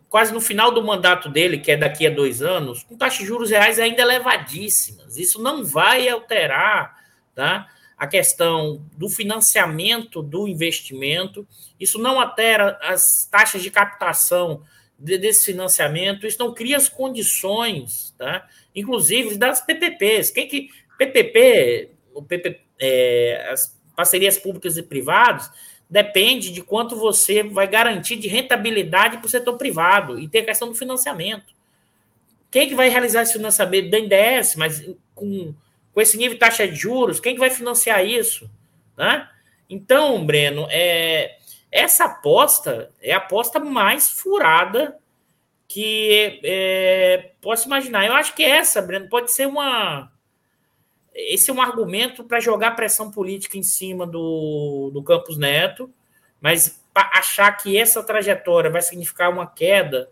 quase 0.09 0.33
no 0.33 0.41
final 0.41 0.73
do 0.73 0.83
mandato 0.83 1.29
dele, 1.29 1.59
que 1.59 1.71
é 1.71 1.77
daqui 1.77 2.07
a 2.07 2.11
dois 2.11 2.43
anos, 2.43 2.83
com 2.83 2.97
taxas 2.97 3.21
de 3.21 3.27
juros 3.27 3.51
reais 3.51 3.79
ainda 3.79 4.03
elevadíssimas. 4.03 5.17
Isso 5.19 5.43
não 5.43 5.65
vai 5.65 6.09
alterar 6.09 6.97
tá, 7.35 7.69
a 7.97 8.07
questão 8.07 8.85
do 8.97 9.09
financiamento 9.09 10.23
do 10.23 10.49
investimento, 10.49 11.47
isso 11.79 11.99
não 11.99 12.21
altera 12.21 12.79
as 12.83 13.29
taxas 13.31 13.63
de 13.63 13.71
captação 13.71 14.63
desse 14.99 15.47
financiamento, 15.47 16.27
isso 16.27 16.39
não 16.41 16.53
cria 16.53 16.77
as 16.77 16.89
condições, 16.89 18.13
tá? 18.19 18.49
inclusive 18.75 19.37
das 19.37 19.61
PPPs. 19.61 20.31
Quem 20.31 20.49
que 20.49 20.71
PPP, 20.99 21.91
o 22.13 22.23
PP, 22.23 22.61
é, 22.81 23.49
as 23.53 23.79
parcerias 23.95 24.37
públicas 24.37 24.77
e 24.77 24.83
privadas, 24.83 25.51
depende 25.89 26.51
de 26.51 26.63
quanto 26.63 26.97
você 26.97 27.43
vai 27.43 27.67
garantir 27.67 28.17
de 28.17 28.29
rentabilidade 28.29 29.19
para 29.19 29.27
o 29.27 29.31
setor 29.31 29.57
privado 29.57 30.19
e 30.19 30.29
tem 30.29 30.43
a 30.43 30.47
questão 30.47 30.69
do 30.69 30.75
financiamento. 30.75 31.55
Quem 32.51 32.69
que 32.69 32.75
vai 32.75 32.89
realizar 32.89 33.23
esse 33.23 33.35
financiamento? 33.35 33.91
NDS, 33.91 34.57
mas 34.57 34.85
com, 35.15 35.55
com 35.93 36.01
esse 36.01 36.17
nível 36.17 36.35
de 36.35 36.41
taxa 36.41 36.67
de 36.67 36.75
juros, 36.75 37.21
quem 37.21 37.35
que 37.35 37.41
vai 37.41 37.51
financiar 37.51 38.05
isso? 38.05 38.51
Né? 38.97 39.29
Então, 39.69 40.25
Breno, 40.25 40.67
é, 40.71 41.37
essa 41.71 42.05
aposta 42.05 42.91
é 43.01 43.13
a 43.13 43.19
aposta 43.19 43.61
mais 43.61 44.11
furada 44.11 44.99
que 45.67 46.41
é, 46.43 47.33
posso 47.43 47.67
imaginar. 47.67 48.07
Eu 48.07 48.15
acho 48.15 48.35
que 48.35 48.43
essa, 48.43 48.81
Breno, 48.81 49.09
pode 49.09 49.31
ser 49.31 49.47
uma. 49.47 50.11
Esse 51.19 51.51
é 51.51 51.55
um 51.55 51.61
argumento 51.61 52.23
para 52.23 52.39
jogar 52.39 52.77
pressão 52.77 53.11
política 53.11 53.59
em 53.59 53.63
cima 53.63 54.07
do, 54.07 54.91
do 54.95 55.03
Campos 55.03 55.37
Neto, 55.37 55.93
mas 56.41 56.81
achar 56.95 57.51
que 57.53 57.77
essa 57.77 58.03
trajetória 58.03 58.71
vai 58.71 58.81
significar 58.81 59.31
uma 59.31 59.47
queda 59.47 60.09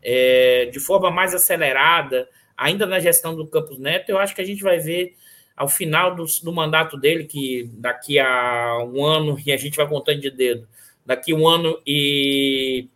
é, 0.00 0.66
de 0.66 0.78
forma 0.78 1.10
mais 1.10 1.34
acelerada, 1.34 2.28
ainda 2.56 2.86
na 2.86 3.00
gestão 3.00 3.34
do 3.34 3.46
Campos 3.46 3.78
Neto, 3.78 4.10
eu 4.10 4.18
acho 4.18 4.34
que 4.34 4.40
a 4.40 4.44
gente 4.44 4.62
vai 4.62 4.78
ver 4.78 5.16
ao 5.56 5.68
final 5.68 6.14
do, 6.14 6.24
do 6.42 6.52
mandato 6.52 6.96
dele, 6.96 7.24
que 7.24 7.68
daqui 7.74 8.18
a 8.18 8.78
um 8.84 9.04
ano, 9.04 9.36
e 9.44 9.52
a 9.52 9.56
gente 9.56 9.76
vai 9.76 9.88
contando 9.88 10.20
de 10.20 10.30
dedo, 10.30 10.68
daqui 11.04 11.34
um 11.34 11.48
ano 11.48 11.80
e, 11.86 12.88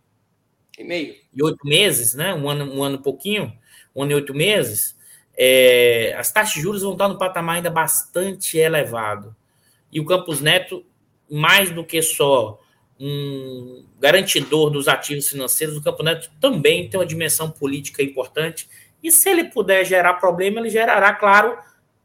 e 0.79 0.85
meio 0.85 1.15
e 1.35 1.43
oito 1.43 1.65
meses, 1.67 2.15
né? 2.15 2.35
Um 2.35 2.49
ano, 2.49 2.73
um 2.73 2.83
ano 2.83 2.97
e 2.97 3.03
pouquinho, 3.03 3.57
um 3.95 4.03
ano 4.03 4.13
e 4.13 4.15
oito 4.17 4.35
meses, 4.35 4.98
é, 5.39 6.15
as 6.19 6.33
taxas 6.33 6.55
de 6.55 6.61
juros 6.61 6.83
vão 6.83 6.93
estar 6.93 7.09
no 7.09 7.17
patamar 7.17 7.57
ainda 7.57 7.71
bastante 7.71 8.59
elevado. 8.59 9.37
E 9.93 10.01
o 10.01 10.05
Campos 10.05 10.41
Neto, 10.41 10.85
mais 11.31 11.71
do 11.71 11.85
que 11.85 12.03
só 12.03 12.61
um 12.99 13.87
garantidor 14.01 14.71
dos 14.71 14.89
ativos 14.89 15.29
financeiros, 15.29 15.77
o 15.77 15.83
Campos 15.83 16.05
Neto 16.05 16.31
também 16.41 16.89
tem 16.89 16.99
uma 16.99 17.07
dimensão 17.07 17.49
política 17.49 18.03
importante. 18.03 18.69
E 19.01 19.13
se 19.13 19.29
ele 19.31 19.45
puder 19.45 19.85
gerar 19.85 20.15
problema, 20.15 20.59
ele 20.59 20.71
gerará, 20.71 21.15
claro, 21.15 21.57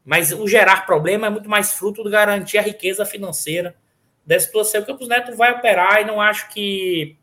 mas 0.06 0.32
o 0.32 0.48
gerar 0.48 0.86
problema 0.86 1.26
é 1.26 1.30
muito 1.32 1.50
mais 1.50 1.74
fruto 1.74 2.04
de 2.04 2.12
garantir 2.12 2.60
a 2.60 2.62
riqueza 2.62 3.04
financeira 3.04 3.76
dessa 4.24 4.46
situação. 4.46 4.82
O 4.82 4.86
Campos 4.86 5.08
Neto 5.08 5.36
vai 5.36 5.52
operar 5.54 6.02
e 6.02 6.06
não 6.06 6.22
acho 6.22 6.50
que 6.50 7.18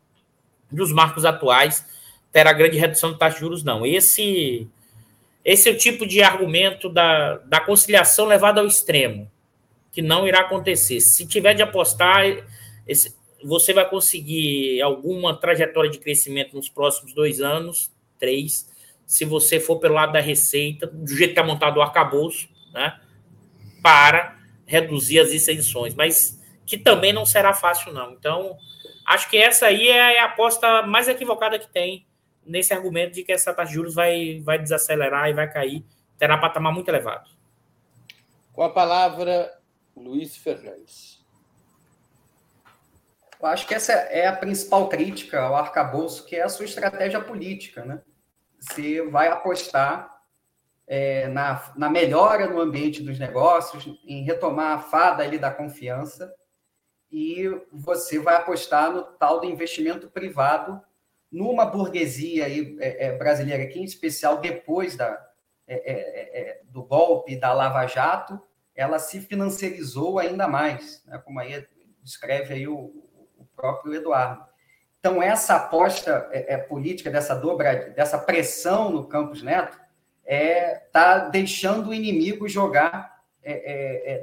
dos 0.69 0.91
marcos 0.91 1.23
atuais 1.23 1.85
terá 2.33 2.51
grande 2.51 2.77
redução 2.77 3.13
de 3.13 3.19
taxa 3.19 3.35
de 3.35 3.41
juros, 3.41 3.63
não. 3.63 3.85
Esse, 3.85 4.67
esse 5.43 5.69
é 5.69 5.71
o 5.71 5.77
tipo 5.77 6.05
de 6.05 6.21
argumento 6.21 6.87
da, 6.89 7.37
da 7.37 7.59
conciliação 7.59 8.25
levada 8.25 8.61
ao 8.61 8.67
extremo, 8.67 9.29
que 9.91 10.01
não 10.01 10.27
irá 10.27 10.41
acontecer. 10.41 10.99
Se 10.99 11.25
tiver 11.25 11.53
de 11.53 11.63
apostar, 11.63 12.25
esse, 12.87 13.15
você 13.43 13.73
vai 13.73 13.89
conseguir 13.89 14.81
alguma 14.81 15.35
trajetória 15.35 15.89
de 15.89 15.97
crescimento 15.97 16.55
nos 16.55 16.69
próximos 16.69 17.13
dois 17.13 17.41
anos, 17.41 17.91
três, 18.19 18.69
se 19.05 19.25
você 19.25 19.59
for 19.59 19.77
pelo 19.77 19.95
lado 19.95 20.13
da 20.13 20.21
receita, 20.21 20.87
do 20.87 21.07
jeito 21.09 21.33
que 21.33 21.39
está 21.39 21.43
montado 21.43 21.77
o 21.77 21.81
arcabouço, 21.81 22.47
né, 22.71 22.99
para 23.81 24.37
reduzir 24.65 25.19
as 25.19 25.31
isenções. 25.31 25.93
Mas 25.95 26.39
que 26.65 26.77
também 26.77 27.11
não 27.11 27.25
será 27.25 27.53
fácil, 27.53 27.91
não. 27.91 28.11
Então, 28.13 28.55
acho 29.05 29.29
que 29.29 29.37
essa 29.37 29.65
aí 29.65 29.89
é 29.89 30.19
a 30.19 30.25
aposta 30.25 30.83
mais 30.83 31.07
equivocada 31.07 31.59
que 31.59 31.67
tem 31.67 32.05
nesse 32.45 32.73
argumento 32.73 33.13
de 33.13 33.23
que 33.23 33.31
essa 33.31 33.53
taxa 33.53 33.69
de 33.69 33.75
juros 33.75 33.95
vai, 33.95 34.41
vai 34.43 34.57
desacelerar 34.59 35.29
e 35.29 35.33
vai 35.33 35.51
cair, 35.51 35.85
terá 36.17 36.37
patamar 36.37 36.73
muito 36.73 36.89
elevado. 36.89 37.29
Com 38.53 38.63
a 38.63 38.69
palavra, 38.69 39.51
Luiz 39.95 40.35
Fernandes. 40.35 41.21
Eu 43.41 43.47
acho 43.47 43.67
que 43.67 43.73
essa 43.73 43.93
é 43.93 44.27
a 44.27 44.35
principal 44.35 44.87
crítica 44.87 45.41
ao 45.41 45.55
arcabouço, 45.55 46.25
que 46.25 46.35
é 46.35 46.43
a 46.43 46.49
sua 46.49 46.65
estratégia 46.65 47.19
política. 47.19 47.83
Né? 47.83 48.01
Você 48.59 49.01
vai 49.09 49.29
apostar 49.29 50.21
é, 50.85 51.27
na, 51.27 51.71
na 51.75 51.89
melhora 51.89 52.47
no 52.47 52.59
ambiente 52.59 53.01
dos 53.01 53.17
negócios, 53.17 53.85
em 54.05 54.23
retomar 54.23 54.77
a 54.77 54.81
fada 54.81 55.23
ali 55.23 55.39
da 55.39 55.49
confiança, 55.49 56.31
e 57.11 57.49
você 57.71 58.19
vai 58.19 58.35
apostar 58.35 58.91
no 58.91 59.03
tal 59.03 59.39
do 59.39 59.45
investimento 59.45 60.09
privado 60.09 60.81
numa 61.31 61.65
burguesia 61.65 62.45
aí, 62.45 62.75
é, 62.79 63.07
é, 63.07 63.17
brasileira, 63.17 63.63
aqui 63.63 63.79
em 63.79 63.85
especial 63.85 64.39
depois 64.39 64.97
da, 64.97 65.25
é, 65.65 65.75
é, 65.75 66.41
é, 66.41 66.61
do 66.65 66.83
golpe 66.83 67.37
da 67.37 67.53
Lava 67.53 67.87
Jato, 67.87 68.39
ela 68.75 68.99
se 68.99 69.21
financiarizou 69.21 70.19
ainda 70.19 70.47
mais, 70.47 71.03
né, 71.05 71.17
como 71.23 71.39
aí 71.39 71.65
descreve 72.03 72.53
aí 72.53 72.67
o, 72.67 72.93
o 73.37 73.45
próprio 73.55 73.93
Eduardo. 73.93 74.43
Então, 74.99 75.21
essa 75.21 75.55
aposta 75.55 76.29
política, 76.69 77.09
dessa 77.09 77.33
dobra, 77.33 77.89
dessa 77.89 78.19
pressão 78.19 78.91
no 78.91 79.07
Campos 79.07 79.41
Neto, 79.41 79.75
está 80.23 81.17
deixando 81.29 81.89
o 81.89 81.93
inimigo 81.93 82.47
jogar 82.47 83.19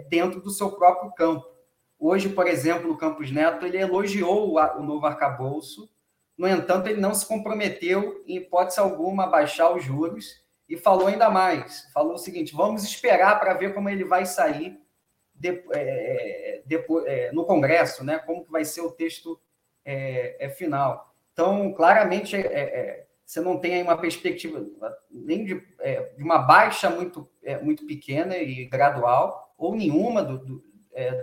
dentro 0.09 0.41
do 0.41 0.51
seu 0.51 0.71
próprio 0.71 1.11
campo. 1.15 1.45
Hoje, 1.99 2.29
por 2.29 2.47
exemplo, 2.47 2.93
o 2.93 2.97
Campos 2.97 3.33
Neto 3.33 3.67
ele 3.67 3.77
elogiou 3.77 4.57
o 4.57 4.83
novo 4.85 5.05
arcabouço, 5.05 5.91
no 6.39 6.47
entanto, 6.47 6.89
ele 6.89 7.01
não 7.01 7.13
se 7.13 7.27
comprometeu, 7.27 8.23
em 8.25 8.37
hipótese 8.37 8.79
alguma, 8.79 9.25
a 9.25 9.27
baixar 9.27 9.75
os 9.75 9.83
juros 9.83 10.41
e 10.69 10.77
falou 10.77 11.09
ainda 11.09 11.29
mais. 11.29 11.91
Falou 11.93 12.15
o 12.15 12.19
seguinte: 12.19 12.55
vamos 12.55 12.85
esperar 12.85 13.41
para 13.41 13.55
ver 13.55 13.75
como 13.75 13.89
ele 13.89 14.05
vai 14.05 14.25
sair 14.25 14.81
de, 15.35 15.65
é, 15.73 16.63
depois, 16.65 17.05
é, 17.07 17.33
no 17.33 17.45
Congresso, 17.45 18.05
né? 18.05 18.19
como 18.21 18.45
que 18.45 18.53
vai 18.53 18.65
ser 18.65 18.83
o 18.83 18.93
texto 18.93 19.41
é, 19.85 20.47
é 20.47 20.49
final. 20.49 21.13
Então, 21.33 21.73
claramente, 21.73 22.37
é, 22.37 22.41
é, 22.41 23.07
você 23.25 23.41
não 23.41 23.59
tem 23.59 23.75
aí 23.75 23.83
uma 23.83 23.99
perspectiva 23.99 24.65
nem 25.11 25.45
de, 25.45 25.55
de 26.17 26.23
uma 26.23 26.39
baixa 26.39 26.89
muito, 26.89 27.29
muito 27.63 27.85
pequena 27.87 28.37
e 28.39 28.65
gradual, 28.65 29.55
ou 29.59 29.77
nenhuma 29.77 30.23
do, 30.23 30.39
do, 30.39 30.65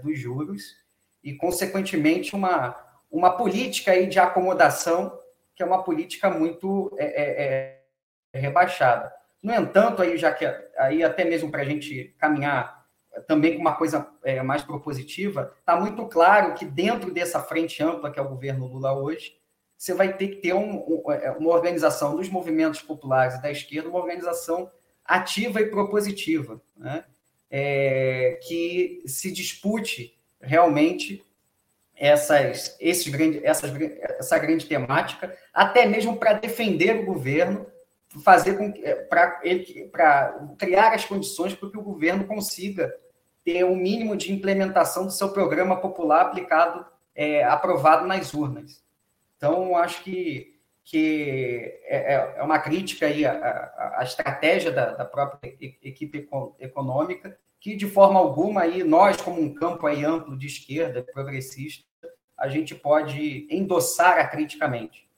dos 0.03 0.19
juros, 0.19 0.75
e, 1.23 1.33
consequentemente, 1.33 2.35
uma, 2.35 2.84
uma 3.11 3.37
política 3.37 3.91
aí 3.91 4.07
de 4.07 4.19
acomodação, 4.19 5.19
que 5.55 5.63
é 5.63 5.65
uma 5.65 5.83
política 5.83 6.29
muito 6.29 6.91
rebaixada. 8.33 9.13
No 9.41 9.53
entanto, 9.53 10.01
aí 10.01 10.17
já 10.17 10.33
que 10.33 10.45
aí 10.77 11.03
até 11.03 11.23
mesmo 11.23 11.51
para 11.51 11.61
a 11.61 11.65
gente 11.65 12.15
caminhar 12.17 12.85
também 13.27 13.55
com 13.55 13.61
uma 13.61 13.75
coisa 13.75 14.07
é, 14.23 14.41
mais 14.41 14.61
propositiva, 14.61 15.53
está 15.59 15.79
muito 15.79 16.05
claro 16.07 16.53
que 16.53 16.65
dentro 16.65 17.13
dessa 17.13 17.39
frente 17.39 17.81
ampla 17.81 18.11
que 18.11 18.19
é 18.19 18.21
o 18.21 18.27
governo 18.29 18.67
Lula 18.67 18.93
hoje, 18.93 19.37
você 19.77 19.93
vai 19.93 20.13
ter 20.13 20.29
que 20.29 20.35
ter 20.37 20.53
um, 20.53 20.83
é, 21.11 21.31
uma 21.31 21.51
organização 21.51 22.15
dos 22.15 22.29
movimentos 22.29 22.81
populares 22.81 23.35
e 23.35 23.41
da 23.41 23.51
esquerda, 23.51 23.89
uma 23.89 23.99
organização 23.99 24.69
ativa 25.03 25.61
e 25.61 25.67
propositiva, 25.67 26.61
né? 26.75 27.05
é, 27.49 28.39
que 28.47 29.03
se 29.05 29.31
dispute 29.31 30.17
realmente 30.41 31.23
essas, 31.95 32.75
esses 32.79 33.07
grande, 33.07 33.45
essas, 33.45 33.71
essa 34.19 34.37
grande 34.37 34.65
temática, 34.65 35.35
até 35.53 35.85
mesmo 35.85 36.17
para 36.17 36.33
defender 36.33 36.97
o 36.97 37.05
governo, 37.05 37.65
fazer 38.23 38.57
com 38.57 38.71
para 39.09 40.39
criar 40.57 40.93
as 40.93 41.05
condições 41.05 41.53
para 41.53 41.69
que 41.69 41.77
o 41.77 41.83
governo 41.83 42.25
consiga 42.25 42.93
ter 43.43 43.63
um 43.63 43.75
mínimo 43.75 44.15
de 44.15 44.33
implementação 44.33 45.05
do 45.05 45.11
seu 45.11 45.31
programa 45.31 45.79
popular 45.79 46.21
aplicado, 46.21 46.85
é, 47.13 47.43
aprovado 47.43 48.07
nas 48.07 48.33
urnas. 48.33 48.83
Então, 49.37 49.77
acho 49.77 50.03
que, 50.03 50.55
que 50.83 51.79
é, 51.83 52.15
é, 52.15 52.33
é 52.37 52.43
uma 52.43 52.57
crítica 52.57 53.05
aí 53.05 53.23
à, 53.25 53.93
à 53.97 54.03
estratégia 54.03 54.71
da, 54.71 54.93
da, 54.93 55.05
própria 55.05 55.55
equipe 55.83 56.27
econômica, 56.59 57.37
que 57.59 57.75
de 57.75 57.87
forma 57.87 58.19
alguma 58.19 58.61
aí 58.61 58.83
nós, 58.83 59.17
como 59.21 59.41
um 59.41 59.53
campo 59.53 59.87
aí 59.87 60.03
amplo 60.03 60.37
de 60.37 60.47
esquerda, 60.47 61.01
progressista, 61.01 61.85
a 62.37 62.47
gente 62.47 62.75
pode 62.75 63.47
endossar 63.49 64.19
acriticamente. 64.19 65.09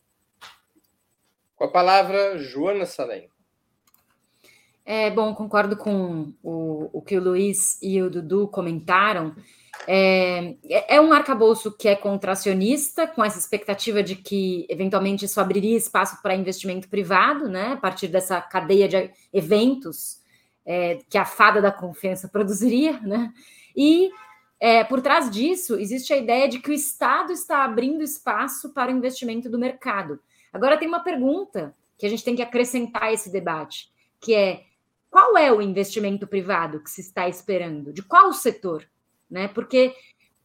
Com 1.55 1.65
a 1.65 1.71
palavra, 1.71 2.37
Joana 2.37 2.85
Salem. 2.85 3.29
É, 4.85 5.09
bom, 5.09 5.35
concordo 5.35 5.75
com 5.75 6.33
o, 6.41 6.89
o 6.93 7.01
que 7.01 7.17
o 7.17 7.21
Luiz 7.21 7.77
e 7.81 8.01
o 8.01 8.09
Dudu 8.09 8.47
comentaram. 8.47 9.35
É, 9.85 10.55
é, 10.69 10.95
é 10.95 11.01
um 11.01 11.11
arcabouço 11.11 11.75
que 11.75 11.89
é 11.89 11.95
contracionista, 11.95 13.05
com 13.05 13.21
essa 13.21 13.37
expectativa 13.37 14.01
de 14.01 14.15
que, 14.15 14.65
eventualmente, 14.69 15.25
isso 15.25 15.41
abriria 15.41 15.75
espaço 15.75 16.21
para 16.21 16.35
investimento 16.35 16.87
privado, 16.87 17.49
né, 17.49 17.73
a 17.73 17.77
partir 17.77 18.07
dessa 18.07 18.39
cadeia 18.39 18.87
de 18.87 19.11
eventos 19.33 20.21
é, 20.67 20.99
que 21.09 21.17
a 21.17 21.23
fada 21.23 21.61
da 21.61 21.71
confiança 21.71 22.27
produziria, 22.27 22.99
né? 22.99 23.33
E 23.73 24.11
é, 24.59 24.83
por 24.83 25.01
trás 25.01 25.31
disso 25.31 25.79
existe 25.79 26.11
a 26.11 26.17
ideia 26.17 26.49
de 26.49 26.59
que 26.59 26.69
o 26.69 26.73
Estado 26.73 27.31
está 27.31 27.63
abrindo 27.63 28.03
espaço 28.03 28.73
para 28.73 28.91
o 28.91 28.95
investimento 28.97 29.49
do 29.49 29.57
mercado. 29.57 30.19
Agora 30.51 30.77
tem 30.77 30.87
uma 30.87 30.99
pergunta 30.99 31.73
que 31.97 32.05
a 32.05 32.09
gente 32.09 32.23
tem 32.23 32.35
que 32.35 32.41
acrescentar 32.41 33.03
a 33.03 33.13
esse 33.13 33.31
debate, 33.31 33.89
que 34.19 34.35
é 34.35 34.63
qual 35.09 35.37
é 35.37 35.51
o 35.51 35.61
investimento 35.61 36.27
privado 36.27 36.83
que 36.83 36.89
se 36.89 37.01
está 37.01 37.29
esperando? 37.29 37.93
De 37.93 38.03
qual 38.03 38.33
setor? 38.33 38.87
Né? 39.29 39.47
Porque 39.47 39.95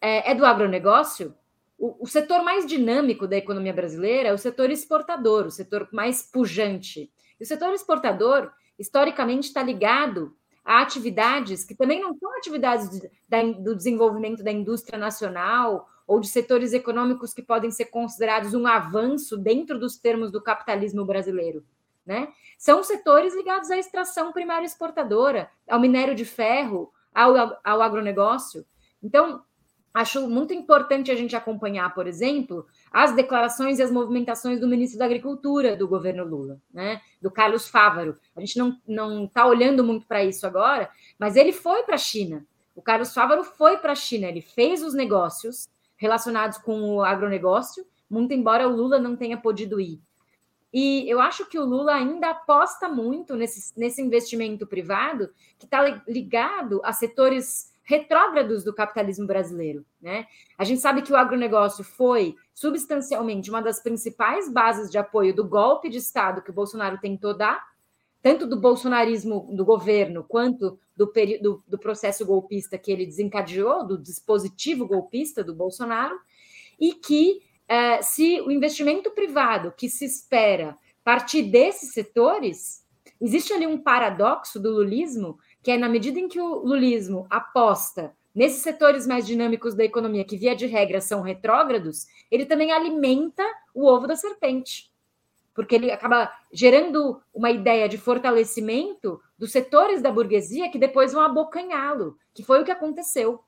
é, 0.00 0.30
é 0.30 0.34
do 0.34 0.46
agronegócio? 0.46 1.34
O, 1.78 2.06
setor 2.06 2.44
mais 2.44 2.64
dinâmico 2.64 3.26
da 3.26 3.36
economia 3.36 3.72
brasileira 3.72 4.28
é 4.28 4.32
o 4.32 4.38
setor 4.38 4.70
exportador, 4.70 5.46
o 5.46 5.50
setor 5.50 5.88
mais 5.90 6.22
pujante. 6.22 7.10
E 7.40 7.42
o 7.42 7.46
setor 7.46 7.74
exportador, 7.74 8.52
historicamente, 8.78 9.48
está 9.48 9.62
ligado 9.62 10.34
a 10.64 10.80
atividades 10.80 11.64
que 11.64 11.74
também 11.74 12.00
não 12.00 12.16
são 12.16 12.36
atividades 12.36 12.88
de, 12.88 13.10
da, 13.28 13.42
do 13.42 13.74
desenvolvimento 13.74 14.42
da 14.42 14.52
indústria 14.52 14.98
nacional 14.98 15.88
ou 16.06 16.20
de 16.20 16.28
setores 16.28 16.72
econômicos 16.72 17.32
que 17.32 17.42
podem 17.42 17.70
ser 17.70 17.86
considerados 17.86 18.54
um 18.54 18.66
avanço 18.66 19.36
dentro 19.36 19.78
dos 19.78 19.96
termos 19.96 20.30
do 20.30 20.40
capitalismo 20.40 21.04
brasileiro. 21.04 21.64
Né? 22.04 22.28
São 22.58 22.82
setores 22.82 23.34
ligados 23.34 23.70
à 23.70 23.76
extração 23.76 24.32
primária 24.32 24.66
exportadora, 24.66 25.50
ao 25.68 25.80
minério 25.80 26.14
de 26.14 26.24
ferro, 26.24 26.92
ao, 27.14 27.58
ao 27.64 27.80
agronegócio. 27.80 28.64
Então, 29.02 29.42
acho 29.92 30.28
muito 30.28 30.54
importante 30.54 31.10
a 31.10 31.14
gente 31.14 31.36
acompanhar, 31.36 31.94
por 31.94 32.06
exemplo, 32.06 32.66
as 32.90 33.14
declarações 33.14 33.78
e 33.78 33.82
as 33.82 33.90
movimentações 33.90 34.60
do 34.60 34.68
ministro 34.68 34.98
da 34.98 35.04
Agricultura 35.04 35.76
do 35.76 35.86
governo 35.86 36.24
Lula, 36.24 36.60
né? 36.72 37.00
do 37.20 37.30
Carlos 37.30 37.68
Fávaro. 37.68 38.16
A 38.34 38.40
gente 38.40 38.58
não 38.86 39.24
está 39.24 39.46
olhando 39.46 39.84
muito 39.84 40.06
para 40.06 40.24
isso 40.24 40.46
agora, 40.46 40.90
mas 41.18 41.36
ele 41.36 41.52
foi 41.52 41.82
para 41.82 41.96
a 41.96 41.98
China. 41.98 42.46
O 42.74 42.80
Carlos 42.80 43.12
Fávaro 43.12 43.44
foi 43.44 43.76
para 43.78 43.92
a 43.92 43.96
China, 43.96 44.26
ele 44.26 44.40
fez 44.40 44.82
os 44.82 44.94
negócios 44.94 45.68
relacionados 45.96 46.58
com 46.58 46.96
o 46.96 47.02
agronegócio, 47.02 47.86
muito 48.08 48.32
embora 48.32 48.68
o 48.68 48.74
Lula 48.74 48.98
não 48.98 49.14
tenha 49.14 49.36
podido 49.36 49.80
ir. 49.80 50.00
E 50.72 51.08
eu 51.08 51.20
acho 51.20 51.44
que 51.46 51.58
o 51.58 51.64
Lula 51.64 51.94
ainda 51.94 52.30
aposta 52.30 52.88
muito 52.88 53.36
nesse, 53.36 53.78
nesse 53.78 54.00
investimento 54.00 54.66
privado 54.66 55.28
que 55.58 55.66
está 55.66 56.02
ligado 56.08 56.80
a 56.82 56.92
setores 56.94 57.71
retrógrados 57.84 58.64
do 58.64 58.74
capitalismo 58.74 59.26
brasileiro. 59.26 59.84
Né? 60.00 60.26
A 60.56 60.64
gente 60.64 60.80
sabe 60.80 61.02
que 61.02 61.12
o 61.12 61.16
agronegócio 61.16 61.84
foi 61.84 62.36
substancialmente 62.54 63.50
uma 63.50 63.60
das 63.60 63.82
principais 63.82 64.50
bases 64.50 64.90
de 64.90 64.98
apoio 64.98 65.34
do 65.34 65.46
golpe 65.46 65.88
de 65.88 65.98
Estado 65.98 66.42
que 66.42 66.50
o 66.50 66.54
Bolsonaro 66.54 66.98
tentou 66.98 67.36
dar, 67.36 67.62
tanto 68.22 68.46
do 68.46 68.60
bolsonarismo 68.60 69.48
do 69.52 69.64
governo 69.64 70.24
quanto 70.28 70.78
do, 70.96 71.12
do, 71.40 71.62
do 71.66 71.78
processo 71.78 72.24
golpista 72.24 72.78
que 72.78 72.92
ele 72.92 73.04
desencadeou, 73.04 73.84
do 73.84 73.98
dispositivo 73.98 74.86
golpista 74.86 75.42
do 75.42 75.54
Bolsonaro, 75.54 76.16
e 76.80 76.94
que 76.94 77.42
é, 77.66 78.00
se 78.02 78.40
o 78.42 78.50
investimento 78.50 79.10
privado 79.10 79.72
que 79.76 79.88
se 79.88 80.04
espera 80.04 80.76
partir 81.04 81.42
desses 81.42 81.92
setores, 81.92 82.84
existe 83.20 83.52
ali 83.52 83.66
um 83.66 83.78
paradoxo 83.78 84.60
do 84.60 84.70
lulismo, 84.70 85.38
que 85.62 85.70
é 85.70 85.78
na 85.78 85.88
medida 85.88 86.18
em 86.18 86.28
que 86.28 86.40
o 86.40 86.64
lulismo 86.64 87.26
aposta 87.30 88.14
nesses 88.34 88.62
setores 88.62 89.06
mais 89.06 89.26
dinâmicos 89.26 89.74
da 89.74 89.84
economia, 89.84 90.24
que 90.24 90.36
via 90.36 90.56
de 90.56 90.66
regra 90.66 91.00
são 91.00 91.20
retrógrados, 91.20 92.06
ele 92.30 92.46
também 92.46 92.72
alimenta 92.72 93.44
o 93.74 93.86
ovo 93.86 94.06
da 94.06 94.16
serpente. 94.16 94.90
Porque 95.54 95.74
ele 95.74 95.90
acaba 95.90 96.32
gerando 96.50 97.20
uma 97.32 97.50
ideia 97.50 97.88
de 97.88 97.98
fortalecimento 97.98 99.20
dos 99.38 99.52
setores 99.52 100.00
da 100.00 100.10
burguesia 100.10 100.70
que 100.70 100.78
depois 100.78 101.12
vão 101.12 101.22
abocanhá-lo, 101.22 102.16
que 102.32 102.42
foi 102.42 102.62
o 102.62 102.64
que 102.64 102.70
aconteceu. 102.70 103.40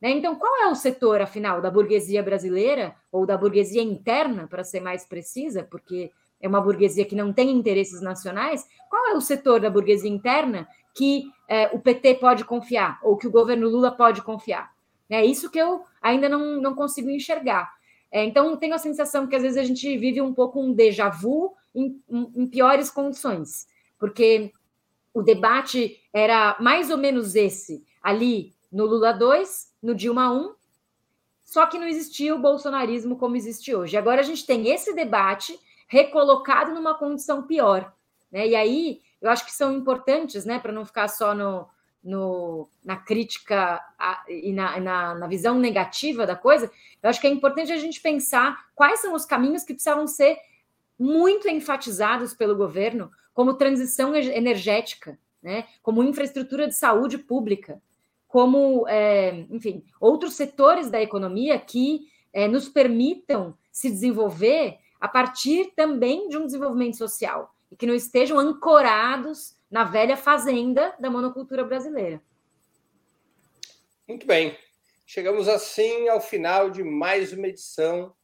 Né? 0.00 0.10
Então, 0.12 0.34
qual 0.36 0.62
é 0.62 0.68
o 0.68 0.74
setor, 0.74 1.20
afinal, 1.20 1.60
da 1.60 1.70
burguesia 1.70 2.22
brasileira, 2.22 2.96
ou 3.12 3.26
da 3.26 3.36
burguesia 3.36 3.82
interna, 3.82 4.46
para 4.48 4.64
ser 4.64 4.80
mais 4.80 5.04
precisa, 5.04 5.62
porque 5.62 6.10
é 6.40 6.48
uma 6.48 6.62
burguesia 6.62 7.04
que 7.04 7.14
não 7.14 7.34
tem 7.34 7.50
interesses 7.50 8.00
nacionais? 8.00 8.66
Qual 8.88 9.08
é 9.08 9.14
o 9.14 9.20
setor 9.20 9.60
da 9.60 9.68
burguesia 9.68 10.08
interna 10.08 10.66
que 10.94 11.30
é, 11.48 11.68
o 11.74 11.78
PT 11.78 12.16
pode 12.16 12.44
confiar, 12.44 12.98
ou 13.02 13.16
que 13.16 13.26
o 13.26 13.30
governo 13.30 13.68
Lula 13.68 13.90
pode 13.90 14.22
confiar? 14.22 14.72
É 15.08 15.24
isso 15.24 15.50
que 15.50 15.58
eu 15.58 15.84
ainda 16.00 16.28
não, 16.28 16.60
não 16.60 16.74
consigo 16.74 17.10
enxergar. 17.10 17.72
É, 18.10 18.24
então, 18.24 18.56
tenho 18.56 18.74
a 18.74 18.78
sensação 18.78 19.26
que 19.26 19.36
às 19.36 19.42
vezes 19.42 19.58
a 19.58 19.64
gente 19.64 19.96
vive 19.96 20.20
um 20.20 20.34
pouco 20.34 20.60
um 20.60 20.72
déjà 20.72 21.08
vu 21.08 21.54
em, 21.74 22.00
em 22.08 22.46
piores 22.46 22.90
condições, 22.90 23.68
porque 23.98 24.52
o 25.14 25.22
debate 25.22 26.00
era 26.12 26.56
mais 26.60 26.90
ou 26.90 26.98
menos 26.98 27.34
esse, 27.34 27.84
ali 28.02 28.52
no 28.70 28.84
Lula 28.84 29.12
2, 29.12 29.74
no 29.82 29.94
Dilma 29.94 30.32
1, 30.32 30.54
só 31.44 31.66
que 31.66 31.78
não 31.78 31.86
existia 31.86 32.34
o 32.34 32.38
bolsonarismo 32.38 33.16
como 33.16 33.36
existe 33.36 33.74
hoje. 33.74 33.96
Agora 33.96 34.20
a 34.20 34.24
gente 34.24 34.46
tem 34.46 34.68
esse 34.68 34.94
debate 34.94 35.58
recolocado 35.88 36.72
numa 36.72 36.94
condição 36.94 37.42
pior. 37.42 37.92
Né? 38.30 38.48
E 38.48 38.54
aí 38.54 39.00
eu 39.20 39.30
acho 39.30 39.44
que 39.44 39.52
são 39.52 39.72
importantes, 39.72 40.44
né, 40.44 40.58
para 40.58 40.72
não 40.72 40.84
ficar 40.84 41.08
só 41.08 41.34
no, 41.34 41.68
no, 42.02 42.68
na 42.82 42.96
crítica 42.96 43.80
a, 43.98 44.24
e 44.28 44.52
na, 44.52 44.80
na, 44.80 45.14
na, 45.14 45.26
visão 45.26 45.58
negativa 45.58 46.26
da 46.26 46.34
coisa, 46.34 46.70
eu 47.02 47.10
acho 47.10 47.20
que 47.20 47.26
é 47.26 47.30
importante 47.30 47.72
a 47.72 47.76
gente 47.76 48.00
pensar 48.00 48.66
quais 48.74 49.00
são 49.00 49.14
os 49.14 49.24
caminhos 49.24 49.62
que 49.62 49.74
precisavam 49.74 50.06
ser 50.06 50.38
muito 50.98 51.48
enfatizados 51.48 52.34
pelo 52.34 52.56
governo, 52.56 53.10
como 53.32 53.54
transição 53.54 54.14
energética, 54.14 55.18
né, 55.42 55.66
como 55.82 56.02
infraestrutura 56.02 56.66
de 56.66 56.74
saúde 56.74 57.18
pública, 57.18 57.80
como, 58.26 58.86
é, 58.88 59.46
enfim, 59.50 59.84
outros 60.00 60.34
setores 60.34 60.90
da 60.90 61.00
economia 61.00 61.58
que 61.58 62.08
é, 62.32 62.46
nos 62.46 62.68
permitam 62.68 63.56
se 63.72 63.90
desenvolver 63.90 64.78
a 65.00 65.08
partir 65.08 65.72
também 65.74 66.28
de 66.28 66.36
um 66.36 66.44
desenvolvimento 66.46 66.96
social 66.96 67.54
e 67.70 67.76
que 67.76 67.86
não 67.86 67.94
estejam 67.94 68.38
ancorados 68.38 69.56
na 69.70 69.84
velha 69.84 70.16
fazenda 70.16 70.94
da 70.98 71.10
monocultura 71.10 71.64
brasileira. 71.64 72.20
Muito 74.08 74.26
bem. 74.26 74.58
Chegamos 75.06 75.48
assim 75.48 76.08
ao 76.08 76.20
final 76.20 76.70
de 76.70 76.82
mais 76.82 77.32
uma 77.32 77.48
edição 77.48 78.14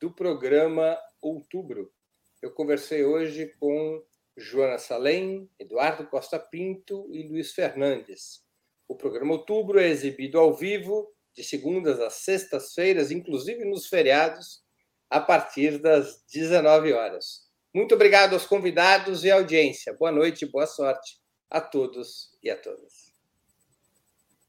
do 0.00 0.10
programa 0.10 0.98
Outubro. 1.20 1.92
Eu 2.40 2.50
conversei 2.50 3.04
hoje 3.04 3.54
com 3.58 4.02
Joana 4.36 4.78
Salem, 4.78 5.48
Eduardo 5.58 6.06
Costa 6.06 6.38
Pinto 6.38 7.06
e 7.12 7.28
Luiz 7.28 7.52
Fernandes. 7.52 8.42
O 8.88 8.96
programa 8.96 9.32
Outubro 9.34 9.78
é 9.78 9.88
exibido 9.88 10.38
ao 10.38 10.54
vivo 10.54 11.12
de 11.34 11.44
segundas 11.44 12.00
às 12.00 12.14
sextas-feiras, 12.14 13.10
inclusive 13.10 13.64
nos 13.64 13.86
feriados, 13.86 14.62
a 15.08 15.20
partir 15.20 15.78
das 15.78 16.24
19 16.32 16.92
horas. 16.92 17.51
Muito 17.74 17.94
obrigado 17.94 18.34
aos 18.34 18.46
convidados 18.46 19.24
e 19.24 19.30
à 19.30 19.34
audiência. 19.36 19.96
Boa 19.98 20.12
noite 20.12 20.44
e 20.44 20.48
boa 20.48 20.66
sorte 20.66 21.16
a 21.50 21.60
todos 21.60 22.36
e 22.42 22.50
a 22.50 22.56
todas. 22.56 23.12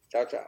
Tchau, 0.09 0.25
tchau. 0.27 0.47